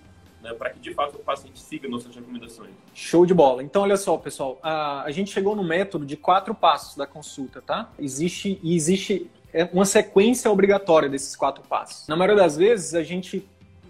né, 0.46 0.54
para 0.54 0.70
que 0.70 0.78
de 0.78 0.94
fato 0.94 1.16
o 1.16 1.18
paciente 1.18 1.59
siga 1.59 1.88
nossas 1.88 2.14
recomendações. 2.14 2.70
Show 2.94 3.26
de 3.26 3.35
bola. 3.35 3.62
Então, 3.62 3.82
olha 3.82 3.96
só, 3.96 4.16
pessoal, 4.16 4.59
a, 4.62 5.02
a 5.02 5.11
gente 5.11 5.32
chegou 5.32 5.56
no 5.56 5.64
método 5.64 6.06
de 6.06 6.16
quatro 6.16 6.54
passos 6.54 6.96
da 6.96 7.06
consulta, 7.06 7.61
tá? 7.61 7.90
Existe 7.98 8.61
e 8.62 8.74
existe 8.74 9.30
é, 9.52 9.68
uma 9.72 9.85
sequência 9.85 10.50
obrigatória 10.50 11.09
desses 11.09 11.35
quatro 11.35 11.62
passos. 11.68 12.06
Na 12.06 12.16
maioria 12.16 12.42
das 12.42 12.56
vezes, 12.56 12.94
a 12.94 13.02
gente 13.02 13.46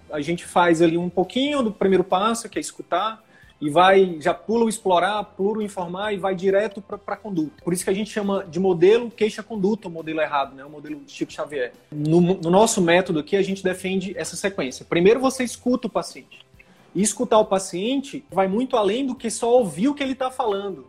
a 0.09 0.21
gente 0.21 0.45
faz 0.45 0.81
ali 0.81 0.97
um 0.97 1.11
pouquinho 1.11 1.65
do 1.65 1.73
primeiro 1.73 2.05
passo, 2.05 2.49
que 2.49 2.59
é 2.59 2.61
escutar, 2.61 3.25
e 3.61 3.71
vai, 3.71 4.19
já 4.21 4.35
pula 4.35 4.67
o 4.67 4.69
explorar, 4.69 5.23
pula 5.25 5.59
o 5.59 5.63
informar 5.63 6.13
e 6.13 6.19
vai 6.19 6.35
direto 6.35 6.83
para 6.83 7.15
a 7.15 7.17
conduta. 7.17 7.63
Por 7.65 7.73
isso 7.73 7.85
que 7.85 7.91
a 7.91 7.95
gente 7.95 8.11
chama 8.11 8.45
de 8.45 8.61
modelo 8.61 9.11
queixa-conduta, 9.11 9.89
o 9.89 9.91
modelo 9.91 10.21
errado, 10.21 10.55
né? 10.55 10.65
o 10.65 10.71
modelo 10.71 11.01
Chico 11.07 11.33
Xavier. 11.33 11.73
No, 11.91 12.21
no, 12.21 12.51
nosso 12.51 12.83
método 12.83 13.21
aqui, 13.21 13.37
a 13.37 13.43
gente 13.43 13.65
defende 13.65 14.15
essa 14.17 14.37
sequência. 14.37 14.85
Primeiro 14.89 15.21
você 15.21 15.43
escuta 15.43 15.87
o 15.87 15.91
paciente. 15.91 16.45
E 16.97 17.03
escutar 17.03 17.39
o 17.39 17.45
paciente 17.45 18.25
vai 18.31 18.49
muito 18.49 18.75
além 18.75 19.05
do 19.05 19.15
que 19.15 19.31
só 19.31 19.53
ouvir 19.53 19.87
o 19.87 19.95
que 19.95 20.03
ele 20.03 20.15
está 20.15 20.31
falando. 20.31 20.87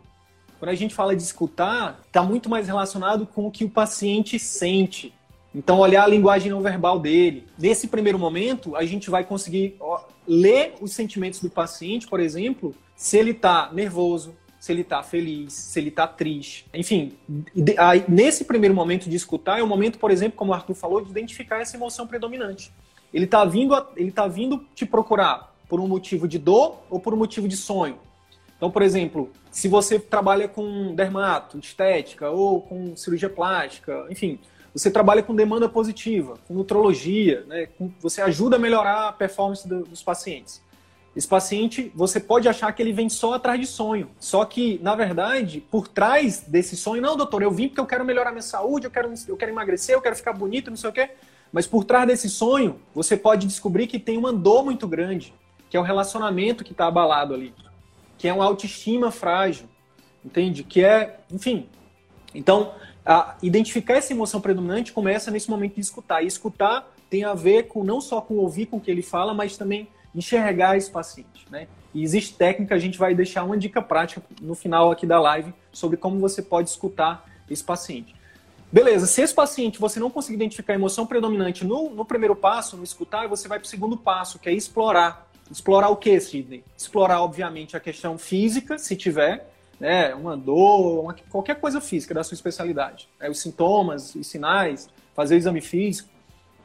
Quando 0.58 0.70
a 0.70 0.74
gente 0.74 0.94
fala 0.94 1.14
de 1.14 1.22
escutar, 1.22 2.00
está 2.06 2.22
muito 2.22 2.48
mais 2.48 2.66
relacionado 2.66 3.26
com 3.26 3.46
o 3.46 3.50
que 3.50 3.62
o 3.62 3.68
paciente 3.68 4.38
sente. 4.38 5.12
Então, 5.54 5.78
olhar 5.78 6.04
a 6.04 6.06
linguagem 6.06 6.50
não 6.50 6.62
verbal 6.62 6.98
dele. 6.98 7.46
Nesse 7.58 7.88
primeiro 7.88 8.18
momento, 8.18 8.74
a 8.74 8.86
gente 8.86 9.10
vai 9.10 9.22
conseguir 9.22 9.76
ler 10.26 10.76
os 10.80 10.92
sentimentos 10.92 11.40
do 11.40 11.50
paciente, 11.50 12.08
por 12.08 12.20
exemplo, 12.20 12.74
se 12.96 13.18
ele 13.18 13.32
está 13.32 13.70
nervoso, 13.70 14.34
se 14.58 14.72
ele 14.72 14.80
está 14.80 15.02
feliz, 15.02 15.52
se 15.52 15.78
ele 15.78 15.90
está 15.90 16.06
triste. 16.06 16.64
Enfim, 16.72 17.12
nesse 18.08 18.46
primeiro 18.46 18.74
momento 18.74 19.10
de 19.10 19.16
escutar, 19.16 19.58
é 19.58 19.62
o 19.62 19.66
momento, 19.66 19.98
por 19.98 20.10
exemplo, 20.10 20.38
como 20.38 20.52
o 20.52 20.54
Arthur 20.54 20.74
falou, 20.74 21.02
de 21.02 21.10
identificar 21.10 21.60
essa 21.60 21.76
emoção 21.76 22.06
predominante. 22.06 22.72
Ele 23.12 23.26
está 23.26 23.44
vindo, 23.44 23.74
ele 23.94 24.10
tá 24.10 24.26
vindo 24.26 24.66
te 24.74 24.86
procurar 24.86 25.57
por 25.68 25.80
um 25.80 25.86
motivo 25.86 26.26
de 26.26 26.38
dor 26.38 26.80
ou 26.88 26.98
por 26.98 27.12
um 27.12 27.16
motivo 27.16 27.46
de 27.46 27.56
sonho. 27.56 27.98
Então, 28.56 28.70
por 28.70 28.82
exemplo, 28.82 29.30
se 29.50 29.68
você 29.68 29.98
trabalha 29.98 30.48
com 30.48 30.94
dermato, 30.94 31.58
estética 31.58 32.30
ou 32.30 32.60
com 32.60 32.96
cirurgia 32.96 33.30
plástica, 33.30 34.06
enfim, 34.10 34.40
você 34.72 34.90
trabalha 34.90 35.22
com 35.22 35.34
demanda 35.34 35.68
positiva, 35.68 36.36
com 36.46 36.54
nutrologia, 36.54 37.44
né? 37.46 37.68
Você 38.00 38.20
ajuda 38.20 38.56
a 38.56 38.58
melhorar 38.58 39.08
a 39.08 39.12
performance 39.12 39.66
do, 39.66 39.84
dos 39.84 40.02
pacientes. 40.02 40.60
Esse 41.16 41.26
paciente, 41.26 41.90
você 41.94 42.20
pode 42.20 42.48
achar 42.48 42.70
que 42.72 42.80
ele 42.82 42.92
vem 42.92 43.08
só 43.08 43.34
atrás 43.34 43.58
de 43.58 43.66
sonho. 43.66 44.08
Só 44.20 44.44
que, 44.44 44.78
na 44.82 44.94
verdade, 44.94 45.60
por 45.60 45.88
trás 45.88 46.44
desse 46.46 46.76
sonho, 46.76 47.02
não, 47.02 47.16
doutor, 47.16 47.42
eu 47.42 47.50
vim 47.50 47.68
porque 47.68 47.80
eu 47.80 47.86
quero 47.86 48.04
melhorar 48.04 48.30
minha 48.30 48.42
saúde, 48.42 48.86
eu 48.86 48.90
quero, 48.90 49.12
eu 49.26 49.36
quero 49.36 49.50
emagrecer, 49.50 49.94
eu 49.94 50.00
quero 50.00 50.14
ficar 50.14 50.32
bonito, 50.32 50.70
não 50.70 50.76
sei 50.76 50.90
o 50.90 50.92
quê. 50.92 51.10
Mas 51.52 51.66
por 51.66 51.84
trás 51.84 52.06
desse 52.06 52.28
sonho, 52.28 52.80
você 52.94 53.16
pode 53.16 53.46
descobrir 53.46 53.86
que 53.86 53.98
tem 53.98 54.16
uma 54.16 54.32
dor 54.32 54.64
muito 54.64 54.86
grande, 54.86 55.34
que 55.68 55.76
é 55.76 55.80
o 55.80 55.82
relacionamento 55.82 56.64
que 56.64 56.72
está 56.72 56.86
abalado 56.86 57.34
ali, 57.34 57.54
que 58.16 58.26
é 58.26 58.32
uma 58.32 58.44
autoestima 58.44 59.10
frágil, 59.10 59.68
entende? 60.24 60.64
Que 60.64 60.84
é, 60.84 61.20
enfim. 61.30 61.68
Então, 62.34 62.72
identificar 63.42 63.94
essa 63.94 64.12
emoção 64.12 64.40
predominante 64.40 64.92
começa 64.92 65.30
nesse 65.30 65.50
momento 65.50 65.74
de 65.74 65.80
escutar. 65.80 66.22
E 66.22 66.26
escutar 66.26 66.92
tem 67.08 67.24
a 67.24 67.34
ver 67.34 67.64
com 67.64 67.82
não 67.82 68.00
só 68.00 68.20
com 68.20 68.34
ouvir 68.34 68.66
com 68.66 68.76
o 68.76 68.80
que 68.80 68.90
ele 68.90 69.02
fala, 69.02 69.32
mas 69.32 69.56
também 69.56 69.88
enxergar 70.14 70.76
esse 70.76 70.90
paciente, 70.90 71.46
né? 71.50 71.68
E 71.94 72.02
existe 72.02 72.34
técnica, 72.34 72.74
a 72.74 72.78
gente 72.78 72.98
vai 72.98 73.14
deixar 73.14 73.44
uma 73.44 73.56
dica 73.56 73.80
prática 73.80 74.22
no 74.40 74.54
final 74.54 74.90
aqui 74.90 75.06
da 75.06 75.18
live 75.20 75.54
sobre 75.72 75.96
como 75.96 76.18
você 76.18 76.42
pode 76.42 76.68
escutar 76.68 77.24
esse 77.48 77.64
paciente. 77.64 78.14
Beleza, 78.70 79.06
se 79.06 79.22
esse 79.22 79.34
paciente 79.34 79.78
você 79.78 79.98
não 79.98 80.10
conseguir 80.10 80.36
identificar 80.36 80.74
a 80.74 80.76
emoção 80.76 81.06
predominante 81.06 81.64
no, 81.64 81.88
no 81.88 82.04
primeiro 82.04 82.36
passo, 82.36 82.76
no 82.76 82.84
escutar, 82.84 83.26
você 83.26 83.48
vai 83.48 83.58
para 83.58 83.64
o 83.64 83.68
segundo 83.68 83.96
passo, 83.96 84.38
que 84.38 84.48
é 84.48 84.52
explorar. 84.52 85.27
Explorar 85.50 85.88
o 85.88 85.96
que, 85.96 86.18
Sidney? 86.20 86.64
Explorar, 86.76 87.22
obviamente, 87.22 87.76
a 87.76 87.80
questão 87.80 88.18
física, 88.18 88.78
se 88.78 88.96
tiver, 88.96 89.50
né, 89.80 90.14
uma 90.14 90.36
dor, 90.36 91.02
uma, 91.02 91.14
qualquer 91.30 91.60
coisa 91.60 91.80
física 91.80 92.14
da 92.14 92.22
sua 92.22 92.34
especialidade. 92.34 93.08
Né, 93.18 93.30
os 93.30 93.40
sintomas, 93.40 94.14
os 94.14 94.26
sinais, 94.26 94.88
fazer 95.14 95.34
o 95.34 95.38
exame 95.38 95.60
físico. 95.60 96.08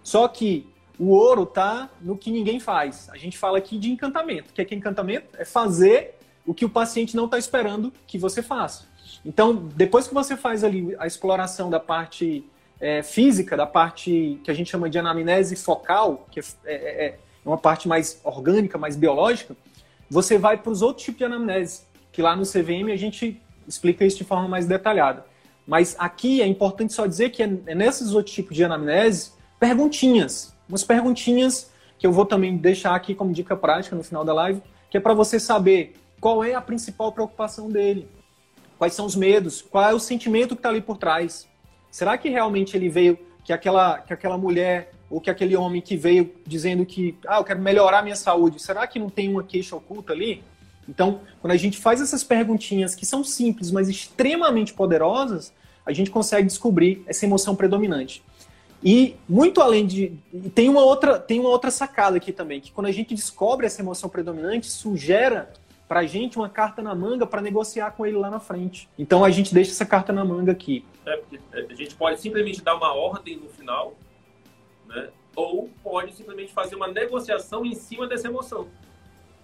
Só 0.03 0.27
que 0.27 0.67
o 0.99 1.09
ouro 1.09 1.45
tá 1.45 1.89
no 2.01 2.17
que 2.17 2.31
ninguém 2.31 2.59
faz. 2.59 3.09
A 3.09 3.17
gente 3.17 3.37
fala 3.37 3.57
aqui 3.57 3.77
de 3.77 3.89
encantamento. 3.89 4.51
O 4.51 4.53
que 4.53 4.61
é 4.61 4.65
que 4.65 4.73
é 4.73 4.77
encantamento? 4.77 5.27
É 5.37 5.45
fazer 5.45 6.15
o 6.45 6.53
que 6.53 6.65
o 6.65 6.69
paciente 6.69 7.15
não 7.15 7.25
está 7.25 7.37
esperando 7.37 7.91
que 8.05 8.17
você 8.17 8.41
faça. 8.41 8.85
Então, 9.25 9.55
depois 9.55 10.07
que 10.07 10.13
você 10.13 10.35
faz 10.35 10.63
ali 10.63 10.95
a 10.99 11.07
exploração 11.07 11.69
da 11.69 11.79
parte 11.79 12.43
é, 12.79 13.01
física, 13.01 13.55
da 13.55 13.65
parte 13.65 14.39
que 14.43 14.51
a 14.51 14.53
gente 14.53 14.69
chama 14.69 14.89
de 14.89 14.99
anamnese 14.99 15.55
focal, 15.55 16.27
que 16.29 16.39
é, 16.39 16.43
é, 16.65 17.05
é 17.05 17.19
uma 17.45 17.57
parte 17.57 17.87
mais 17.87 18.19
orgânica, 18.23 18.77
mais 18.77 18.95
biológica, 18.95 19.55
você 20.09 20.37
vai 20.37 20.57
para 20.57 20.71
os 20.71 20.81
outros 20.81 21.05
tipos 21.05 21.19
de 21.19 21.25
anamnese, 21.25 21.81
que 22.11 22.21
lá 22.21 22.35
no 22.35 22.43
CVM 22.43 22.91
a 22.91 22.95
gente 22.95 23.41
explica 23.67 24.05
isso 24.05 24.17
de 24.17 24.23
forma 24.23 24.47
mais 24.47 24.65
detalhada. 24.65 25.25
Mas 25.65 25.95
aqui 25.97 26.41
é 26.41 26.47
importante 26.47 26.93
só 26.93 27.05
dizer 27.05 27.29
que 27.29 27.41
é, 27.41 27.49
é 27.65 27.75
nesses 27.75 28.13
outros 28.13 28.35
tipos 28.35 28.55
de 28.55 28.63
anamnese, 28.63 29.31
perguntinhas, 29.59 30.53
umas 30.67 30.83
perguntinhas 30.83 31.71
que 31.97 32.05
eu 32.05 32.11
vou 32.11 32.25
também 32.25 32.57
deixar 32.57 32.95
aqui 32.95 33.15
como 33.15 33.31
dica 33.31 33.55
prática 33.55 33.95
no 33.95 34.03
final 34.03 34.25
da 34.25 34.33
live, 34.33 34.61
que 34.89 34.97
é 34.97 34.99
para 34.99 35.13
você 35.13 35.39
saber 35.39 35.95
qual 36.19 36.43
é 36.43 36.53
a 36.53 36.61
principal 36.61 37.11
preocupação 37.11 37.69
dele, 37.69 38.07
quais 38.77 38.93
são 38.93 39.05
os 39.05 39.15
medos, 39.15 39.61
qual 39.61 39.89
é 39.89 39.93
o 39.93 39.99
sentimento 39.99 40.49
que 40.55 40.59
está 40.59 40.69
ali 40.69 40.81
por 40.81 40.97
trás. 40.97 41.47
Será 41.89 42.17
que 42.17 42.27
realmente 42.27 42.75
ele 42.75 42.89
veio, 42.89 43.17
que 43.43 43.51
aquela, 43.51 43.99
que 43.99 44.13
aquela 44.13 44.37
mulher 44.37 44.91
ou 45.09 45.21
que 45.21 45.29
aquele 45.29 45.55
homem 45.55 45.81
que 45.81 45.95
veio 45.95 46.33
dizendo 46.45 46.85
que, 46.85 47.15
ah, 47.27 47.37
eu 47.37 47.43
quero 47.43 47.61
melhorar 47.61 48.01
minha 48.01 48.15
saúde, 48.15 48.61
será 48.61 48.87
que 48.87 48.97
não 48.97 49.09
tem 49.09 49.29
uma 49.29 49.43
queixa 49.43 49.75
oculta 49.75 50.11
ali? 50.13 50.43
Então, 50.87 51.21
quando 51.39 51.51
a 51.51 51.57
gente 51.57 51.77
faz 51.77 52.01
essas 52.01 52.23
perguntinhas 52.23 52.95
que 52.95 53.05
são 53.05 53.23
simples, 53.23 53.71
mas 53.71 53.87
extremamente 53.89 54.73
poderosas, 54.73 55.53
a 55.85 55.93
gente 55.93 56.09
consegue 56.09 56.47
descobrir 56.47 57.03
essa 57.07 57.25
emoção 57.25 57.55
predominante. 57.55 58.23
E 58.83 59.15
muito 59.29 59.61
além 59.61 59.85
de. 59.85 60.13
Tem 60.53 60.67
uma 60.67 60.81
outra, 60.81 61.17
tem 61.17 61.39
uma 61.39 61.49
outra 61.49 61.71
sacada 61.71 62.17
aqui 62.17 62.33
também, 62.33 62.59
que 62.59 62.71
quando 62.71 62.87
a 62.87 62.91
gente 62.91 63.15
descobre 63.15 63.65
essa 63.65 63.81
emoção 63.81 64.09
predominante, 64.09 64.69
sugera 64.69 65.53
para 65.87 66.01
a 66.01 66.05
gente 66.05 66.37
uma 66.37 66.49
carta 66.49 66.81
na 66.81 66.95
manga 66.95 67.25
para 67.25 67.41
negociar 67.41 67.91
com 67.91 68.05
ele 68.05 68.17
lá 68.17 68.29
na 68.29 68.39
frente. 68.39 68.89
Então 68.97 69.23
a 69.23 69.29
gente 69.29 69.53
deixa 69.53 69.71
essa 69.71 69.85
carta 69.85 70.11
na 70.13 70.23
manga 70.23 70.51
aqui. 70.51 70.85
É, 71.05 71.21
é, 71.53 71.67
a 71.69 71.73
gente 71.75 71.95
pode 71.95 72.19
simplesmente 72.19 72.61
dar 72.61 72.75
uma 72.75 72.93
ordem 72.93 73.37
no 73.37 73.49
final, 73.49 73.93
né? 74.87 75.09
ou 75.35 75.69
pode 75.83 76.13
simplesmente 76.13 76.53
fazer 76.53 76.75
uma 76.75 76.87
negociação 76.87 77.65
em 77.65 77.75
cima 77.75 78.07
dessa 78.07 78.27
emoção. 78.27 78.67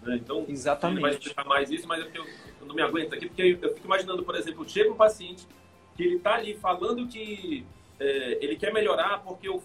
Né? 0.01 0.15
Então, 0.15 0.45
Exatamente. 0.47 1.01
vai 1.01 1.11
explicar 1.11 1.45
mais 1.45 1.69
isso, 1.69 1.87
mas 1.87 2.03
é 2.03 2.09
eu, 2.13 2.25
eu 2.61 2.67
não 2.67 2.75
me 2.75 2.81
aguento 2.81 3.13
aqui, 3.13 3.27
porque 3.27 3.57
eu 3.61 3.73
fico 3.73 3.85
imaginando, 3.85 4.23
por 4.23 4.35
exemplo, 4.35 4.67
chega 4.67 4.91
um 4.91 4.95
paciente 4.95 5.47
que 5.95 6.03
ele 6.03 6.15
está 6.15 6.35
ali 6.35 6.55
falando 6.55 7.07
que 7.07 7.65
é, 7.99 8.37
ele 8.41 8.55
quer 8.55 8.71
melhorar 8.71 9.19
porque 9.19 9.49
o 9.49 9.59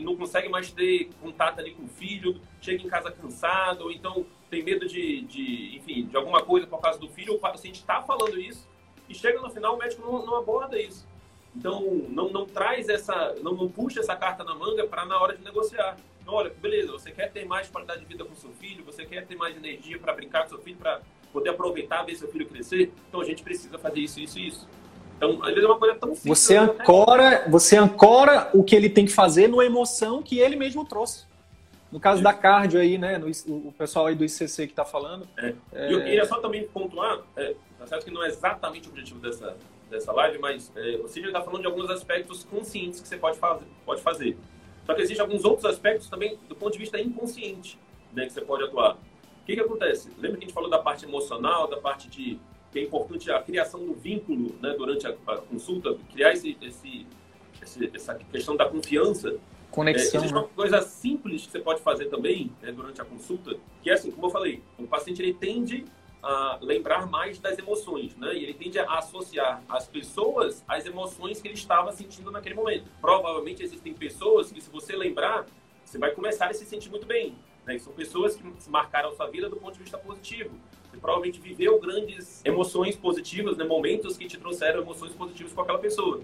a, 0.00 0.04
não 0.04 0.16
consegue 0.16 0.48
mais 0.48 0.70
ter 0.70 1.10
contato 1.20 1.60
ali 1.60 1.72
com 1.72 1.84
o 1.84 1.88
filho, 1.88 2.40
chega 2.60 2.82
em 2.82 2.88
casa 2.88 3.10
cansado, 3.10 3.84
ou 3.84 3.92
então 3.92 4.26
tem 4.50 4.62
medo 4.62 4.86
de, 4.86 5.22
de, 5.22 5.76
enfim, 5.76 6.06
de 6.06 6.16
alguma 6.16 6.42
coisa 6.42 6.66
por 6.66 6.80
causa 6.80 6.98
do 6.98 7.08
filho, 7.08 7.34
o 7.34 7.38
paciente 7.38 7.80
está 7.80 8.02
falando 8.02 8.38
isso 8.38 8.68
e 9.08 9.14
chega 9.14 9.40
no 9.40 9.50
final 9.50 9.74
o 9.74 9.78
médico 9.78 10.02
não, 10.02 10.24
não 10.24 10.36
aborda 10.36 10.80
isso. 10.80 11.06
Então, 11.54 11.82
não, 12.10 12.28
não 12.28 12.44
traz 12.44 12.88
essa, 12.88 13.34
não, 13.42 13.54
não 13.54 13.68
puxa 13.68 14.00
essa 14.00 14.14
carta 14.14 14.44
na 14.44 14.54
manga 14.54 14.86
para 14.86 15.06
na 15.06 15.18
hora 15.18 15.34
de 15.34 15.42
negociar. 15.42 15.96
Então, 16.20 16.34
olha, 16.34 16.50
beleza, 16.50 16.92
você 16.92 17.10
quer 17.10 17.32
ter 17.32 17.46
mais 17.46 17.68
qualidade 17.68 18.00
de 18.00 18.06
vida 18.06 18.24
com 18.24 18.34
seu 18.34 18.50
filho, 18.50 18.84
você 18.84 19.06
quer 19.06 19.26
ter 19.26 19.36
mais 19.36 19.56
energia 19.56 19.98
para 19.98 20.12
brincar 20.12 20.42
com 20.42 20.50
seu 20.50 20.58
filho, 20.58 20.76
para 20.76 21.00
poder 21.32 21.50
aproveitar, 21.50 22.02
ver 22.02 22.16
seu 22.16 22.28
filho 22.30 22.46
crescer, 22.46 22.92
então 23.08 23.20
a 23.20 23.24
gente 23.24 23.42
precisa 23.42 23.78
fazer 23.78 24.00
isso, 24.00 24.20
isso 24.20 24.38
e 24.38 24.48
isso. 24.48 24.68
Então, 25.16 25.42
às 25.42 25.48
vezes 25.48 25.64
é 25.64 25.66
uma 25.66 25.78
coisa 25.78 25.94
tão 25.94 26.14
simples. 26.14 26.38
Você 26.38 26.54
né? 26.54 26.60
ancora, 26.60 27.44
você 27.48 27.76
ancora 27.76 28.50
o 28.52 28.62
que 28.62 28.76
ele 28.76 28.90
tem 28.90 29.06
que 29.06 29.12
fazer 29.12 29.48
numa 29.48 29.64
emoção 29.64 30.22
que 30.22 30.38
ele 30.38 30.56
mesmo 30.56 30.84
trouxe. 30.84 31.24
No 31.90 32.00
caso 32.00 32.22
da 32.22 32.34
cardio 32.34 32.80
aí, 32.80 32.98
né, 32.98 33.16
no, 33.16 33.28
o 33.28 33.72
pessoal 33.72 34.06
aí 34.06 34.14
do 34.14 34.24
ICC 34.24 34.66
que 34.66 34.72
está 34.72 34.84
falando. 34.84 35.26
É. 35.38 35.54
É... 35.72 35.92
Eu 35.92 36.02
queria 36.02 36.24
só 36.26 36.38
também 36.40 36.66
pontuar, 36.66 37.20
é, 37.36 37.54
tá 37.78 37.86
certo 37.86 38.04
que 38.04 38.10
não 38.10 38.22
é 38.24 38.28
exatamente 38.28 38.88
o 38.88 38.90
objetivo 38.90 39.20
dessa, 39.20 39.56
dessa 39.88 40.12
live, 40.12 40.38
mas 40.38 40.70
é, 40.76 41.00
o 41.02 41.08
Sidney 41.08 41.28
está 41.28 41.40
falando 41.40 41.60
de 41.60 41.66
alguns 41.66 41.88
aspectos 41.88 42.44
conscientes 42.44 43.00
que 43.00 43.08
você 43.08 43.16
pode 43.16 43.38
fazer, 43.38 43.64
pode 43.84 44.02
fazer. 44.02 44.36
Só 44.84 44.94
que 44.94 45.02
existem 45.02 45.24
alguns 45.24 45.44
outros 45.44 45.64
aspectos 45.64 46.08
também 46.08 46.38
do 46.48 46.54
ponto 46.54 46.72
de 46.72 46.78
vista 46.78 47.00
inconsciente 47.00 47.78
né, 48.12 48.26
que 48.26 48.32
você 48.32 48.40
pode 48.40 48.64
atuar. 48.64 48.94
O 48.94 49.46
que, 49.46 49.54
que 49.54 49.60
acontece? 49.60 50.10
Lembra 50.18 50.38
que 50.38 50.44
a 50.44 50.46
gente 50.48 50.54
falou 50.54 50.68
da 50.68 50.78
parte 50.78 51.04
emocional, 51.04 51.68
da 51.68 51.76
parte 51.76 52.08
de 52.08 52.38
que 52.76 52.80
é 52.80 52.82
importante 52.82 53.30
a 53.30 53.40
criação 53.40 53.80
do 53.86 53.94
vínculo 53.94 54.54
né, 54.60 54.74
durante 54.76 55.06
a, 55.06 55.16
a, 55.26 55.38
consulta, 55.38 55.96
criar 56.12 56.34
esse, 56.34 56.58
esse, 56.60 57.06
essa 57.94 58.14
questão 58.14 58.54
da 58.54 58.68
confiança. 58.68 59.34
Conexão. 59.70 60.04
É, 60.04 60.16
existe 60.18 60.34
né? 60.34 60.40
uma 60.40 60.48
coisa 60.48 60.82
simples 60.82 61.46
que 61.46 61.52
você 61.52 61.60
pode 61.60 61.80
fazer 61.80 62.10
também 62.10 62.52
né, 62.60 62.70
durante 62.70 63.00
a 63.00 63.04
consulta, 63.06 63.56
que 63.82 63.88
é 63.88 63.94
assim, 63.94 64.10
como 64.10 64.26
eu 64.26 64.30
falei, 64.30 64.62
o 64.78 64.86
paciente 64.86 65.22
ele 65.22 65.32
tende 65.32 65.86
a 66.22 66.58
lembrar 66.60 67.06
mais 67.06 67.38
das 67.38 67.56
emoções, 67.58 68.14
né? 68.16 68.34
E 68.34 68.42
ele 68.42 68.52
tende 68.52 68.78
a 68.78 68.98
associar 68.98 69.62
as 69.68 69.86
pessoas 69.86 70.64
às 70.66 70.84
emoções 70.84 71.40
que 71.40 71.46
ele 71.46 71.54
estava 71.54 71.92
sentindo 71.92 72.30
naquele 72.30 72.54
momento. 72.56 72.90
Provavelmente 73.00 73.62
existem 73.62 73.94
pessoas 73.94 74.50
que, 74.50 74.60
se 74.60 74.68
você 74.68 74.96
lembrar, 74.96 75.46
você 75.84 75.98
vai 75.98 76.10
começar 76.10 76.50
a 76.50 76.52
se 76.52 76.66
sentir 76.66 76.90
muito 76.90 77.06
bem. 77.06 77.36
Né? 77.64 77.78
São 77.78 77.92
pessoas 77.92 78.34
que 78.34 78.42
marcaram 78.68 79.14
sua 79.14 79.28
vida 79.28 79.48
do 79.48 79.56
ponto 79.56 79.74
de 79.74 79.80
vista 79.80 79.98
positivo. 79.98 80.58
Provavelmente 81.00 81.40
viveu 81.40 81.78
grandes 81.80 82.44
emoções 82.44 82.96
positivas, 82.96 83.56
né? 83.56 83.64
momentos 83.64 84.16
que 84.16 84.26
te 84.26 84.38
trouxeram 84.38 84.82
emoções 84.82 85.12
positivas 85.12 85.52
com 85.52 85.60
aquela 85.62 85.78
pessoa. 85.78 86.20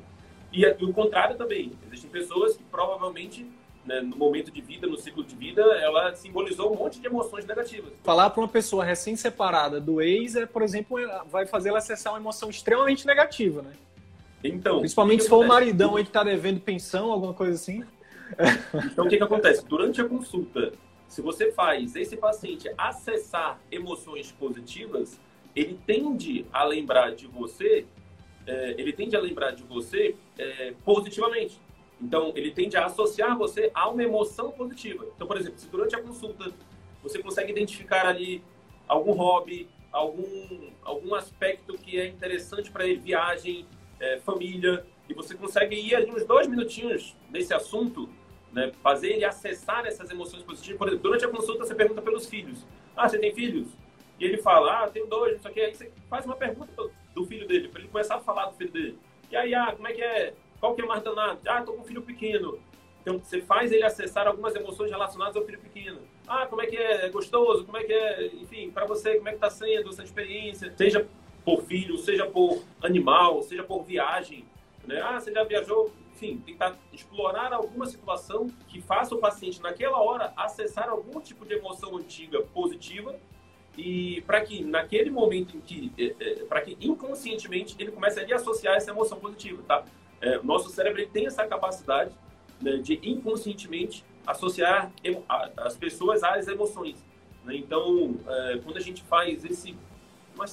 E, 0.53 0.63
e 0.65 0.85
o 0.85 0.93
contrário 0.93 1.37
também. 1.37 1.73
Existem 1.87 2.11
pessoas 2.11 2.57
que 2.57 2.65
provavelmente 2.65 3.47
né, 3.85 4.01
no 4.01 4.17
momento 4.17 4.51
de 4.51 4.61
vida, 4.61 4.87
no 4.87 4.97
ciclo 4.97 5.25
de 5.25 5.35
vida, 5.35 5.61
ela 5.61 6.15
simbolizou 6.15 6.73
um 6.73 6.77
monte 6.77 7.01
de 7.01 7.07
emoções 7.07 7.45
negativas. 7.45 7.93
Falar 8.05 8.31
para 8.31 8.41
uma 8.41 8.49
pessoa 8.49 8.85
recém-separada 8.85 9.81
do 9.81 10.01
ex, 10.01 10.37
é, 10.37 10.47
por 10.47 10.63
exemplo, 10.63 10.99
vai 11.31 11.47
fazer 11.47 11.71
ela 11.71 11.79
acessar 11.79 12.13
uma 12.13 12.21
emoção 12.21 12.49
extremamente 12.49 13.07
negativa, 13.07 13.63
né? 13.63 13.73
Então, 14.45 14.81
Principalmente 14.81 15.23
se 15.23 15.29
for 15.29 15.45
o 15.45 15.47
maridão 15.47 15.97
aí 15.97 16.03
que 16.03 16.11
está 16.11 16.25
devendo 16.25 16.61
pensão, 16.61 17.13
alguma 17.13 17.35
coisa 17.35 17.55
assim. 17.55 17.85
Então, 18.93 19.05
o 19.05 19.09
que, 19.09 19.17
que 19.17 19.23
acontece? 19.23 19.65
Durante 19.67 20.01
a 20.01 20.05
consulta, 20.05 20.73
se 21.13 21.21
você 21.21 21.53
faz 21.53 21.95
esse 21.95 22.17
paciente 22.17 22.73
acessar 22.79 23.61
emoções 23.71 24.33
positivas, 24.33 25.21
ele 25.55 25.79
tende 25.87 26.47
a 26.51 26.65
lembrar 26.65 27.15
de 27.15 27.27
você, 27.27 27.85
é, 28.47 28.75
ele 28.79 28.95
tende 28.95 29.15
a 29.15 29.21
lembrar 29.21 29.51
de 29.51 29.63
você 29.63 30.17
é, 30.39 30.73
positivamente. 30.83 31.61
Então, 32.01 32.33
ele 32.35 32.51
tende 32.51 32.79
a 32.79 32.87
associar 32.87 33.37
você 33.37 33.71
a 33.75 33.91
uma 33.91 34.03
emoção 34.03 34.53
positiva. 34.53 35.07
Então, 35.15 35.27
por 35.27 35.37
exemplo, 35.37 35.59
se 35.59 35.69
durante 35.69 35.95
a 35.95 36.01
consulta 36.01 36.51
você 37.03 37.19
consegue 37.19 37.53
identificar 37.53 38.07
ali 38.07 38.43
algum 38.89 39.13
hobby, 39.13 39.69
algum, 39.93 40.71
algum 40.83 41.15
aspecto 41.15 41.75
que 41.75 42.01
é 42.01 42.07
interessante 42.07 42.71
para 42.71 42.87
ele, 42.87 42.99
viagem, 42.99 43.67
é, 44.01 44.19
família, 44.21 44.87
e 45.07 45.13
você 45.13 45.35
consegue 45.35 45.77
ir 45.77 45.95
ali 45.95 46.11
uns 46.11 46.25
dois 46.25 46.47
minutinhos 46.47 47.15
nesse 47.31 47.53
assunto, 47.53 48.09
né, 48.53 48.73
fazer 48.83 49.13
ele 49.13 49.25
acessar 49.25 49.87
essas 49.87 50.11
emoções 50.11 50.43
positivas. 50.43 50.79
Por 50.79 50.89
exemplo, 50.89 51.03
durante 51.03 51.25
a 51.25 51.29
consulta 51.29 51.65
você 51.65 51.75
pergunta 51.75 52.03
pelos 52.03 52.27
filhos. 52.27 52.67
Ah, 52.97 53.09
você 53.09 53.19
tem 53.19 53.35
filhos? 53.35 53.69
E 54.21 54.25
ele 54.25 54.37
fala, 54.37 54.85
ah, 54.85 54.89
tenho 54.89 55.07
dois, 55.07 55.35
não 55.35 55.43
sei 55.43 55.51
o 55.51 55.55
que. 55.55 55.61
Aí 55.61 55.75
você 55.75 55.93
faz 56.09 56.25
uma 56.27 56.37
pergunta 56.37 56.91
do 57.15 57.25
filho 57.25 57.47
dele, 57.47 57.69
para 57.69 57.81
ele 57.81 57.89
começar 57.89 58.17
a 58.17 58.21
falar 58.21 58.47
do 58.47 58.57
filho 58.57 58.71
dele. 58.71 58.99
E 59.31 59.37
aí, 59.37 59.55
ah, 59.55 59.73
como 59.75 59.89
é 59.89 59.93
que 59.93 60.03
é? 60.03 60.35
Qual 60.61 60.75
que 60.75 60.83
é 60.83 60.87
mais 60.87 61.03
danado? 61.03 61.41
Ah, 61.47 61.61
estou 61.61 61.75
com 61.75 61.81
um 61.81 61.85
filho 61.85 62.03
pequeno. 62.03 62.59
Então, 63.01 63.19
você 63.19 63.41
faz 63.41 63.73
ele 63.73 63.83
acessar 63.83 64.29
algumas 64.29 64.55
emoções 64.55 64.91
relacionadas 64.91 65.37
ao 65.37 65.45
filho 65.45 65.59
pequeno. 65.59 65.99
Ah, 66.29 66.47
como 66.47 66.63
é 66.63 66.67
que 66.67 66.77
é? 66.77 67.07
é 67.07 67.09
gostoso? 67.09 67.65
Como 67.65 67.77
é 67.77 67.83
que 67.83 67.93
é? 67.93 68.27
Enfim, 68.27 68.71
para 68.71 68.87
você, 68.87 69.17
como 69.17 69.29
é 69.29 69.33
que 69.33 69.39
está 69.39 69.51
sendo 69.51 69.89
essa 69.89 70.05
experiência? 70.05 70.73
Seja 70.77 71.05
por 71.45 71.63
filho, 71.65 71.99
seja 71.99 72.27
por 72.27 72.63
animal, 72.81 73.43
seja 73.43 73.65
por 73.65 73.83
viagem. 73.83 74.45
Né? 74.87 75.01
Ah, 75.01 75.19
você 75.19 75.33
já 75.33 75.43
viajou? 75.43 75.93
Enfim, 76.13 76.39
tentar 76.45 76.77
explorar 76.93 77.53
alguma 77.53 77.87
situação 77.87 78.49
que 78.69 78.81
faça 78.81 79.15
o 79.15 79.19
paciente, 79.19 79.61
naquela 79.61 80.01
hora, 80.01 80.33
acessar 80.37 80.89
algum 80.89 81.21
tipo 81.21 81.45
de 81.45 81.55
emoção 81.55 81.97
antiga 81.97 82.43
positiva 82.43 83.19
e 83.77 84.21
para 84.27 84.41
que 84.43 84.63
naquele 84.63 85.11
momento 85.11 85.57
em 85.57 85.61
que, 85.61 85.93
é, 85.99 86.15
é, 86.21 86.35
para 86.45 86.61
que 86.61 86.77
inconscientemente 86.81 87.75
ele 87.79 87.91
comece 87.91 88.21
a 88.21 88.37
associar 88.37 88.77
essa 88.77 88.91
emoção 88.91 89.19
positiva, 89.19 89.63
tá? 89.67 89.85
É, 90.21 90.39
nosso 90.43 90.69
cérebro 90.71 91.05
tem 91.09 91.27
essa 91.27 91.47
capacidade 91.47 92.15
né, 92.61 92.77
de 92.77 93.01
inconscientemente 93.03 94.05
associar 94.27 94.93
as 95.57 95.77
pessoas 95.77 96.23
às 96.23 96.47
emoções. 96.47 97.05
Né? 97.45 97.57
Então, 97.57 98.15
é, 98.27 98.61
quando 98.63 98.77
a 98.77 98.81
gente 98.81 99.03
faz 99.03 99.45
esse, 99.45 99.77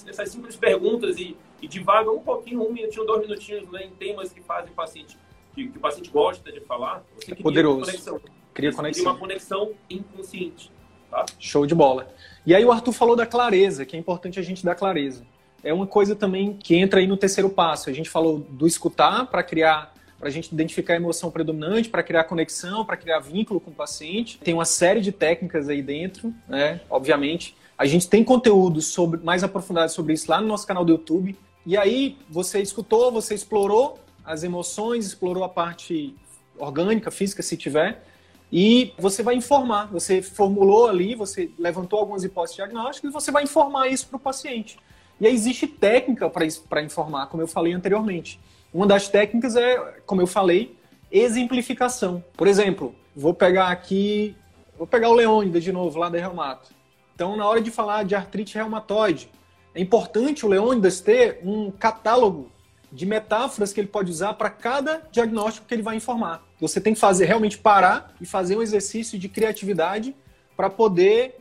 essas 0.07 0.29
simples 0.29 0.55
perguntas 0.55 1.17
e, 1.17 1.37
e 1.61 1.67
divaga 1.67 2.09
um 2.09 2.21
pouquinho, 2.21 2.67
um 2.67 2.73
minutinho, 2.73 3.05
dois 3.05 3.21
minutinhos 3.21 3.69
né, 3.69 3.83
em 3.83 3.91
temas 3.91 4.33
que 4.33 4.41
fazem 4.41 4.71
o 4.71 4.75
paciente, 4.75 5.17
que, 5.63 5.71
que 5.71 5.77
o 5.77 5.81
paciente 5.81 6.09
gosta 6.09 6.51
de 6.51 6.61
falar, 6.61 7.03
você 7.15 7.31
cria 7.31 7.43
Poderoso. 7.43 7.77
uma 7.77 7.85
conexão. 7.85 8.21
Cria, 8.53 8.73
conexão. 8.73 9.03
cria 9.03 9.11
uma 9.11 9.19
conexão 9.19 9.71
inconsciente. 9.89 10.71
Tá? 11.09 11.25
Show 11.39 11.65
de 11.65 11.75
bola. 11.75 12.13
E 12.45 12.55
aí 12.55 12.63
o 12.63 12.71
Arthur 12.71 12.91
falou 12.93 13.15
da 13.15 13.25
clareza, 13.25 13.85
que 13.85 13.95
é 13.95 13.99
importante 13.99 14.39
a 14.39 14.43
gente 14.43 14.63
dar 14.63 14.75
clareza. 14.75 15.25
é 15.63 15.73
uma 15.73 15.87
coisa 15.87 16.15
também 16.15 16.53
que 16.53 16.75
entra 16.75 16.99
aí 17.01 17.07
no 17.07 17.17
terceiro 17.17 17.49
passo. 17.49 17.89
A 17.89 17.93
gente 17.93 18.09
falou 18.09 18.39
do 18.39 18.65
escutar 18.65 19.25
para 19.25 19.43
criar 19.43 19.93
para 20.17 20.27
a 20.27 20.31
gente 20.31 20.51
identificar 20.51 20.93
a 20.93 20.95
emoção 20.97 21.31
predominante, 21.31 21.87
para 21.87 22.03
criar 22.03 22.25
conexão, 22.25 22.83
para 22.83 22.97
criar 22.97 23.19
vínculo 23.19 23.57
com 23.57 23.71
o 23.71 23.73
paciente. 23.73 24.37
Tem 24.39 24.53
uma 24.53 24.65
série 24.65 24.99
de 24.99 25.13
técnicas 25.13 25.69
aí 25.69 25.81
dentro, 25.81 26.33
né? 26.45 26.81
Obviamente. 26.89 27.55
A 27.77 27.85
gente 27.85 28.09
tem 28.09 28.21
conteúdo 28.21 28.81
sobre, 28.81 29.21
mais 29.23 29.45
aprofundado 29.45 29.89
sobre 29.93 30.11
isso 30.11 30.29
lá 30.29 30.41
no 30.41 30.47
nosso 30.47 30.67
canal 30.67 30.83
do 30.83 30.91
YouTube. 30.91 31.37
E 31.65 31.77
aí, 31.77 32.17
você 32.29 32.61
escutou, 32.61 33.09
você 33.13 33.33
explorou 33.33 33.97
as 34.29 34.43
emoções, 34.43 35.07
explorou 35.07 35.43
a 35.43 35.49
parte 35.49 36.15
orgânica, 36.55 37.09
física, 37.09 37.41
se 37.41 37.57
tiver, 37.57 38.03
e 38.51 38.93
você 38.95 39.23
vai 39.23 39.33
informar. 39.33 39.87
Você 39.87 40.21
formulou 40.21 40.87
ali, 40.87 41.15
você 41.15 41.49
levantou 41.57 41.99
algumas 41.99 42.23
hipóteses 42.23 42.55
diagnósticas 42.55 43.09
e 43.09 43.13
você 43.13 43.31
vai 43.31 43.43
informar 43.43 43.87
isso 43.87 44.07
para 44.07 44.17
o 44.17 44.19
paciente. 44.19 44.77
E 45.19 45.25
aí 45.25 45.33
existe 45.33 45.65
técnica 45.65 46.29
para 46.29 46.83
informar, 46.83 47.25
como 47.25 47.41
eu 47.41 47.47
falei 47.47 47.73
anteriormente. 47.73 48.39
Uma 48.71 48.85
das 48.85 49.09
técnicas 49.09 49.55
é, 49.55 49.77
como 50.05 50.21
eu 50.21 50.27
falei, 50.27 50.77
exemplificação. 51.11 52.23
Por 52.37 52.47
exemplo, 52.47 52.93
vou 53.15 53.33
pegar 53.33 53.69
aqui, 53.69 54.35
vou 54.77 54.85
pegar 54.85 55.09
o 55.09 55.13
Leônidas 55.13 55.63
de 55.63 55.71
novo, 55.71 55.97
lá 55.97 56.07
da 56.07 56.19
Reumato. 56.19 56.69
Então, 57.15 57.35
na 57.35 57.47
hora 57.47 57.61
de 57.61 57.71
falar 57.71 58.03
de 58.03 58.13
artrite 58.13 58.55
reumatoide, 58.55 59.27
é 59.73 59.81
importante 59.81 60.45
o 60.45 60.49
Leônidas 60.49 61.01
ter 61.01 61.39
um 61.43 61.71
catálogo 61.71 62.51
de 62.91 63.05
metáforas 63.05 63.71
que 63.71 63.79
ele 63.79 63.87
pode 63.87 64.09
usar 64.09 64.33
para 64.33 64.49
cada 64.49 65.03
diagnóstico 65.11 65.67
que 65.67 65.73
ele 65.73 65.83
vai 65.83 65.95
informar. 65.95 66.43
Você 66.59 66.81
tem 66.81 66.93
que 66.93 66.99
fazer 66.99 67.25
realmente 67.25 67.57
parar 67.57 68.13
e 68.19 68.25
fazer 68.25 68.57
um 68.57 68.61
exercício 68.61 69.17
de 69.17 69.29
criatividade 69.29 70.15
para 70.57 70.69
poder 70.69 71.35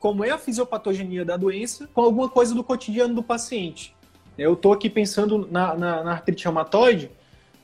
como 0.00 0.24
é 0.24 0.30
a 0.30 0.38
fisiopatogenia 0.38 1.24
da 1.24 1.36
doença 1.36 1.88
com 1.94 2.00
alguma 2.00 2.28
coisa 2.28 2.54
do 2.54 2.64
cotidiano 2.64 3.14
do 3.14 3.22
paciente. 3.22 3.94
Eu 4.36 4.54
estou 4.54 4.72
aqui 4.72 4.90
pensando 4.90 5.46
na, 5.50 5.74
na, 5.76 6.02
na, 6.02 6.12
artrite 6.12 6.44
reumatoide, 6.44 7.10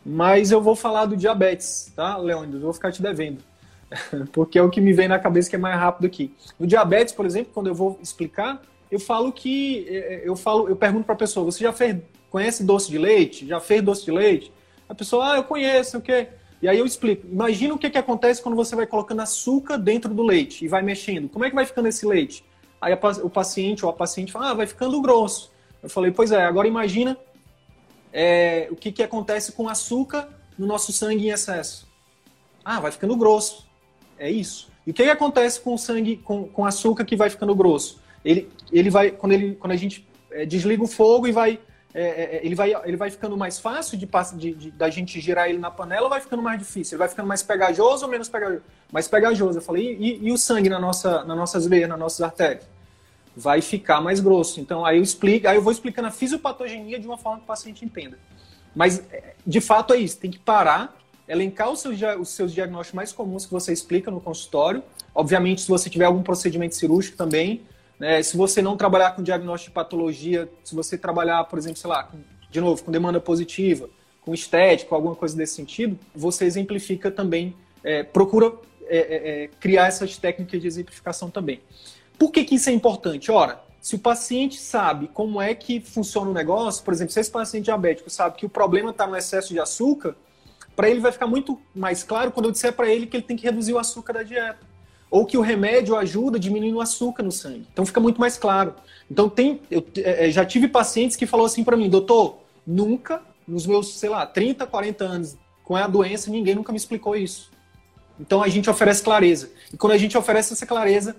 mas 0.07 0.53
eu 0.53 0.63
vou 0.63 0.77
falar 0.77 1.07
do 1.07 1.17
diabetes, 1.17 1.93
tá, 1.95 2.17
Leônidas? 2.17 2.63
Vou 2.63 2.73
ficar 2.73 2.93
te 2.93 3.03
devendo. 3.03 3.43
Porque 4.33 4.59
é 4.59 4.63
o 4.63 4.71
que 4.71 4.81
me 4.81 4.93
vem 4.93 5.09
na 5.09 5.19
cabeça 5.19 5.51
que 5.51 5.57
é 5.57 5.59
mais 5.59 5.79
rápido 5.79 6.07
aqui. 6.07 6.35
No 6.59 6.67
diabetes, 6.67 7.13
por 7.13 7.27
exemplo, 7.27 7.53
quando 7.53 7.67
eu 7.67 7.75
vou 7.75 7.99
explicar, 8.01 8.63
eu 8.91 9.01
falo 9.01 9.33
que 9.33 9.87
é, 9.89 9.97
é, 9.97 10.23
eu 10.25 10.37
falo, 10.37 10.69
eu 10.69 10.77
pergunto 10.77 11.05
para 11.05 11.15
a 11.15 11.19
pessoa: 11.19 11.45
você 11.45 11.65
já 11.65 11.73
fez, 11.73 11.97
conhece 12.33 12.65
doce 12.65 12.91
de 12.91 12.97
leite? 12.97 13.47
Já 13.47 13.61
fez 13.61 13.83
doce 13.83 14.07
de 14.07 14.11
leite? 14.11 14.51
A 14.89 14.95
pessoa, 14.95 15.35
ah, 15.35 15.37
eu 15.37 15.45
conheço, 15.45 15.99
o 15.99 16.01
quê? 16.01 16.29
E 16.63 16.69
aí 16.69 16.79
eu 16.79 16.87
explico. 16.87 17.27
Imagina 17.27 17.75
o 17.75 17.79
que, 17.79 17.91
que 17.91 17.99
acontece 17.99 18.41
quando 18.43 18.57
você 18.57 18.75
vai 18.75 18.87
colocando 18.87 19.21
açúcar 19.21 19.77
dentro 19.77 20.15
do 20.15 20.23
leite 20.23 20.65
e 20.65 20.69
vai 20.69 20.81
mexendo. 20.81 21.29
Como 21.29 21.45
é 21.45 21.51
que 21.51 21.55
vai 21.55 21.67
ficando 21.67 21.89
esse 21.89 22.07
leite? 22.07 22.43
Aí 22.81 22.95
o 23.23 23.31
paciente 23.31 23.85
ou 23.85 23.91
a 23.91 23.93
paciente 23.93 24.33
fala, 24.33 24.51
ah, 24.51 24.55
vai 24.55 24.67
ficando 24.67 25.01
grosso. 25.01 25.53
Eu 25.83 25.91
falei, 25.91 26.11
pois 26.11 26.33
é, 26.33 26.43
agora 26.45 26.67
imagina 26.67 27.19
é, 28.13 28.67
o 28.71 28.77
que, 28.77 28.91
que 28.91 29.03
acontece 29.03 29.53
com 29.53 29.69
açúcar 29.69 30.29
no 30.59 30.67
nosso 30.67 30.93
sangue 30.93 31.27
em 31.27 31.31
excesso. 31.31 31.87
Ah, 32.65 32.81
vai 32.81 32.91
ficando 32.91 33.15
grosso. 33.17 33.69
É 34.19 34.31
isso. 34.31 34.71
E 34.87 34.91
o 34.91 34.95
que, 34.95 35.05
que 35.05 35.11
acontece 35.11 35.61
com 35.61 35.75
o 35.75 35.79
sangue, 35.79 36.17
com, 36.17 36.49
com 36.49 36.65
açúcar 36.65 37.05
que 37.05 37.15
vai 37.15 37.29
ficando 37.29 37.55
grosso? 37.55 38.01
Ele, 38.25 38.49
ele 38.73 38.89
vai, 38.89 39.11
quando, 39.11 39.33
ele, 39.33 39.55
quando 39.57 39.73
a 39.73 39.77
gente 39.77 40.07
é, 40.31 40.47
desliga 40.47 40.83
o 40.83 40.89
fogo 40.89 41.27
e 41.27 41.33
vai, 41.33 41.61
é, 41.95 42.03
é, 42.03 42.37
é 42.37 42.47
ele 42.47 42.55
vai, 42.55 42.75
ele 42.85 42.97
vai 42.97 43.11
ficando 43.11 43.37
mais 43.37 43.59
fácil 43.59 43.99
de, 43.99 44.07
de, 44.37 44.55
de, 44.55 44.71
da 44.71 44.89
gente 44.91 45.21
girar 45.21 45.49
ele 45.49 45.59
na 45.59 45.71
panela 45.71 46.05
ou 46.05 46.11
vai 46.11 46.21
ficando 46.21 46.43
mais 46.43 46.59
difícil? 46.59 46.97
Ele 46.97 47.01
vai 47.01 47.09
ficando 47.09 47.27
mais 47.27 47.43
pegajoso 47.43 48.05
ou 48.05 48.11
menos 48.11 48.29
pegajoso? 48.29 48.63
Mais 48.91 49.09
pegajoso. 49.09 49.59
Eu 49.59 49.63
falei, 49.63 49.97
e, 49.99 50.29
e 50.29 50.33
o 50.33 50.39
sangue 50.39 50.69
na 50.69 50.79
nossa, 50.79 51.25
nas 51.25 51.37
nossas 51.37 51.67
veias, 51.67 51.89
nas 51.89 51.99
nossas 51.99 52.21
artérias? 52.21 52.73
vai 53.37 53.61
ficar 53.61 54.01
mais 54.01 54.21
grosso. 54.21 54.61
Então, 54.61 54.85
aí 54.85 54.99
eu 54.99 55.03
explico, 55.03 55.49
aí 55.49 55.57
eu 55.57 55.63
vou 55.63 55.73
explicando 55.73 56.09
a 56.09 56.11
fisiopatogenia 56.11 56.99
de 56.99 57.07
uma 57.07 57.19
forma 57.19 57.39
que 57.39 57.45
o 57.45 57.47
paciente 57.47 57.85
entenda. 57.85 58.19
Mas, 58.75 59.03
é, 59.11 59.35
de 59.47 59.61
fato, 59.61 59.95
é 59.95 59.99
isso. 59.99 60.19
Tem 60.19 60.31
que 60.31 60.39
parar, 60.39 60.97
elencar 61.29 61.71
os 61.71 61.81
seus, 61.81 61.99
os 62.19 62.29
seus 62.31 62.53
diagnósticos 62.53 62.95
mais 62.95 63.13
comuns 63.13 63.47
que 63.47 63.53
você 63.53 63.73
explica 63.73 64.11
no 64.11 64.21
consultório. 64.21 64.83
Obviamente, 65.15 65.63
se 65.63 65.69
você 65.69 65.89
tiver 65.89 66.05
algum 66.05 66.23
procedimento 66.23 66.75
cirúrgico 66.75 67.17
também. 67.17 67.63
Né? 67.99 68.23
Se 68.23 68.37
você 68.37 68.61
não 68.61 68.77
trabalhar 68.77 69.13
com 69.13 69.23
diagnóstico 69.23 69.71
de 69.71 69.75
patologia, 69.75 70.49
se 70.65 70.75
você 70.75 70.99
trabalhar, 70.99 71.45
por 71.45 71.59
exemplo, 71.59 71.79
sei 71.79 71.91
lá, 71.91 72.05
com, 72.05 72.19
de 72.51 72.61
novo, 72.61 72.83
com 72.83 72.91
demanda 72.91 73.21
positiva, 73.21 73.89
com 74.21 74.33
estética, 74.33 74.95
alguma 74.95 75.15
coisa 75.15 75.37
desse 75.37 75.55
sentido, 75.55 75.99
você 76.15 76.45
exemplifica 76.45 77.11
também, 77.11 77.57
é, 77.83 78.03
procura 78.03 78.53
é, 78.87 78.99
é, 78.99 79.45
é 79.45 79.49
criar 79.61 79.87
essas 79.87 80.17
técnicas 80.17 80.61
de 80.61 80.67
exemplificação 80.67 81.31
também. 81.31 81.61
Por 82.19 82.31
que, 82.31 82.45
que 82.45 82.55
isso 82.55 82.71
é 82.71 82.73
importante? 82.73 83.31
Ora, 83.31 83.61
se 83.81 83.97
o 83.97 83.99
paciente 83.99 84.61
sabe 84.61 85.09
como 85.09 85.43
é 85.43 85.55
que 85.57 85.81
funciona 85.81 86.31
o 86.31 86.33
negócio, 86.33 86.85
por 86.85 86.95
exemplo, 86.95 87.13
se 87.13 87.19
esse 87.19 87.31
paciente 87.31 87.65
diabético 87.65 88.09
sabe 88.09 88.37
que 88.37 88.47
o 88.47 88.49
problema 88.49 88.91
está 88.91 89.09
no 89.09 89.17
excesso 89.17 89.53
de 89.53 89.59
açúcar, 89.59 90.15
para 90.77 90.89
ele 90.89 91.01
vai 91.01 91.11
ficar 91.11 91.27
muito 91.27 91.61
mais 91.75 92.05
claro 92.05 92.31
quando 92.31 92.47
eu 92.47 92.53
disser 92.53 92.73
para 92.73 92.89
ele 92.89 93.07
que 93.07 93.17
ele 93.17 93.25
tem 93.25 93.37
que 93.37 93.43
reduzir 93.43 93.73
o 93.73 93.79
açúcar 93.79 94.13
da 94.13 94.23
dieta. 94.23 94.72
Ou 95.13 95.27
que 95.27 95.37
o 95.37 95.43
remédio 95.43 95.95
ajuda 95.95 96.39
diminuindo 96.39 96.79
o 96.79 96.81
açúcar 96.81 97.23
no 97.23 97.31
sangue. 97.31 97.69
Então 97.71 97.85
fica 97.85 98.01
muito 98.01 98.19
mais 98.19 98.39
claro. 98.39 98.75
Então 99.11 99.29
tem, 99.29 99.61
eu 99.71 99.87
é, 99.99 100.31
já 100.31 100.43
tive 100.43 100.67
pacientes 100.67 101.19
que 101.19 101.27
falou 101.27 101.45
assim 101.45 101.63
para 101.63 101.77
mim, 101.77 101.91
doutor, 101.91 102.39
nunca, 102.67 103.21
nos 103.47 103.67
meus, 103.67 103.99
sei 103.99 104.09
lá, 104.09 104.25
30, 104.25 104.67
40 104.67 105.05
anos 105.05 105.37
com 105.65 105.77
a 105.77 105.87
doença, 105.87 106.31
ninguém 106.31 106.55
nunca 106.55 106.73
me 106.73 106.79
explicou 106.79 107.15
isso. 107.15 107.51
Então 108.19 108.43
a 108.43 108.49
gente 108.49 108.71
oferece 108.71 109.03
clareza. 109.03 109.51
E 109.71 109.77
quando 109.77 109.93
a 109.93 109.99
gente 109.99 110.17
oferece 110.17 110.55
essa 110.55 110.65
clareza, 110.65 111.15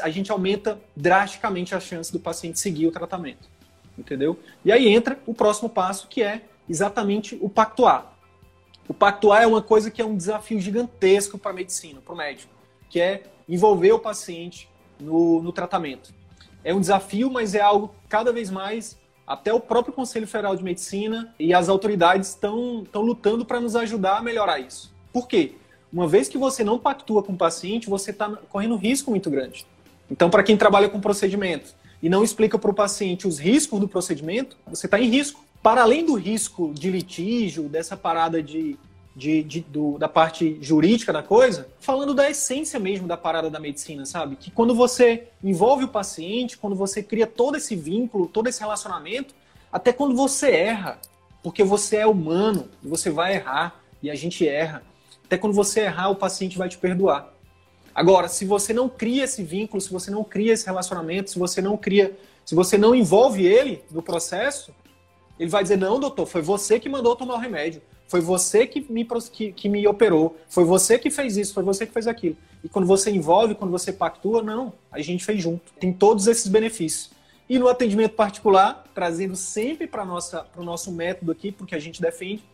a 0.00 0.10
gente 0.10 0.30
aumenta 0.30 0.78
drasticamente 0.94 1.74
a 1.74 1.80
chance 1.80 2.12
do 2.12 2.20
paciente 2.20 2.60
seguir 2.60 2.86
o 2.86 2.92
tratamento. 2.92 3.48
Entendeu? 3.98 4.38
E 4.64 4.70
aí 4.70 4.86
entra 4.86 5.18
o 5.26 5.34
próximo 5.34 5.68
passo, 5.68 6.06
que 6.06 6.22
é 6.22 6.42
exatamente 6.68 7.36
o 7.40 7.48
pactuar. 7.48 8.14
O 8.86 8.94
pactuar 8.94 9.42
é 9.42 9.46
uma 9.46 9.62
coisa 9.62 9.90
que 9.90 10.00
é 10.00 10.04
um 10.04 10.16
desafio 10.16 10.60
gigantesco 10.60 11.36
para 11.36 11.50
a 11.50 11.54
medicina, 11.54 12.00
para 12.00 12.14
o 12.14 12.16
médico, 12.16 12.53
que 12.94 13.00
é 13.00 13.24
envolver 13.48 13.90
o 13.90 13.98
paciente 13.98 14.68
no, 15.00 15.42
no 15.42 15.50
tratamento. 15.50 16.14
É 16.62 16.72
um 16.72 16.78
desafio, 16.78 17.28
mas 17.28 17.52
é 17.52 17.60
algo 17.60 17.92
cada 18.08 18.32
vez 18.32 18.52
mais 18.52 18.96
até 19.26 19.52
o 19.52 19.58
próprio 19.58 19.92
Conselho 19.92 20.28
Federal 20.28 20.54
de 20.54 20.62
Medicina 20.62 21.34
e 21.36 21.52
as 21.52 21.68
autoridades 21.68 22.28
estão 22.28 22.84
lutando 22.94 23.44
para 23.44 23.60
nos 23.60 23.74
ajudar 23.74 24.18
a 24.18 24.22
melhorar 24.22 24.60
isso. 24.60 24.94
Por 25.12 25.26
quê? 25.26 25.54
Uma 25.92 26.06
vez 26.06 26.28
que 26.28 26.38
você 26.38 26.62
não 26.62 26.78
pactua 26.78 27.20
com 27.20 27.32
o 27.32 27.36
paciente, 27.36 27.90
você 27.90 28.12
está 28.12 28.30
correndo 28.48 28.76
risco 28.76 29.10
muito 29.10 29.28
grande. 29.28 29.66
Então, 30.08 30.30
para 30.30 30.44
quem 30.44 30.56
trabalha 30.56 30.88
com 30.88 31.00
procedimento 31.00 31.74
e 32.00 32.08
não 32.08 32.22
explica 32.22 32.56
para 32.56 32.70
o 32.70 32.74
paciente 32.74 33.26
os 33.26 33.40
riscos 33.40 33.80
do 33.80 33.88
procedimento, 33.88 34.56
você 34.68 34.86
está 34.86 35.00
em 35.00 35.08
risco. 35.08 35.44
Para 35.60 35.82
além 35.82 36.06
do 36.06 36.14
risco 36.14 36.72
de 36.72 36.92
litígio, 36.92 37.64
dessa 37.64 37.96
parada 37.96 38.40
de, 38.40 38.78
de, 39.14 39.42
de 39.42 39.60
do, 39.60 39.96
da 39.96 40.08
parte 40.08 40.58
jurídica 40.60 41.12
da 41.12 41.22
coisa, 41.22 41.68
falando 41.78 42.14
da 42.14 42.28
essência 42.28 42.80
mesmo 42.80 43.06
da 43.06 43.16
parada 43.16 43.48
da 43.48 43.60
medicina, 43.60 44.04
sabe? 44.04 44.36
Que 44.36 44.50
quando 44.50 44.74
você 44.74 45.28
envolve 45.42 45.84
o 45.84 45.88
paciente, 45.88 46.58
quando 46.58 46.74
você 46.74 47.02
cria 47.02 47.26
todo 47.26 47.56
esse 47.56 47.76
vínculo, 47.76 48.26
todo 48.26 48.48
esse 48.48 48.60
relacionamento, 48.60 49.34
até 49.72 49.92
quando 49.92 50.16
você 50.16 50.50
erra, 50.50 50.98
porque 51.42 51.62
você 51.62 51.98
é 51.98 52.06
humano, 52.06 52.68
você 52.82 53.10
vai 53.10 53.34
errar 53.34 53.80
e 54.02 54.10
a 54.10 54.14
gente 54.14 54.46
erra. 54.48 54.82
Até 55.24 55.38
quando 55.38 55.54
você 55.54 55.80
errar, 55.80 56.10
o 56.10 56.16
paciente 56.16 56.58
vai 56.58 56.68
te 56.68 56.78
perdoar. 56.78 57.32
Agora, 57.94 58.26
se 58.26 58.44
você 58.44 58.72
não 58.72 58.88
cria 58.88 59.24
esse 59.24 59.44
vínculo, 59.44 59.80
se 59.80 59.92
você 59.92 60.10
não 60.10 60.24
cria 60.24 60.52
esse 60.52 60.66
relacionamento, 60.66 61.30
se 61.30 61.38
você 61.38 61.62
não 61.62 61.76
cria, 61.76 62.16
se 62.44 62.54
você 62.54 62.76
não 62.76 62.94
envolve 62.94 63.46
ele 63.46 63.84
no 63.90 64.02
processo, 64.02 64.74
ele 65.38 65.48
vai 65.48 65.62
dizer: 65.62 65.78
Não, 65.78 66.00
doutor, 66.00 66.26
foi 66.26 66.42
você 66.42 66.80
que 66.80 66.88
mandou 66.88 67.14
tomar 67.14 67.34
o 67.34 67.38
remédio. 67.38 67.80
Foi 68.14 68.20
você 68.20 68.64
que 68.64 68.80
me, 68.88 69.04
que, 69.32 69.50
que 69.50 69.68
me 69.68 69.84
operou. 69.88 70.36
Foi 70.48 70.62
você 70.62 70.96
que 71.00 71.10
fez 71.10 71.36
isso. 71.36 71.52
Foi 71.52 71.64
você 71.64 71.84
que 71.84 71.92
fez 71.92 72.06
aquilo. 72.06 72.36
E 72.62 72.68
quando 72.68 72.86
você 72.86 73.10
envolve, 73.10 73.56
quando 73.56 73.72
você 73.72 73.92
pactua, 73.92 74.40
não, 74.40 74.72
a 74.92 75.00
gente 75.00 75.24
fez 75.24 75.42
junto. 75.42 75.72
Tem 75.80 75.92
todos 75.92 76.28
esses 76.28 76.46
benefícios. 76.46 77.10
E 77.48 77.58
no 77.58 77.66
atendimento 77.66 78.12
particular, 78.12 78.84
trazendo 78.94 79.34
sempre 79.34 79.88
para 79.88 80.04
o 80.04 80.62
nosso 80.62 80.92
método 80.92 81.32
aqui, 81.32 81.50
porque 81.50 81.74
a 81.74 81.80
gente 81.80 82.00
defende, 82.00 82.44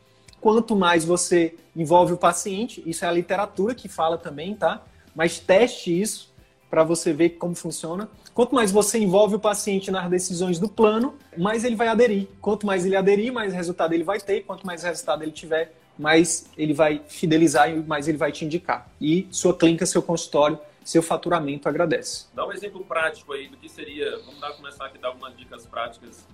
Quanto 0.40 0.74
mais 0.74 1.04
você 1.04 1.54
envolve 1.76 2.14
o 2.14 2.16
paciente, 2.16 2.82
isso 2.86 3.04
é 3.04 3.08
a 3.08 3.12
literatura 3.12 3.74
que 3.74 3.86
fala 3.86 4.16
também, 4.16 4.54
tá? 4.54 4.82
Mas 5.14 5.38
teste 5.38 6.00
isso 6.00 6.29
para 6.70 6.84
você 6.84 7.12
ver 7.12 7.30
como 7.30 7.54
funciona. 7.54 8.08
Quanto 8.32 8.54
mais 8.54 8.70
você 8.70 8.98
envolve 8.98 9.34
o 9.34 9.40
paciente 9.40 9.90
nas 9.90 10.08
decisões 10.08 10.58
do 10.58 10.68
plano, 10.68 11.14
mais 11.36 11.64
ele 11.64 11.76
vai 11.76 11.88
aderir. 11.88 12.28
Quanto 12.40 12.64
mais 12.64 12.86
ele 12.86 12.96
aderir, 12.96 13.32
mais 13.32 13.52
resultado 13.52 13.92
ele 13.92 14.04
vai 14.04 14.20
ter. 14.20 14.42
Quanto 14.42 14.64
mais 14.64 14.82
resultado 14.82 15.22
ele 15.22 15.32
tiver, 15.32 15.74
mais 15.98 16.48
ele 16.56 16.72
vai 16.72 17.02
fidelizar 17.08 17.68
e 17.70 17.74
mais 17.82 18.06
ele 18.06 18.16
vai 18.16 18.30
te 18.30 18.44
indicar. 18.44 18.88
E 19.00 19.26
sua 19.30 19.54
clínica, 19.54 19.84
seu 19.84 20.00
consultório, 20.00 20.58
seu 20.84 21.02
faturamento 21.02 21.68
agradece. 21.68 22.26
Dá 22.32 22.46
um 22.46 22.52
exemplo 22.52 22.84
prático 22.84 23.32
aí 23.32 23.48
do 23.48 23.56
que 23.56 23.68
seria. 23.68 24.18
Vamos 24.24 24.40
dar, 24.40 24.52
começar 24.52 24.86
aqui 24.86 24.98
a 24.98 25.00
dar 25.00 25.08
algumas 25.08 25.36
dicas 25.36 25.66
práticas 25.66 26.24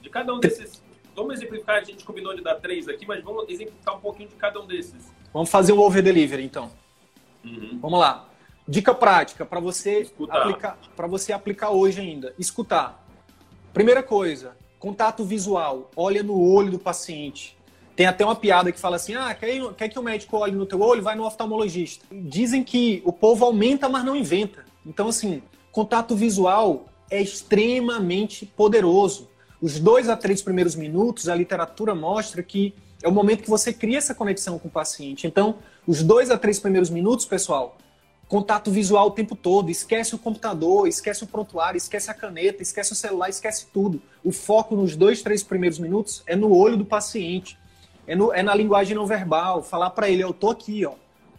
de 0.00 0.08
cada 0.08 0.34
um 0.34 0.40
desses 0.40 0.82
Vamos 1.14 1.34
exemplificar, 1.34 1.76
a 1.76 1.84
gente 1.84 2.04
combinou 2.04 2.34
de 2.34 2.42
dar 2.42 2.54
três 2.54 2.88
aqui, 2.88 3.06
mas 3.06 3.22
vamos 3.22 3.48
exemplificar 3.48 3.96
um 3.96 4.00
pouquinho 4.00 4.28
de 4.30 4.34
cada 4.36 4.60
um 4.60 4.66
desses. 4.66 5.12
Vamos 5.32 5.50
fazer 5.50 5.72
o 5.72 5.80
over 5.80 6.02
delivery, 6.02 6.44
então. 6.44 6.70
Uhum. 7.44 7.78
Vamos 7.80 8.00
lá. 8.00 8.28
Dica 8.66 8.94
prática 8.94 9.44
para 9.44 9.58
você 9.58 10.08
aplicar, 10.30 10.78
para 10.94 11.06
você 11.06 11.32
aplicar 11.32 11.70
hoje 11.70 12.00
ainda. 12.00 12.34
Escutar. 12.38 13.04
Primeira 13.72 14.02
coisa, 14.02 14.56
contato 14.78 15.24
visual, 15.24 15.90
olha 15.96 16.22
no 16.22 16.38
olho 16.40 16.70
do 16.70 16.78
paciente. 16.78 17.56
Tem 17.96 18.06
até 18.06 18.24
uma 18.24 18.36
piada 18.36 18.70
que 18.70 18.78
fala 18.78 18.96
assim: 18.96 19.14
ah, 19.14 19.34
quer, 19.34 19.74
quer 19.74 19.88
que 19.88 19.98
o 19.98 20.02
médico 20.02 20.36
olhe 20.36 20.52
no 20.52 20.64
teu 20.66 20.80
olho? 20.80 21.02
Vai 21.02 21.14
no 21.14 21.26
oftalmologista. 21.26 22.04
Dizem 22.10 22.62
que 22.62 23.02
o 23.04 23.12
povo 23.12 23.44
aumenta, 23.44 23.88
mas 23.88 24.04
não 24.04 24.16
inventa. 24.16 24.64
Então, 24.86 25.08
assim, 25.08 25.42
contato 25.70 26.14
visual 26.14 26.86
é 27.10 27.20
extremamente 27.20 28.46
poderoso. 28.46 29.28
Os 29.60 29.78
dois 29.78 30.08
a 30.08 30.16
três 30.16 30.40
primeiros 30.40 30.74
minutos, 30.74 31.28
a 31.28 31.34
literatura 31.34 31.94
mostra 31.94 32.42
que 32.42 32.74
é 33.02 33.08
o 33.08 33.12
momento 33.12 33.42
que 33.42 33.50
você 33.50 33.72
cria 33.72 33.98
essa 33.98 34.14
conexão 34.14 34.58
com 34.58 34.68
o 34.68 34.70
paciente. 34.70 35.26
Então, 35.26 35.56
os 35.86 36.02
dois 36.02 36.30
a 36.30 36.38
três 36.38 36.58
primeiros 36.58 36.88
minutos, 36.88 37.26
pessoal, 37.26 37.76
contato 38.32 38.70
visual 38.70 39.08
o 39.08 39.10
tempo 39.10 39.36
todo, 39.36 39.70
esquece 39.70 40.14
o 40.14 40.18
computador, 40.18 40.88
esquece 40.88 41.22
o 41.22 41.26
prontuário, 41.26 41.76
esquece 41.76 42.10
a 42.10 42.14
caneta, 42.14 42.62
esquece 42.62 42.90
o 42.90 42.94
celular, 42.94 43.28
esquece 43.28 43.66
tudo. 43.70 44.00
O 44.24 44.32
foco 44.32 44.74
nos 44.74 44.96
dois, 44.96 45.20
três 45.20 45.42
primeiros 45.42 45.78
minutos 45.78 46.22
é 46.26 46.34
no 46.34 46.50
olho 46.56 46.78
do 46.78 46.84
paciente, 46.86 47.58
é, 48.06 48.16
no, 48.16 48.32
é 48.32 48.42
na 48.42 48.54
linguagem 48.54 48.96
não 48.96 49.04
verbal, 49.04 49.62
falar 49.62 49.90
para 49.90 50.08
ele, 50.08 50.24
eu 50.24 50.32
tô 50.32 50.48
aqui, 50.48 50.86
ó, 50.86 50.94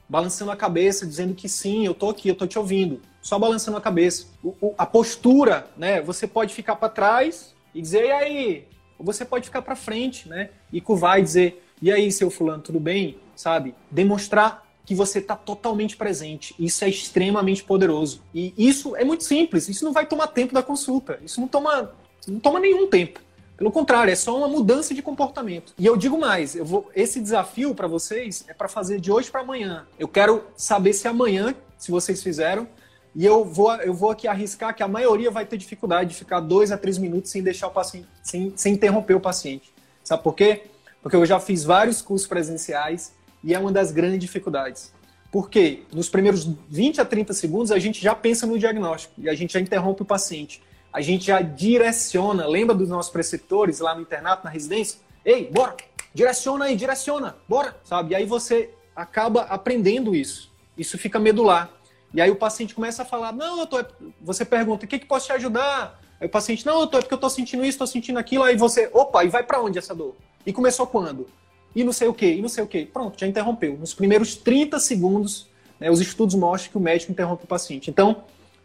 balançando 0.07 0.51
a 0.51 0.55
cabeça, 0.55 1.03
dizendo 1.03 1.33
que 1.33 1.49
sim, 1.49 1.83
eu 1.83 1.95
tô 1.95 2.11
aqui, 2.11 2.29
eu 2.29 2.35
tô 2.35 2.45
te 2.45 2.59
ouvindo, 2.59 3.01
só 3.23 3.39
balançando 3.39 3.75
a 3.75 3.81
cabeça. 3.81 4.27
O, 4.43 4.49
o, 4.61 4.75
a 4.77 4.85
postura, 4.85 5.65
né, 5.75 5.99
você 5.99 6.27
pode 6.27 6.53
ficar 6.53 6.75
para 6.75 6.89
trás 6.89 7.55
e 7.73 7.81
dizer, 7.81 8.05
e 8.05 8.11
aí? 8.11 8.67
Ou 8.99 9.03
você 9.03 9.25
pode 9.25 9.45
ficar 9.45 9.63
para 9.63 9.75
frente, 9.75 10.29
né, 10.29 10.51
e 10.71 10.79
curvar 10.79 11.19
e 11.19 11.23
dizer, 11.23 11.65
e 11.81 11.91
aí, 11.91 12.11
seu 12.11 12.29
fulano, 12.29 12.61
tudo 12.61 12.79
bem? 12.79 13.17
Sabe? 13.35 13.73
Demonstrar 13.89 14.62
que 14.86 14.93
você 14.93 15.19
está 15.19 15.36
totalmente 15.36 15.95
presente. 15.95 16.53
Isso 16.59 16.84
é 16.84 16.89
extremamente 16.89 17.63
poderoso. 17.63 18.21
E 18.34 18.53
isso 18.57 18.95
é 18.95 19.03
muito 19.03 19.23
simples. 19.23 19.69
Isso 19.69 19.86
não 19.86 19.93
vai 19.93 20.05
tomar 20.05 20.27
tempo 20.27 20.53
da 20.53 20.61
consulta. 20.61 21.19
Isso 21.23 21.39
não 21.39 21.47
toma, 21.47 21.93
não 22.27 22.39
toma 22.39 22.59
nenhum 22.59 22.88
tempo. 22.88 23.21
Pelo 23.55 23.71
contrário, 23.71 24.11
é 24.11 24.15
só 24.15 24.36
uma 24.38 24.47
mudança 24.47 24.93
de 24.93 25.01
comportamento. 25.01 25.73
E 25.77 25.86
eu 25.86 25.95
digo 25.95 26.19
mais, 26.19 26.55
eu 26.55 26.65
vou, 26.65 26.89
esse 26.95 27.21
desafio 27.21 27.73
para 27.73 27.88
vocês 27.88 28.43
é 28.47 28.53
para 28.53 28.67
fazer 28.67 28.99
de 28.99 29.11
hoje 29.11 29.31
para 29.31 29.41
amanhã. 29.41 29.88
Eu 29.97 30.07
quero 30.07 30.43
saber 30.55 30.93
se 30.93 31.07
amanhã, 31.07 31.55
se 31.77 31.91
vocês 31.91 32.21
fizeram, 32.21 32.67
e 33.15 33.23
eu 33.23 33.45
vou, 33.45 33.73
eu 33.75 33.93
vou 33.93 34.09
aqui 34.09 34.27
arriscar 34.27 34.75
que 34.75 34.81
a 34.81 34.88
maioria 34.88 35.29
vai 35.29 35.45
ter 35.45 35.55
dificuldade 35.55 36.09
de 36.09 36.15
ficar 36.15 36.39
dois 36.39 36.71
a 36.71 36.77
três 36.77 36.97
minutos 36.97 37.29
sem 37.29 37.43
deixar 37.43 37.67
o 37.67 37.71
paciente, 37.71 38.07
sem, 38.23 38.51
sem 38.55 38.73
interromper 38.73 39.13
o 39.13 39.19
paciente. 39.19 39.71
Sabe 40.03 40.23
por 40.23 40.34
quê? 40.34 40.63
Porque 41.01 41.15
eu 41.15 41.25
já 41.25 41.39
fiz 41.39 41.63
vários 41.63 42.01
cursos 42.01 42.27
presenciais 42.27 43.13
e 43.43 43.53
é 43.53 43.59
uma 43.59 43.71
das 43.71 43.91
grandes 43.91 44.19
dificuldades. 44.19 44.93
Porque 45.31 45.83
nos 45.91 46.09
primeiros 46.09 46.47
20 46.69 47.01
a 47.01 47.05
30 47.05 47.33
segundos 47.33 47.71
a 47.71 47.79
gente 47.79 48.01
já 48.01 48.13
pensa 48.13 48.45
no 48.45 48.57
diagnóstico 48.57 49.13
e 49.17 49.27
a 49.27 49.33
gente 49.33 49.53
já 49.53 49.59
interrompe 49.59 50.03
o 50.03 50.05
paciente. 50.05 50.61
A 50.91 51.01
gente 51.01 51.25
já 51.25 51.41
direciona. 51.41 52.45
Lembra 52.45 52.75
dos 52.75 52.89
nossos 52.89 53.11
preceptores 53.11 53.79
lá 53.79 53.95
no 53.95 54.01
internato, 54.01 54.45
na 54.45 54.51
residência? 54.51 54.99
Ei, 55.25 55.49
bora! 55.51 55.75
Direciona 56.13 56.65
aí, 56.65 56.75
direciona, 56.75 57.35
bora! 57.49 57.75
Sabe? 57.83 58.13
E 58.13 58.15
aí 58.15 58.25
você 58.25 58.69
acaba 58.95 59.41
aprendendo 59.43 60.13
isso. 60.13 60.51
Isso 60.77 60.97
fica 60.99 61.19
medular. 61.19 61.71
E 62.13 62.21
aí 62.21 62.29
o 62.29 62.35
paciente 62.35 62.75
começa 62.75 63.01
a 63.01 63.05
falar: 63.05 63.31
Não, 63.31 63.57
doutor, 63.57 63.91
você 64.21 64.45
pergunta: 64.45 64.85
O 64.85 64.87
que, 64.87 64.99
que 64.99 65.05
posso 65.05 65.25
te 65.25 65.31
ajudar? 65.33 65.99
Aí 66.21 66.27
o 66.27 66.29
paciente: 66.29 66.63
Não, 66.63 66.75
doutor, 66.75 66.99
é 66.99 67.01
porque 67.01 67.13
eu 67.13 67.19
tô 67.19 67.29
sentindo 67.29 67.63
isso, 67.63 67.71
estou 67.71 67.87
sentindo 67.87 68.19
aquilo. 68.19 68.43
Aí 68.43 68.55
você: 68.55 68.87
Opa, 68.93 69.23
e 69.23 69.29
vai 69.29 69.43
para 69.43 69.59
onde 69.59 69.79
essa 69.79 69.95
dor? 69.95 70.15
E 70.45 70.53
começou 70.53 70.85
quando? 70.85 71.27
E 71.76 71.84
não 71.84 71.91
sei 71.93 72.07
o 72.07 72.13
que, 72.13 72.26
e 72.26 72.41
não 72.41 72.49
sei 72.49 72.63
o 72.63 72.67
que. 72.67 72.86
Pronto, 72.86 73.19
já 73.19 73.28
interrompeu. 73.28 73.78
Nos 73.78 73.93
primeiros 73.93 74.36
30 74.36 74.80
segundos, 74.80 75.47
né, 75.80 75.89
os 75.89 75.99
estudos 75.99 76.36
mostram 76.36 76.71
que 76.71 76.78
o 76.78 76.82
médico 76.82 77.11
interrompe 77.11 77.43
o 77.43 77.47
paciente. 77.47 77.89
Então, 77.89 78.24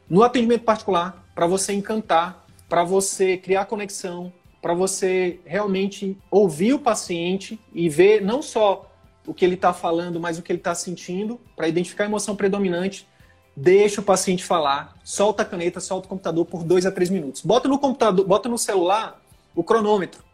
no 0.09 0.23
atendimento 0.23 0.65
particular, 0.65 1.25
para 1.35 1.47
você 1.47 1.73
encantar, 1.73 2.47
para 2.69 2.85
você 2.85 3.37
criar 3.37 3.65
conexão, 3.67 4.33
para 4.61 4.75
você 4.75 5.41
realmente 5.45 6.17
ouvir 6.31 6.75
o 6.75 6.79
paciente 6.79 7.59
e 7.73 7.89
ver 7.89 8.21
não 8.21 8.43
só 8.43 8.91
o 9.27 9.33
que 9.33 9.45
ele 9.45 9.55
está 9.55 9.73
falando, 9.73 10.19
mas 10.19 10.39
o 10.39 10.43
que 10.43 10.51
ele 10.51 10.59
está 10.59 10.75
sentindo, 10.75 11.39
para 11.55 11.69
identificar 11.69 12.05
a 12.05 12.07
emoção 12.07 12.35
predominante, 12.35 13.07
deixa 13.55 14.01
o 14.01 14.05
paciente 14.05 14.45
falar, 14.45 14.97
solta 15.05 15.43
a 15.43 15.47
caneta, 15.47 15.81
solta 15.81 16.07
o 16.07 16.09
computador 16.09 16.45
por 16.47 16.65
dois 16.65 16.87
a 16.87 16.91
três 16.91 17.11
minutos. 17.11 17.43
Bota 17.43 17.69
no 17.69 17.79
computador, 17.79 18.27
bota 18.27 18.49
no 18.49 18.59
celular 18.59 19.21
o 19.55 19.63
cronômetro 19.63 20.28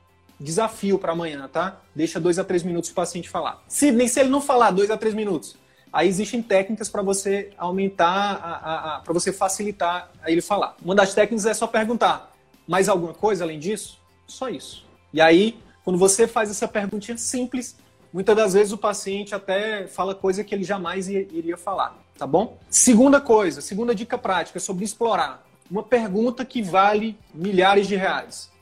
desafio 0.44 0.98
para 0.98 1.12
amanhã, 1.12 1.48
tá? 1.50 1.80
Deixa 1.94 2.20
dois 2.20 2.38
a 2.38 2.44
três 2.44 2.62
minutos 2.62 2.90
o 2.90 2.94
paciente 2.94 3.28
falar. 3.28 3.64
Se 3.66 3.90
nem 3.90 4.06
se 4.06 4.20
ele 4.20 4.28
não 4.28 4.40
falar 4.40 4.70
dois 4.70 4.90
a 4.90 4.96
três 4.96 5.14
minutos, 5.14 5.56
aí 5.90 6.06
existem 6.06 6.42
técnicas 6.42 6.88
para 6.88 7.02
você 7.02 7.50
aumentar, 7.56 9.02
para 9.02 9.12
você 9.12 9.32
facilitar 9.32 10.10
ele 10.26 10.42
falar. 10.42 10.76
Uma 10.84 10.94
das 10.94 11.14
técnicas 11.14 11.46
é 11.46 11.54
só 11.54 11.66
perguntar: 11.66 12.30
mais 12.68 12.88
alguma 12.88 13.14
coisa 13.14 13.42
além 13.42 13.58
disso? 13.58 13.98
Só 14.26 14.48
isso. 14.48 14.86
E 15.12 15.20
aí, 15.20 15.58
quando 15.82 15.98
você 15.98 16.28
faz 16.28 16.50
essa 16.50 16.68
perguntinha 16.68 17.16
simples, 17.16 17.76
muitas 18.12 18.36
das 18.36 18.52
vezes 18.52 18.72
o 18.72 18.78
paciente 18.78 19.34
até 19.34 19.86
fala 19.86 20.14
coisa 20.14 20.44
que 20.44 20.54
ele 20.54 20.64
jamais 20.64 21.08
iria 21.08 21.56
falar, 21.56 21.96
tá 22.18 22.26
bom? 22.26 22.58
Segunda 22.68 23.20
coisa, 23.20 23.62
segunda 23.62 23.94
dica 23.94 24.18
prática 24.18 24.60
sobre 24.60 24.84
explorar. 24.84 25.42
Uma 25.70 25.82
pergunta 25.82 26.44
que 26.44 26.60
vale 26.60 27.18
milhares 27.32 27.88
de 27.88 27.96
reais 27.96 28.52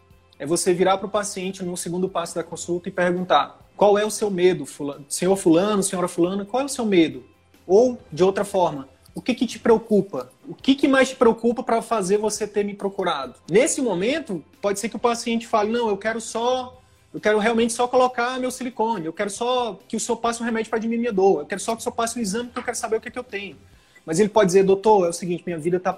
é 0.43 0.47
você 0.47 0.75
virar 0.75 0.99
para 0.99 1.07
o 1.07 1.09
paciente 1.09 1.63
no 1.63 1.77
segundo 1.77 2.09
passo 2.09 2.35
da 2.35 2.43
consulta 2.43 2.89
e 2.89 2.93
perguntar 2.93 3.65
qual 3.77 3.97
é 3.97 4.05
o 4.05 4.11
seu 4.11 4.29
medo, 4.29 4.67
fulano, 4.67 5.05
senhor 5.09 5.37
fulano, 5.37 5.85
senhora 5.85 6.09
fulana, 6.09 6.45
qual 6.45 6.65
é 6.65 6.67
o 6.67 6.69
seu 6.69 6.85
medo? 6.85 7.23
Ou, 7.65 7.97
de 8.13 8.25
outra 8.25 8.45
forma, 8.45 8.89
o 9.15 9.23
que, 9.23 9.35
que 9.35 9.47
te 9.47 9.61
preocupa? 9.61 10.33
O 10.49 10.53
que, 10.53 10.75
que 10.75 10.89
mais 10.89 11.11
te 11.11 11.15
preocupa 11.15 11.63
para 11.63 11.81
fazer 11.81 12.19
você 12.19 12.45
ter 12.45 12.65
me 12.65 12.75
procurado? 12.75 13.37
Nesse 13.49 13.81
momento, 13.81 14.45
pode 14.61 14.81
ser 14.81 14.89
que 14.89 14.97
o 14.97 14.99
paciente 14.99 15.47
fale, 15.47 15.71
não, 15.71 15.89
eu 15.89 15.97
quero 15.97 16.21
só, 16.21 16.77
eu 17.15 17.21
quero 17.21 17.39
realmente 17.39 17.73
só 17.73 17.87
colocar 17.87 18.41
meu 18.41 18.51
silicone, 18.51 19.07
eu 19.07 19.13
quero 19.13 19.31
só 19.31 19.79
que 19.87 19.95
o 19.95 20.01
senhor 20.01 20.19
passe 20.19 20.43
um 20.43 20.45
remédio 20.45 20.71
para 20.71 20.81
diminuir 20.81 21.07
a 21.07 21.13
dor, 21.13 21.43
eu 21.43 21.47
quero 21.47 21.61
só 21.61 21.77
que 21.77 21.83
o 21.83 21.83
senhor 21.85 21.95
passe 21.95 22.19
um 22.19 22.23
exame 22.23 22.47
porque 22.47 22.59
eu 22.59 22.65
quero 22.65 22.77
saber 22.77 22.97
o 22.97 23.01
que, 23.01 23.13
que 23.13 23.19
eu 23.19 23.23
tenho. 23.23 23.57
Mas 24.05 24.19
ele 24.19 24.29
pode 24.29 24.47
dizer, 24.47 24.65
doutor, 24.65 25.07
é 25.07 25.11
o 25.11 25.13
seguinte, 25.13 25.45
minha 25.47 25.57
vida 25.59 25.77
está 25.77 25.93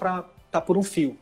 tá 0.50 0.60
por 0.60 0.76
um 0.76 0.82
fio. 0.82 1.16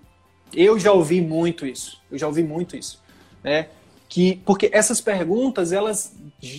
Eu 0.53 0.77
já 0.77 0.91
ouvi 0.91 1.21
muito 1.21 1.65
isso, 1.65 2.03
eu 2.11 2.19
já 2.19 2.27
ouvi 2.27 2.43
muito 2.43 2.77
isso 2.77 3.01
né? 3.43 3.69
Que, 4.09 4.37
porque 4.45 4.71
essas 4.73 5.01
perguntas, 5.01 5.73
elas, 5.73 6.15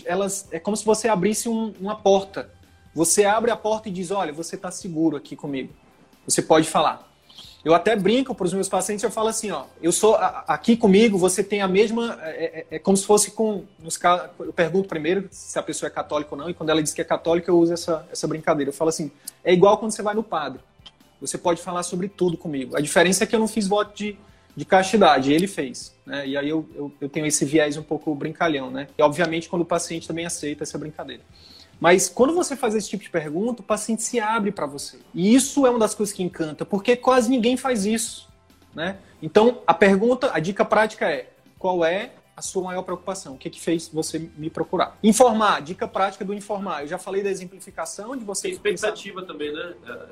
elas 0.05 0.47
é 0.51 0.59
como 0.59 0.75
se 0.75 0.83
você 0.83 1.07
abrisse 1.07 1.47
um, 1.47 1.73
uma 1.79 1.95
porta. 1.95 2.49
Você 2.95 3.25
abre 3.25 3.51
a 3.51 3.55
porta 3.55 3.89
e 3.89 3.91
diz, 3.91 4.11
olha, 4.11 4.33
você 4.33 4.55
está 4.55 4.71
seguro 4.71 5.17
aqui 5.17 5.35
comigo. 5.35 5.73
Você 6.25 6.41
pode 6.41 6.67
falar. 6.67 7.11
Eu 7.63 7.73
até 7.73 7.95
brinco 7.95 8.35
para 8.35 8.45
os 8.45 8.53
meus 8.53 8.67
pacientes, 8.67 9.03
eu 9.03 9.09
falo 9.11 9.29
assim, 9.29 9.49
ó, 9.51 9.63
eu 9.81 9.91
sou 9.91 10.15
aqui 10.15 10.75
comigo, 10.75 11.17
você 11.17 11.41
tem 11.41 11.61
a 11.61 11.67
mesma, 11.67 12.19
é, 12.21 12.65
é, 12.71 12.75
é 12.75 12.79
como 12.79 12.97
se 12.97 13.05
fosse 13.05 13.31
com, 13.31 13.63
nos, 13.79 13.97
eu 14.39 14.51
pergunto 14.51 14.89
primeiro 14.89 15.29
se 15.31 15.57
a 15.57 15.63
pessoa 15.63 15.87
é 15.87 15.89
católica 15.89 16.35
ou 16.35 16.37
não, 16.37 16.49
e 16.49 16.53
quando 16.53 16.71
ela 16.71 16.83
diz 16.83 16.93
que 16.93 16.99
é 16.99 17.05
católica, 17.05 17.49
eu 17.49 17.57
uso 17.57 17.71
essa, 17.71 18.05
essa 18.11 18.27
brincadeira. 18.27 18.67
Eu 18.67 18.73
falo 18.73 18.89
assim, 18.89 19.09
é 19.45 19.53
igual 19.53 19.77
quando 19.77 19.91
você 19.91 20.01
vai 20.01 20.13
no 20.13 20.23
padre. 20.23 20.59
Você 21.21 21.37
pode 21.37 21.61
falar 21.61 21.83
sobre 21.83 22.09
tudo 22.09 22.35
comigo. 22.35 22.75
A 22.75 22.81
diferença 22.81 23.23
é 23.23 23.27
que 23.27 23.33
eu 23.33 23.39
não 23.39 23.47
fiz 23.47 23.65
voto 23.65 23.95
de, 23.95 24.17
de 24.55 24.65
castidade, 24.65 25.33
ele 25.33 25.47
fez. 25.47 25.95
Né? 26.05 26.27
E 26.27 26.37
aí 26.37 26.49
eu, 26.49 26.67
eu, 26.75 26.91
eu, 27.01 27.09
tenho 27.09 27.25
esse 27.25 27.43
viés 27.45 27.77
um 27.77 27.83
pouco 27.83 28.13
brincalhão, 28.13 28.69
né? 28.69 28.87
E 28.97 29.01
obviamente 29.01 29.49
quando 29.49 29.63
o 29.63 29.65
paciente 29.65 30.07
também 30.07 30.25
aceita 30.25 30.63
essa 30.63 30.77
brincadeira. 30.77 31.23
Mas 31.79 32.07
quando 32.07 32.33
você 32.33 32.55
faz 32.55 32.75
esse 32.75 32.89
tipo 32.89 33.03
de 33.03 33.09
pergunta, 33.09 33.61
o 33.61 33.65
paciente 33.65 34.03
se 34.03 34.19
abre 34.19 34.51
para 34.51 34.65
você. 34.65 34.99
E 35.13 35.33
isso 35.33 35.65
é 35.65 35.69
uma 35.69 35.79
das 35.79 35.95
coisas 35.95 36.13
que 36.13 36.23
encanta, 36.23 36.65
porque 36.65 36.95
quase 36.95 37.29
ninguém 37.29 37.57
faz 37.57 37.85
isso, 37.85 38.29
né? 38.73 38.97
Então, 39.21 39.61
a 39.65 39.73
pergunta, 39.73 40.31
a 40.33 40.39
dica 40.39 40.63
prática 40.63 41.09
é: 41.09 41.29
qual 41.57 41.83
é 41.83 42.11
a 42.35 42.41
sua 42.41 42.63
maior 42.63 42.83
preocupação? 42.83 43.35
O 43.35 43.37
que, 43.37 43.49
que 43.49 43.59
fez 43.59 43.87
você 43.87 44.19
me 44.37 44.49
procurar? 44.49 44.97
Informar, 45.03 45.61
dica 45.61 45.87
prática 45.87 46.23
do 46.23 46.33
informar. 46.33 46.81
Eu 46.81 46.87
já 46.87 46.97
falei 46.97 47.23
da 47.23 47.29
exemplificação 47.29 48.15
de 48.15 48.23
você. 48.23 48.49
expectativa 48.49 49.21
pensar... 49.21 49.33
também, 49.33 49.51
né? 49.51 49.73
É, 49.85 49.91
é, 49.91 50.07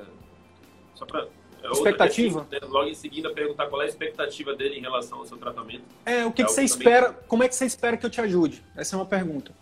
só 0.94 1.06
para 1.06 1.26
é 1.62 1.70
expectativa? 1.70 2.46
Né? 2.50 2.58
Logo 2.62 2.88
em 2.88 2.94
seguida, 2.94 3.30
perguntar 3.30 3.66
qual 3.66 3.82
é 3.82 3.84
a 3.84 3.88
expectativa 3.88 4.54
dele 4.54 4.76
em 4.76 4.80
relação 4.80 5.18
ao 5.18 5.26
seu 5.26 5.36
tratamento. 5.36 5.84
É, 6.04 6.24
o 6.24 6.32
que, 6.32 6.42
é 6.42 6.44
que 6.44 6.52
você 6.52 6.62
espera, 6.62 7.06
também... 7.06 7.22
como 7.28 7.42
é 7.42 7.48
que 7.48 7.54
você 7.54 7.64
espera 7.64 7.96
que 7.96 8.04
eu 8.04 8.10
te 8.10 8.20
ajude? 8.20 8.62
Essa 8.76 8.96
é 8.96 8.98
uma 8.98 9.06
pergunta. 9.06 9.52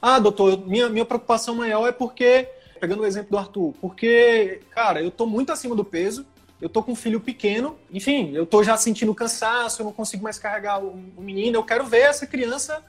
Ah, 0.00 0.18
doutor, 0.18 0.66
minha, 0.66 0.88
minha 0.88 1.04
preocupação 1.04 1.54
maior 1.54 1.86
é 1.86 1.92
porque, 1.92 2.48
pegando 2.80 3.02
o 3.02 3.06
exemplo 3.06 3.30
do 3.30 3.38
Arthur, 3.38 3.74
porque, 3.80 4.62
cara, 4.70 5.02
eu 5.02 5.10
tô 5.10 5.26
muito 5.26 5.52
acima 5.52 5.76
do 5.76 5.84
peso, 5.84 6.26
eu 6.60 6.68
tô 6.68 6.82
com 6.82 6.92
um 6.92 6.96
filho 6.96 7.20
pequeno, 7.20 7.78
enfim, 7.90 8.32
eu 8.34 8.46
tô 8.46 8.62
já 8.62 8.76
sentindo 8.76 9.14
cansaço, 9.14 9.82
eu 9.82 9.84
não 9.84 9.92
consigo 9.92 10.22
mais 10.22 10.38
carregar 10.38 10.82
o, 10.82 10.90
o 11.16 11.20
menino, 11.20 11.56
eu 11.56 11.64
quero 11.64 11.84
ver 11.84 12.00
essa 12.00 12.26
criança 12.26 12.82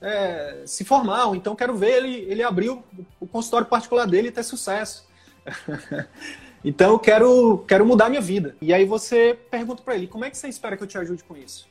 é, 0.00 0.62
se 0.66 0.84
formar, 0.84 1.34
então 1.34 1.56
quero 1.56 1.74
ver 1.74 1.98
ele, 1.98 2.26
ele 2.28 2.42
abrir 2.42 2.70
o, 2.70 2.82
o 3.20 3.26
consultório 3.26 3.66
particular 3.66 4.06
dele 4.06 4.28
e 4.28 4.32
ter 4.32 4.42
sucesso. 4.42 5.06
Então 6.68 6.90
eu 6.90 6.98
quero, 6.98 7.58
quero 7.58 7.86
mudar 7.86 8.08
minha 8.08 8.20
vida. 8.20 8.56
E 8.60 8.74
aí 8.74 8.84
você 8.84 9.38
pergunta 9.48 9.84
para 9.84 9.94
ele, 9.94 10.08
como 10.08 10.24
é 10.24 10.30
que 10.30 10.36
você 10.36 10.48
espera 10.48 10.76
que 10.76 10.82
eu 10.82 10.86
te 10.88 10.98
ajude 10.98 11.22
com 11.22 11.36
isso? 11.36 11.68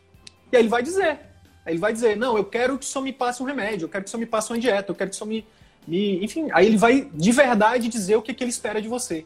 E 0.50 0.56
aí 0.56 0.62
ele 0.62 0.70
vai 0.70 0.82
dizer. 0.82 1.20
Aí 1.66 1.74
ele 1.74 1.80
vai 1.80 1.92
dizer, 1.92 2.16
não, 2.16 2.38
eu 2.38 2.46
quero 2.46 2.78
que 2.78 2.86
só 2.86 3.02
me 3.02 3.12
passe 3.12 3.44
um 3.44 3.46
remédio, 3.46 3.86
eu 3.86 3.90
quero 3.90 4.06
que 4.06 4.10
só 4.10 4.18
me 4.18 4.26
passe 4.26 4.54
uma 4.54 4.58
dieta, 4.58 4.92
eu 4.92 4.96
quero 4.96 5.10
que 5.10 5.16
só 5.18 5.26
me, 5.26 5.46
me... 5.86 6.24
Enfim, 6.24 6.48
aí 6.54 6.68
ele 6.68 6.78
vai 6.78 7.10
de 7.14 7.32
verdade 7.34 7.90
dizer 7.90 8.16
o 8.16 8.22
que, 8.22 8.34
que 8.34 8.42
ele 8.42 8.52
espera 8.52 8.82
de 8.82 8.88
você. 8.88 9.26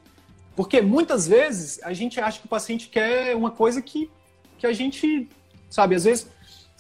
Porque 0.56 0.82
muitas 0.82 1.28
vezes 1.28 1.80
a 1.84 1.94
gente 1.94 2.20
acha 2.20 2.40
que 2.40 2.48
o 2.48 2.50
paciente 2.50 2.90
quer 2.90 3.36
uma 3.36 3.52
coisa 3.52 3.80
que, 3.80 4.10
que 4.58 4.66
a 4.66 4.74
gente, 4.74 5.30
sabe, 5.70 5.94
às 5.94 6.04
vezes 6.04 6.28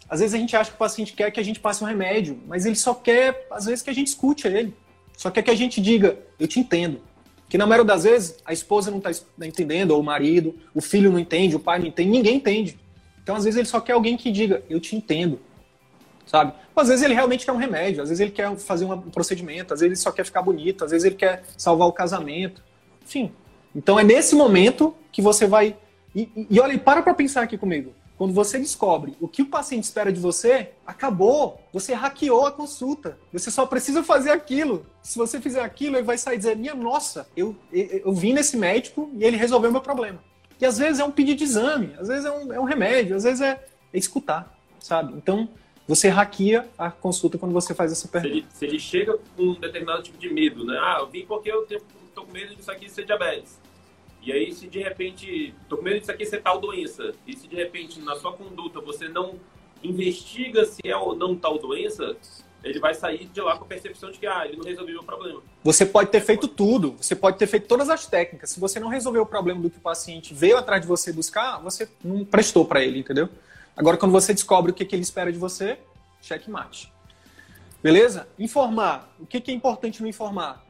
Às 0.10 0.20
vezes 0.20 0.34
a 0.34 0.40
gente 0.40 0.56
acha 0.56 0.72
que 0.72 0.76
o 0.76 0.80
paciente 0.80 1.14
quer 1.14 1.30
que 1.30 1.40
a 1.40 1.44
gente 1.44 1.60
passe 1.60 1.84
um 1.84 1.88
remédio, 1.88 2.42
mas 2.48 2.66
ele 2.66 2.76
só 2.76 2.96
quer, 2.96 3.46
às 3.52 3.66
vezes, 3.66 3.84
que 3.84 3.92
a 3.92 3.94
gente 3.94 4.08
escute 4.08 4.48
ele. 4.48 4.74
Só 5.16 5.30
quer 5.30 5.44
que 5.44 5.52
a 5.52 5.56
gente 5.56 5.80
diga, 5.80 6.18
eu 6.40 6.48
te 6.48 6.60
entendo. 6.60 7.00
Que 7.50 7.58
na 7.58 7.66
maioria 7.66 7.86
das 7.86 8.04
vezes 8.04 8.38
a 8.46 8.54
esposa 8.54 8.92
não 8.92 9.00
está 9.00 9.12
entendendo, 9.42 9.92
ou 9.92 10.00
o 10.00 10.04
marido, 10.04 10.56
o 10.74 10.80
filho 10.80 11.12
não 11.12 11.18
entende, 11.20 11.56
o 11.56 11.60
pai 11.60 11.80
não 11.80 11.88
entende, 11.88 12.10
ninguém 12.10 12.36
entende. 12.36 12.80
Então, 13.22 13.36
às 13.36 13.44
vezes, 13.44 13.58
ele 13.58 13.68
só 13.68 13.82
quer 13.82 13.94
alguém 13.94 14.16
que 14.16 14.32
diga, 14.32 14.64
eu 14.70 14.80
te 14.80 14.96
entendo. 14.96 15.40
Sabe? 16.26 16.54
Ou, 16.76 16.82
às 16.82 16.90
vezes 16.90 17.04
ele 17.04 17.16
realmente 17.16 17.44
quer 17.44 17.52
um 17.52 17.58
remédio, 17.58 18.04
às 18.04 18.10
vezes 18.10 18.22
ele 18.22 18.32
quer 18.32 18.56
fazer 18.56 18.86
um 18.86 19.02
procedimento, 19.02 19.74
às 19.74 19.80
vezes 19.80 19.98
ele 19.98 20.04
só 20.04 20.12
quer 20.12 20.24
ficar 20.24 20.44
bonito, 20.44 20.86
às 20.86 20.92
vezes 20.92 21.06
ele 21.06 21.16
quer 21.16 21.44
salvar 21.58 21.88
o 21.88 21.92
casamento. 21.92 22.64
Enfim. 23.04 23.32
Então 23.76 24.00
é 24.00 24.04
nesse 24.04 24.36
momento 24.36 24.96
que 25.12 25.22
você 25.22 25.48
vai. 25.48 25.76
E, 26.16 26.48
e 26.50 26.60
olha, 26.60 26.78
para 26.78 27.02
para 27.02 27.16
pensar 27.16 27.42
aqui 27.42 27.58
comigo. 27.58 27.94
Quando 28.20 28.34
você 28.34 28.60
descobre 28.60 29.16
o 29.22 29.30
que 29.30 29.42
o 29.42 29.46
paciente 29.46 29.86
espera 29.86 30.12
de 30.12 30.20
você, 30.20 30.74
acabou. 30.86 31.58
Você 31.72 31.94
hackeou 31.94 32.46
a 32.46 32.52
consulta. 32.52 33.18
Você 33.32 33.50
só 33.50 33.66
precisa 33.66 34.04
fazer 34.04 34.32
aquilo. 34.32 34.86
Se 35.02 35.18
você 35.18 35.40
fizer 35.40 35.62
aquilo, 35.62 35.96
ele 35.96 36.04
vai 36.04 36.18
sair 36.18 36.36
dizendo: 36.36 36.60
Minha 36.60 36.76
nossa, 36.76 37.30
eu, 37.34 37.56
eu, 37.72 38.02
eu 38.04 38.14
vim 38.14 38.34
nesse 38.34 38.58
médico 38.58 39.10
e 39.16 39.24
ele 39.24 39.38
resolveu 39.38 39.72
meu 39.72 39.80
problema. 39.80 40.22
E 40.60 40.66
às 40.66 40.78
vezes 40.78 41.00
é 41.00 41.06
um 41.06 41.12
pedido 41.12 41.38
de 41.38 41.46
exame, 41.46 41.96
às 41.98 42.10
vezes 42.10 42.26
é 42.26 42.32
um, 42.32 42.52
é 42.52 42.60
um 42.60 42.66
remédio, 42.66 43.16
às 43.16 43.24
vezes 43.24 43.40
é, 43.40 43.66
é 43.94 43.98
escutar, 43.98 44.54
sabe? 44.82 45.14
Então, 45.14 45.48
você 45.88 46.10
hackeia 46.10 46.68
a 46.78 46.92
consulta 46.92 47.38
quando 47.38 47.54
você 47.54 47.74
faz 47.74 47.90
essa 47.90 48.06
pergunta. 48.10 48.34
Se 48.34 48.38
ele, 48.38 48.48
se 48.52 48.66
ele 48.66 48.80
chega 48.80 49.18
com 49.38 49.44
um 49.44 49.54
determinado 49.54 50.04
tipo 50.04 50.18
de 50.18 50.28
medo, 50.28 50.66
né? 50.66 50.78
Ah, 50.78 50.98
eu 51.00 51.08
vim 51.08 51.26
porque 51.26 51.50
eu 51.50 51.64
estou 51.64 52.26
com 52.26 52.34
medo 52.34 52.54
disso 52.54 52.70
aqui 52.70 52.90
ser 52.90 53.06
diabetes. 53.06 53.58
E 54.22 54.32
aí, 54.32 54.52
se 54.54 54.68
de 54.68 54.80
repente, 54.80 55.54
tô 55.68 55.78
com 55.78 55.84
medo 55.84 56.00
disso 56.00 56.12
aqui 56.12 56.26
ser 56.26 56.42
tal 56.42 56.60
doença, 56.60 57.14
e 57.26 57.36
se 57.36 57.48
de 57.48 57.56
repente 57.56 58.00
na 58.02 58.16
sua 58.16 58.34
conduta 58.34 58.80
você 58.82 59.08
não 59.08 59.36
investiga 59.84 60.66
se 60.66 60.82
é 60.86 60.96
ou 60.96 61.16
não 61.16 61.36
tal 61.36 61.58
doença, 61.58 62.16
ele 62.64 62.80
vai 62.80 62.94
sair 62.94 63.26
de 63.26 63.42
lá 63.42 63.58
com 63.58 63.64
a 63.64 63.68
percepção 63.68 64.12
de 64.12 64.20
que 64.20 64.28
ah, 64.28 64.46
ele 64.46 64.58
não 64.58 64.66
resolveu 64.66 65.00
o 65.00 65.04
problema. 65.04 65.42
Você 65.64 65.86
pode 65.86 66.10
ter 66.10 66.22
feito 66.22 66.48
tudo, 66.48 66.96
você 67.00 67.16
pode 67.16 67.38
ter 67.38 67.48
feito 67.48 67.68
todas 67.68 67.90
as 67.90 68.06
técnicas. 68.06 68.50
Se 68.50 68.60
você 68.60 68.80
não 68.80 68.90
resolveu 68.90 69.22
o 69.22 69.26
problema 69.26 69.62
do 69.62 69.70
que 69.70 69.78
o 69.78 69.82
paciente 69.82 70.34
veio 70.34 70.58
atrás 70.58 70.82
de 70.82 70.88
você 70.88 71.14
buscar, 71.14 71.60
você 71.60 71.90
não 72.04 72.26
prestou 72.26 72.66
para 72.66 72.84
ele, 72.84 73.00
entendeu? 73.00 73.30
Agora, 73.76 73.96
quando 73.96 74.12
você 74.12 74.34
descobre 74.34 74.72
o 74.72 74.76
que, 74.76 74.84
que 74.84 74.94
ele 74.94 75.04
espera 75.04 75.32
de 75.32 75.38
você, 75.38 75.80
checkmate. 76.22 76.92
Beleza? 77.82 78.28
Informar. 78.38 79.10
O 79.18 79.26
que, 79.26 79.40
que 79.40 79.52
é 79.52 79.54
importante 79.54 80.02
no 80.02 80.08
informar? 80.08 80.66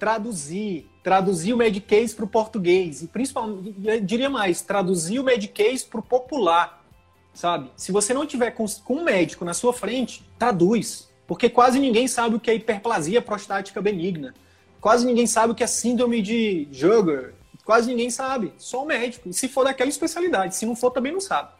Traduzir 0.00 0.90
traduzir 1.02 1.52
o 1.52 1.56
Medicase 1.56 2.14
para 2.14 2.24
o 2.24 2.28
português. 2.28 3.02
E 3.02 3.08
principalmente, 3.08 3.74
eu 3.82 4.00
diria 4.00 4.30
mais, 4.30 4.62
traduzir 4.62 5.18
o 5.18 5.24
Medicase 5.24 5.84
para 5.84 6.00
o 6.00 6.02
popular, 6.02 6.84
sabe? 7.32 7.70
Se 7.76 7.92
você 7.92 8.12
não 8.12 8.26
tiver 8.26 8.50
com, 8.50 8.66
com 8.84 8.96
um 8.96 9.04
médico 9.04 9.44
na 9.44 9.54
sua 9.54 9.72
frente, 9.72 10.24
traduz. 10.38 11.08
Porque 11.26 11.48
quase 11.48 11.78
ninguém 11.78 12.08
sabe 12.08 12.36
o 12.36 12.40
que 12.40 12.50
é 12.50 12.54
hiperplasia 12.54 13.22
prostática 13.22 13.80
benigna. 13.80 14.34
Quase 14.80 15.06
ninguém 15.06 15.26
sabe 15.26 15.52
o 15.52 15.54
que 15.54 15.62
é 15.62 15.66
síndrome 15.66 16.20
de 16.22 16.66
Jugger. 16.72 17.34
Quase 17.64 17.88
ninguém 17.88 18.10
sabe. 18.10 18.52
Só 18.56 18.82
o 18.82 18.86
médico. 18.86 19.28
E 19.28 19.32
se 19.32 19.46
for 19.46 19.64
daquela 19.64 19.88
especialidade. 19.88 20.56
Se 20.56 20.66
não 20.66 20.74
for, 20.74 20.90
também 20.90 21.12
não 21.12 21.20
sabe. 21.20 21.50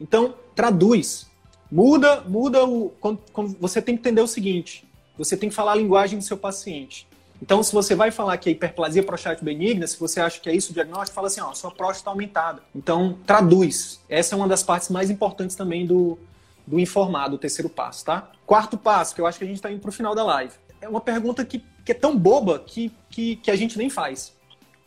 Então, 0.00 0.34
traduz. 0.54 1.28
Muda, 1.70 2.22
muda 2.22 2.64
o. 2.64 2.90
Quando, 3.00 3.20
quando 3.32 3.56
você 3.58 3.82
tem 3.82 3.94
que 3.94 4.00
entender 4.00 4.22
o 4.22 4.26
seguinte: 4.26 4.88
você 5.18 5.36
tem 5.36 5.50
que 5.50 5.54
falar 5.54 5.72
a 5.72 5.76
linguagem 5.76 6.18
do 6.18 6.24
seu 6.24 6.38
paciente. 6.38 7.06
Então, 7.42 7.62
se 7.62 7.72
você 7.72 7.94
vai 7.94 8.10
falar 8.10 8.36
que 8.36 8.50
é 8.50 8.52
hiperplasia 8.52 9.02
prostática 9.02 9.44
benigna, 9.44 9.86
se 9.86 9.98
você 9.98 10.20
acha 10.20 10.38
que 10.38 10.48
é 10.48 10.54
isso 10.54 10.72
o 10.72 10.74
diagnóstico, 10.74 11.14
fala 11.14 11.28
assim, 11.28 11.40
ó, 11.40 11.54
sua 11.54 11.70
próstata 11.70 12.00
está 12.00 12.10
aumentada. 12.10 12.62
Então, 12.74 13.18
traduz. 13.26 14.00
Essa 14.08 14.34
é 14.34 14.36
uma 14.36 14.46
das 14.46 14.62
partes 14.62 14.90
mais 14.90 15.10
importantes 15.10 15.56
também 15.56 15.86
do, 15.86 16.18
do 16.66 16.78
informar, 16.78 17.28
do 17.28 17.38
terceiro 17.38 17.70
passo, 17.70 18.04
tá? 18.04 18.30
Quarto 18.44 18.76
passo, 18.76 19.14
que 19.14 19.20
eu 19.20 19.26
acho 19.26 19.38
que 19.38 19.44
a 19.44 19.46
gente 19.46 19.56
está 19.56 19.70
indo 19.70 19.80
para 19.80 19.88
o 19.88 19.92
final 19.92 20.14
da 20.14 20.22
live. 20.22 20.52
É 20.80 20.88
uma 20.88 21.00
pergunta 21.00 21.44
que, 21.44 21.64
que 21.84 21.92
é 21.92 21.94
tão 21.94 22.16
boba 22.16 22.58
que, 22.58 22.92
que, 23.08 23.36
que 23.36 23.50
a 23.50 23.56
gente 23.56 23.78
nem 23.78 23.88
faz. 23.88 24.34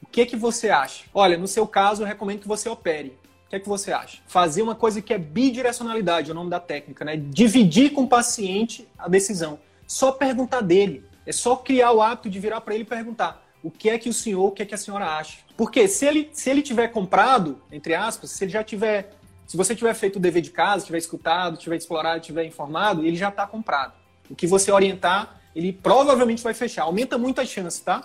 O 0.02 0.06
que 0.06 0.22
é 0.22 0.26
que 0.26 0.36
você 0.36 0.70
acha? 0.70 1.06
Olha, 1.14 1.38
no 1.38 1.48
seu 1.48 1.66
caso, 1.66 2.04
eu 2.04 2.08
recomendo 2.08 2.42
que 2.42 2.48
você 2.48 2.70
opere. 2.70 3.18
O 3.48 3.50
que 3.50 3.56
é 3.56 3.60
que 3.60 3.68
você 3.68 3.92
acha? 3.92 4.20
Fazer 4.28 4.62
uma 4.62 4.76
coisa 4.76 5.02
que 5.02 5.14
é 5.14 5.18
bidirecionalidade, 5.18 6.30
é 6.30 6.34
o 6.34 6.36
nome 6.36 6.50
da 6.50 6.60
técnica, 6.60 7.04
né? 7.04 7.18
Dividir 7.18 7.94
com 7.94 8.04
o 8.04 8.08
paciente 8.08 8.88
a 8.98 9.08
decisão. 9.08 9.60
Só 9.88 10.12
perguntar 10.12 10.62
dele. 10.62 11.04
É 11.26 11.32
só 11.32 11.56
criar 11.56 11.92
o 11.92 12.02
hábito 12.02 12.30
de 12.30 12.40
virar 12.40 12.62
para 12.62 12.74
ele 12.74 12.84
e 12.84 12.88
perguntar 12.88 13.44
o 13.64 13.72
que 13.72 13.90
é 13.90 13.98
que 13.98 14.10
o 14.10 14.14
senhor, 14.14 14.46
o 14.46 14.52
que 14.52 14.62
é 14.62 14.66
que 14.66 14.76
a 14.76 14.78
senhora 14.78 15.06
acha. 15.18 15.40
Porque 15.56 15.88
se 15.88 16.06
ele, 16.06 16.30
se 16.34 16.50
ele 16.50 16.62
tiver 16.62 16.90
comprado, 16.90 17.62
entre 17.72 17.96
aspas, 17.96 18.32
se 18.32 18.44
ele 18.44 18.52
já 18.52 18.64
tiver. 18.64 19.14
Se 19.48 19.56
você 19.56 19.76
tiver 19.76 19.94
feito 19.94 20.18
o 20.18 20.20
dever 20.20 20.42
de 20.42 20.52
casa, 20.52 20.86
tiver 20.86 20.98
escutado, 20.98 21.58
tiver 21.58 21.76
explorado, 21.76 22.20
tiver 22.22 22.44
informado, 22.46 23.06
ele 23.06 23.16
já 23.16 23.30
está 23.30 23.46
comprado. 23.46 23.94
O 24.30 24.36
que 24.36 24.48
você 24.48 24.72
orientar, 24.72 25.42
ele 25.56 25.72
provavelmente 25.72 26.42
vai 26.42 26.54
fechar. 26.54 26.84
Aumenta 26.84 27.18
muito 27.18 27.40
as 27.40 27.48
chances, 27.48 27.80
tá? 27.80 28.04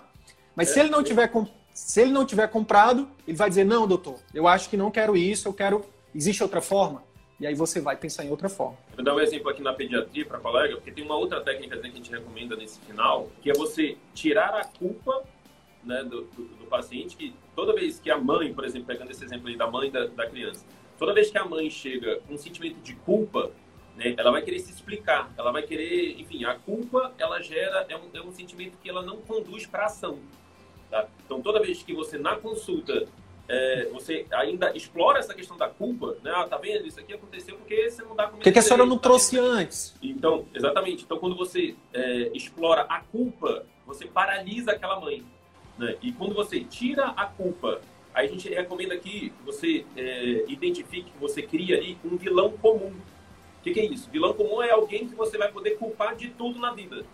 Mas 0.54 0.70
se 0.70 0.78
ele 0.78 0.90
não 0.90 1.02
tiver 1.02 1.30
se 1.72 2.02
ele 2.02 2.12
não 2.12 2.26
tiver 2.26 2.48
comprado, 2.48 3.08
ele 3.26 3.36
vai 3.36 3.48
dizer: 3.48 3.64
"Não, 3.64 3.86
doutor, 3.86 4.18
eu 4.34 4.46
acho 4.46 4.68
que 4.68 4.76
não 4.76 4.90
quero 4.90 5.16
isso, 5.16 5.48
eu 5.48 5.52
quero 5.52 5.84
existe 6.14 6.42
outra 6.42 6.60
forma?" 6.60 7.02
E 7.40 7.46
aí 7.46 7.54
você 7.54 7.80
vai 7.80 7.96
pensar 7.96 8.24
em 8.24 8.30
outra 8.30 8.48
forma. 8.48 8.76
Vou 8.94 9.04
dar 9.04 9.14
um 9.14 9.20
exemplo 9.20 9.48
aqui 9.48 9.62
na 9.62 9.72
pediatria 9.72 10.26
para 10.26 10.40
colega, 10.40 10.74
porque 10.74 10.90
tem 10.90 11.04
uma 11.04 11.16
outra 11.16 11.40
técnica 11.40 11.78
que 11.78 11.86
a 11.86 11.90
gente 11.90 12.10
recomenda 12.10 12.56
nesse 12.56 12.80
final, 12.80 13.30
que 13.40 13.50
é 13.50 13.54
você 13.54 13.96
tirar 14.12 14.54
a 14.54 14.64
culpa 14.64 15.22
né, 15.84 16.02
do, 16.02 16.22
do, 16.24 16.44
do, 16.56 16.66
paciente, 16.66 17.16
que 17.16 17.32
toda 17.54 17.72
vez 17.72 18.00
que 18.00 18.10
a 18.10 18.18
mãe, 18.18 18.52
por 18.52 18.64
exemplo, 18.64 18.88
pegando 18.88 19.12
esse 19.12 19.24
exemplo 19.24 19.48
aí 19.48 19.56
da 19.56 19.70
mãe 19.70 19.88
da, 19.88 20.06
da 20.06 20.26
criança, 20.26 20.64
toda 20.98 21.14
vez 21.14 21.30
que 21.30 21.38
a 21.38 21.44
mãe 21.44 21.70
chega 21.70 22.16
com 22.26 22.34
um 22.34 22.38
sentimento 22.38 22.80
de 22.80 22.94
culpa, 22.94 23.52
né, 23.96 24.14
ela 24.18 24.32
vai 24.32 24.42
querer 24.42 24.58
se 24.58 24.72
explicar, 24.72 25.32
ela 25.38 25.52
vai 25.52 25.62
querer, 25.62 26.20
enfim, 26.20 26.44
a 26.44 26.56
culpa, 26.56 27.12
ela 27.18 27.40
gera, 27.40 27.86
é 27.88 27.96
um, 27.96 28.08
é 28.14 28.20
um 28.20 28.32
sentimento 28.32 28.76
que 28.82 28.90
ela 28.90 29.02
não 29.02 29.18
conduz 29.18 29.64
para 29.64 29.86
ação. 29.86 30.18
Tá? 30.90 31.06
Então, 31.24 31.40
toda 31.40 31.60
vez 31.60 31.84
que 31.84 31.94
você, 31.94 32.18
na 32.18 32.34
consulta, 32.34 33.06
é, 33.48 33.88
você 33.90 34.26
ainda 34.30 34.76
explora 34.76 35.18
essa 35.18 35.32
questão 35.32 35.56
da 35.56 35.68
culpa, 35.68 36.16
né? 36.22 36.30
Ah, 36.34 36.46
tá 36.46 36.58
vendo? 36.58 36.86
Isso 36.86 37.00
aqui 37.00 37.14
aconteceu 37.14 37.56
porque 37.56 37.90
você 37.90 38.02
não 38.02 38.14
dá 38.14 38.24
comida. 38.24 38.38
Por 38.38 38.44
que, 38.44 38.52
que 38.52 38.58
a 38.58 38.62
senhora 38.62 38.84
não 38.84 38.98
trouxe 38.98 39.38
antes? 39.38 39.96
Então, 40.02 40.46
exatamente. 40.54 41.04
Então, 41.04 41.18
quando 41.18 41.34
você 41.34 41.74
é, 41.94 42.30
explora 42.34 42.82
a 42.82 43.00
culpa, 43.00 43.64
você 43.86 44.04
paralisa 44.04 44.72
aquela 44.72 45.00
mãe. 45.00 45.24
Né? 45.78 45.96
E 46.02 46.12
quando 46.12 46.34
você 46.34 46.60
tira 46.60 47.06
a 47.06 47.24
culpa, 47.24 47.80
aí 48.12 48.26
a 48.26 48.30
gente 48.30 48.50
recomenda 48.50 48.94
aqui 48.94 49.30
que 49.30 49.42
você 49.46 49.86
é, 49.96 50.44
identifique, 50.46 51.10
que 51.10 51.18
você 51.18 51.40
cria 51.40 51.78
ali 51.78 51.96
um 52.04 52.18
vilão 52.18 52.50
comum. 52.52 52.92
O 52.92 53.62
que, 53.62 53.72
que, 53.72 53.80
é 53.80 53.86
isso? 53.86 54.10
Vilão 54.10 54.34
comum 54.34 54.62
é 54.62 54.70
alguém 54.70 55.08
que 55.08 55.14
você 55.14 55.38
vai 55.38 55.50
poder 55.50 55.78
culpar 55.78 56.14
de 56.14 56.28
tudo 56.28 56.60
na 56.60 56.72
vida. 56.72 57.04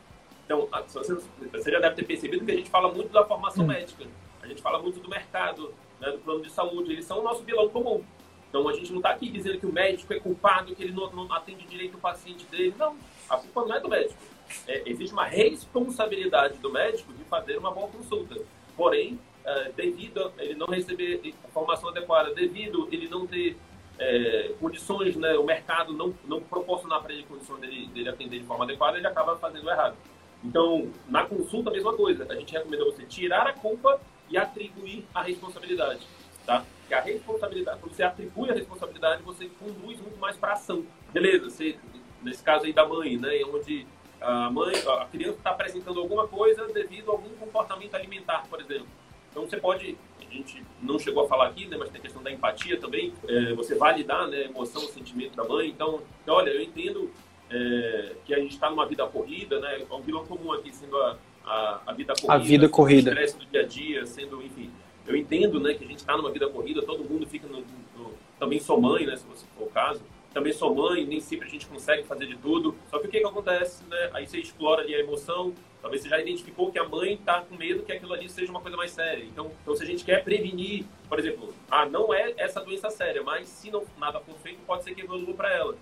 Então, 0.45 0.69
você, 0.89 1.15
você 1.53 1.71
já 1.71 1.79
deve 1.79 1.95
ter 1.95 2.05
percebido 2.05 2.45
que 2.45 2.53
a 2.53 2.57
gente 2.57 2.71
fala 2.71 2.93
muito 2.93 3.13
da 3.13 3.25
formação 3.25 3.65
hum. 3.65 3.69
médica. 3.69 4.05
A 4.43 4.47
gente 4.49 4.61
fala 4.61 4.83
muito 4.83 5.01
do 5.01 5.09
mercado, 5.09 5.73
né, 6.01 6.11
do 6.11 6.19
plano 6.19 6.43
de 6.43 6.51
saúde, 6.51 6.93
eles 6.93 7.05
são 7.05 7.21
o 7.21 7.23
nosso 7.23 7.43
vilão 7.43 7.69
comum. 7.69 8.03
Então 8.49 8.69
a 8.69 8.73
gente 8.73 8.91
não 8.91 8.99
está 8.99 9.11
aqui 9.11 9.29
dizendo 9.29 9.59
que 9.59 9.67
o 9.67 9.73
médico 9.73 10.13
é 10.13 10.21
culpado, 10.21 10.75
que 10.75 10.83
ele 10.83 10.93
não, 10.93 11.11
não, 11.11 11.33
atende 11.33 11.67
direito 11.67 11.97
o 11.97 12.01
paciente 12.01 12.47
dele. 12.47 12.75
Não, 12.79 12.97
a 13.29 13.37
culpa 13.37 13.65
não 13.65 13.75
é 13.75 13.81
do 13.81 13.89
médico. 13.89 14.21
É, 14.69 14.83
existe 14.87 15.13
uma 15.13 15.25
responsabilidade 15.25 16.59
do 16.59 16.71
médico 16.71 17.13
de 17.13 17.25
fazer 17.25 17.59
uma 17.59 17.73
boa 17.73 17.89
consulta. 17.89 18.37
Porém, 18.77 19.19
é, 19.45 19.73
devido 19.73 20.33
a 20.39 20.45
ele 20.45 20.55
não 20.55 20.69
receber 20.69 21.21
informação 21.25 21.89
adequada, 21.89 22.33
devido 22.33 22.89
ele 22.93 23.09
não 23.09 23.27
ter 23.27 23.57
é, 23.99 24.53
condições, 24.61 25.17
né, 25.17 25.37
o 25.37 25.45
mercado 25.45 25.93
não, 25.93 26.15
não 26.25 26.41
proporcionar 26.41 27.03
para 27.03 27.13
ele 27.13 27.25
condições 27.25 27.61
dele, 27.61 27.87
dele 27.89 28.09
atender 28.09 28.39
de 28.39 28.47
forma 28.47 28.65
adequada, 28.65 28.99
ele 28.99 29.07
acaba 29.07 29.37
fazendo 29.37 29.69
errado. 29.69 29.97
Então, 30.45 30.91
na 31.09 31.25
consulta, 31.25 31.71
a 31.71 31.73
mesma 31.73 31.95
coisa. 31.95 32.27
A 32.29 32.37
gente 32.37 32.53
recomenda 32.53 32.85
você 32.85 33.05
tirar 33.05 33.47
a 33.47 33.53
culpa 33.53 34.01
e 34.31 34.37
atribuir 34.37 35.05
a 35.15 35.23
responsabilidade, 35.23 36.07
tá? 36.47 36.65
Que 36.89 36.95
a 36.95 37.01
responsabilidade, 37.01 37.81
quando 37.81 37.95
você 37.95 38.03
atribui 38.03 38.51
a 38.51 38.55
responsabilidade, 38.55 39.23
você 39.23 39.47
conduz 39.59 40.01
muito 40.01 40.19
mais 40.19 40.37
para 40.37 40.53
ação. 40.53 40.85
Beleza, 41.13 41.51
você, 41.51 41.77
nesse 42.23 42.43
caso 42.43 42.65
aí 42.65 42.73
da 42.73 42.87
mãe, 42.87 43.17
né, 43.17 43.41
onde 43.47 43.87
a 44.21 44.51
mãe, 44.51 44.75
a 44.77 45.07
criança 45.07 45.39
está 45.39 45.51
apresentando 45.51 46.01
alguma 46.01 46.27
coisa 46.27 46.67
devido 46.69 47.11
a 47.11 47.13
algum 47.13 47.31
comportamento 47.37 47.95
alimentar, 47.95 48.47
por 48.49 48.61
exemplo. 48.61 48.87
Então 49.31 49.47
você 49.47 49.57
pode, 49.57 49.97
a 50.21 50.33
gente 50.33 50.65
não 50.81 50.99
chegou 50.99 51.25
a 51.25 51.29
falar 51.29 51.49
aqui, 51.49 51.67
né, 51.67 51.77
mas 51.77 51.91
tem 51.91 51.99
a 51.99 52.03
questão 52.03 52.23
da 52.23 52.31
empatia 52.31 52.79
também. 52.79 53.13
É, 53.29 53.53
você 53.55 53.75
validar, 53.75 54.29
né, 54.29 54.39
a 54.39 54.45
emoção, 54.45 54.83
o 54.83 54.89
sentimento 54.89 55.37
da 55.37 55.45
mãe. 55.45 55.69
Então, 55.69 56.03
então 56.23 56.37
olha, 56.37 56.51
eu 56.51 56.63
entendo 56.63 57.11
é, 57.51 58.17
que 58.25 58.35
a 58.35 58.39
gente 58.39 58.53
está 58.53 58.71
numa 58.71 58.87
vida 58.87 59.07
corrida, 59.07 59.61
né? 59.61 59.83
É 59.89 59.95
um 59.95 60.01
vilão 60.01 60.25
comum 60.27 60.53
aqui 60.53 60.73
sendo 60.73 60.97
a, 60.97 61.19
a, 61.45 61.81
a 61.87 61.93
vida 61.93 62.15
corrida. 62.15 62.35
A 62.35 62.39
vida 62.39 62.69
corrida. 62.69 63.11
O 63.11 63.13
estresse 63.13 63.39
do 63.39 63.47
dia 63.47 63.61
a 63.61 63.67
dia, 63.67 64.07
sendo, 64.07 64.43
enfim. 64.43 64.71
Eu 65.07 65.17
entendo, 65.17 65.61
né, 65.61 65.75
que 65.75 65.85
a 65.85 65.87
gente 65.87 65.99
está 65.99 66.17
numa 66.17 66.31
vida 66.31 66.49
corrida, 66.49 66.83
todo 66.83 67.05
mundo 67.05 67.27
fica 67.27 67.47
no, 67.47 67.59
no, 67.59 68.13
Também 68.39 68.59
sou 68.59 68.81
mãe, 68.81 69.07
né, 69.07 69.17
se 69.17 69.27
você 69.27 69.45
for 69.57 69.65
o 69.65 69.71
caso. 69.71 70.03
Também 70.33 70.53
sou 70.53 70.75
mãe, 70.75 71.05
nem 71.05 71.21
sempre 71.21 71.47
a 71.47 71.51
gente 71.51 71.67
consegue 71.67 72.03
fazer 72.05 72.27
de 72.27 72.37
tudo. 72.37 72.75
Só 72.91 72.99
que 72.99 73.07
o 73.07 73.11
que, 73.11 73.21
que 73.21 73.27
acontece, 73.27 73.85
né? 73.85 74.11
Aí 74.13 74.27
você 74.27 74.39
explora 74.39 74.83
ali 74.83 74.93
a 74.93 74.99
emoção, 74.99 75.55
talvez 75.81 76.03
você 76.03 76.09
já 76.09 76.21
identificou 76.21 76.73
que 76.73 76.79
a 76.79 76.89
mãe 76.89 77.15
está 77.15 77.43
com 77.43 77.55
medo 77.55 77.85
que 77.85 77.93
aquilo 77.93 78.13
ali 78.13 78.29
seja 78.29 78.51
uma 78.51 78.61
coisa 78.61 78.77
mais 78.77 78.91
séria. 78.91 79.23
Então, 79.23 79.53
então, 79.63 79.77
se 79.77 79.85
a 79.85 79.87
gente 79.87 80.05
quer 80.05 80.25
prevenir, 80.25 80.87
por 81.09 81.21
exemplo, 81.21 81.55
ah, 81.71 81.87
não 81.87 82.13
é 82.13 82.35
essa 82.37 82.61
doença 82.61 82.91
séria, 82.91 83.23
mas 83.23 83.47
se 83.47 83.71
não 83.71 83.85
nada 83.97 84.19
for 84.19 84.35
feito, 84.39 84.59
pode 84.67 84.83
ser 84.83 84.93
que 84.93 85.03
evolua 85.03 85.35
para 85.35 85.55
ela. 85.55 85.77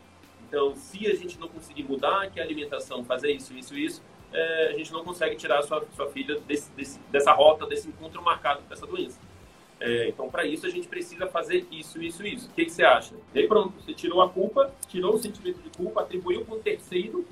Então, 0.47 0.75
se 0.77 1.07
a 1.07 1.15
gente 1.15 1.39
não 1.39 1.49
conseguir 1.49 1.85
mudar 1.85 2.25
aqui 2.25 2.39
a 2.39 2.43
alimentação, 2.43 3.03
fazer 3.03 3.33
isso, 3.33 3.55
isso, 3.55 3.75
isso, 3.75 4.03
é, 4.33 4.68
a 4.68 4.78
gente 4.78 4.93
não 4.93 5.05
consegue 5.05 5.37
tirar 5.37 5.59
a 5.59 5.62
sua, 5.62 5.85
sua 5.95 6.09
filha 6.11 6.39
desse, 6.41 6.70
desse, 6.72 6.99
dessa 7.11 7.33
rota, 7.33 7.66
desse 7.66 7.89
encontro 7.89 8.22
marcado 8.22 8.62
com 8.62 8.72
essa 8.72 8.87
doença. 8.87 9.20
É, 9.80 10.09
então, 10.09 10.30
para 10.30 10.45
isso, 10.45 10.64
a 10.64 10.70
gente 10.70 10.87
precisa 10.87 11.26
fazer 11.26 11.66
isso, 11.70 12.01
isso, 12.01 12.24
isso. 12.24 12.49
O 12.49 12.53
que, 12.53 12.64
que, 12.64 12.70
você 12.70 12.85
acha? 12.85 13.14
E 13.35 13.41
aí, 13.41 13.49
pronto, 13.49 13.74
você 13.80 13.93
tirou 13.93 14.22
a 14.22 14.28
culpa, 14.28 14.72
tirou 14.89 15.14
o 15.14 15.18
sentimento 15.18 15.61
de 15.61 15.70
culpa, 15.70 16.03
atribuiu 16.03 16.45
para 16.45 16.55
um 16.55 16.61
terceiro, 16.61 17.26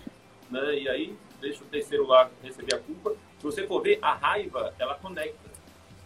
né? 0.51 0.79
e 0.79 0.89
aí 0.89 1.17
deixa 1.41 1.63
o 1.63 1.67
terceiro 1.69 2.07
lá 2.07 2.29
receber 2.43 2.75
a 2.75 2.79
culpa. 2.79 3.13
Se 3.39 3.45
você 3.45 3.67
for 3.67 3.81
ver, 3.81 3.99
a 4.03 4.15
raiva, 4.15 4.75
ela 4.79 4.97
conecta. 4.97 5.49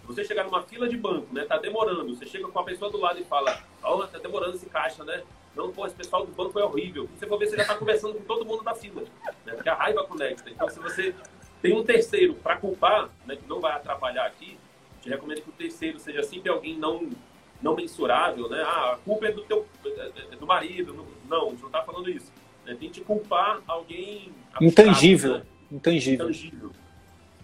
Se 0.03 0.07
você 0.07 0.23
chegar 0.23 0.45
numa 0.45 0.63
fila 0.63 0.87
de 0.87 0.99
banco, 0.99 1.35
né, 1.35 1.47
tá 1.47 1.57
demorando, 1.57 2.15
você 2.15 2.27
chega 2.27 2.47
com 2.47 2.59
a 2.59 2.63
pessoa 2.63 2.91
do 2.91 2.99
lado 2.99 3.19
e 3.19 3.25
fala, 3.25 3.59
ó, 3.83 3.97
oh, 3.97 4.07
tá 4.07 4.19
demorando 4.19 4.55
esse 4.55 4.67
caixa, 4.67 5.03
né? 5.03 5.23
Não, 5.55 5.73
pô, 5.73 5.87
esse 5.87 5.95
pessoal 5.95 6.27
do 6.27 6.33
banco 6.33 6.59
é 6.59 6.65
horrível. 6.65 7.09
Você 7.17 7.27
for 7.27 7.39
ver, 7.39 7.47
você 7.47 7.57
já 7.57 7.65
tá 7.65 7.77
conversando 7.77 8.15
com 8.15 8.25
todo 8.25 8.45
mundo 8.45 8.65
da 8.65 8.75
fila, 8.75 9.03
né? 9.47 9.55
Porque 9.55 9.69
a 9.69 9.75
raiva 9.75 10.05
conecta. 10.05 10.51
Então, 10.51 10.69
se 10.69 10.81
você 10.81 11.15
tem 11.63 11.77
um 11.77 11.85
terceiro 11.85 12.35
para 12.35 12.57
culpar, 12.57 13.09
né, 13.25 13.37
que 13.37 13.49
não 13.49 13.61
vai 13.61 13.73
atrapalhar 13.73 14.27
aqui, 14.27 14.59
te 15.01 15.09
recomendo 15.09 15.43
que 15.43 15.49
o 15.49 15.53
terceiro 15.53 15.99
seja 15.99 16.23
sempre 16.23 16.51
alguém 16.51 16.77
não 16.77 17.09
não 17.63 17.75
mensurável, 17.75 18.49
né? 18.49 18.63
Ah, 18.63 18.93
a 18.93 18.97
culpa 18.99 19.27
é 19.27 19.33
do 19.33 19.43
teu 19.43 19.67
é, 19.87 20.35
é 20.35 20.37
do 20.37 20.47
marido. 20.47 21.07
Não, 21.29 21.47
a 21.47 21.51
gente 21.51 21.61
não 21.61 21.69
está 21.69 21.83
falando 21.83 22.11
isso. 22.11 22.31
Né? 22.67 22.77
Tem 22.79 22.91
que 22.91 23.01
culpar 23.01 23.63
alguém 23.67 24.33
abstrato, 24.53 24.65
intangível, 24.65 25.39
né? 25.39 25.43
intangível. 25.73 26.27
intangível. 26.27 26.71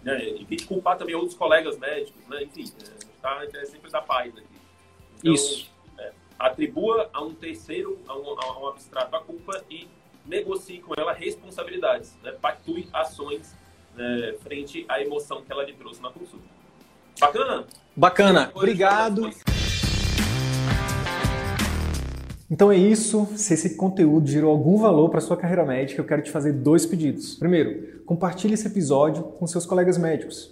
Né? 0.03 0.29
E 0.29 0.45
tem 0.45 0.57
que 0.57 0.65
culpar 0.65 0.97
também 0.97 1.15
outros 1.15 1.35
colegas 1.35 1.77
médicos, 1.79 2.21
né? 2.27 2.43
Enfim, 2.43 2.71
tá, 3.21 3.43
é 3.43 3.65
sempre 3.65 3.89
da 3.89 4.01
paz 4.01 4.35
aqui. 4.37 4.47
Então, 5.19 5.33
isso. 5.33 5.71
Atribua 6.41 7.07
a 7.13 7.21
um 7.21 7.35
terceiro, 7.35 7.99
a 8.07 8.17
um, 8.17 8.35
a 8.39 8.59
um 8.59 8.67
abstrato 8.69 9.15
a 9.15 9.19
culpa 9.19 9.63
e 9.69 9.87
negocie 10.25 10.79
com 10.79 10.93
ela 10.97 11.13
responsabilidades, 11.13 12.17
né? 12.23 12.31
pactue 12.31 12.89
ações 12.91 13.55
né, 13.95 14.33
frente 14.41 14.83
à 14.89 14.99
emoção 14.99 15.43
que 15.43 15.51
ela 15.51 15.63
lhe 15.63 15.73
trouxe 15.73 16.01
na 16.01 16.09
consulta. 16.09 16.45
Bacana? 17.19 17.67
Bacana. 17.95 18.51
Obrigado. 18.55 19.29
Então 22.49 22.71
é 22.71 22.75
isso. 22.75 23.27
Se 23.35 23.53
esse 23.53 23.75
conteúdo 23.75 24.27
gerou 24.27 24.49
algum 24.49 24.77
valor 24.77 25.09
para 25.09 25.21
sua 25.21 25.37
carreira 25.37 25.63
médica, 25.63 26.01
eu 26.01 26.05
quero 26.05 26.23
te 26.23 26.31
fazer 26.31 26.53
dois 26.53 26.87
pedidos. 26.87 27.35
Primeiro, 27.35 28.01
compartilhe 28.03 28.55
esse 28.55 28.65
episódio 28.65 29.23
com 29.23 29.45
seus 29.45 29.65
colegas 29.65 29.97
médicos, 29.97 30.51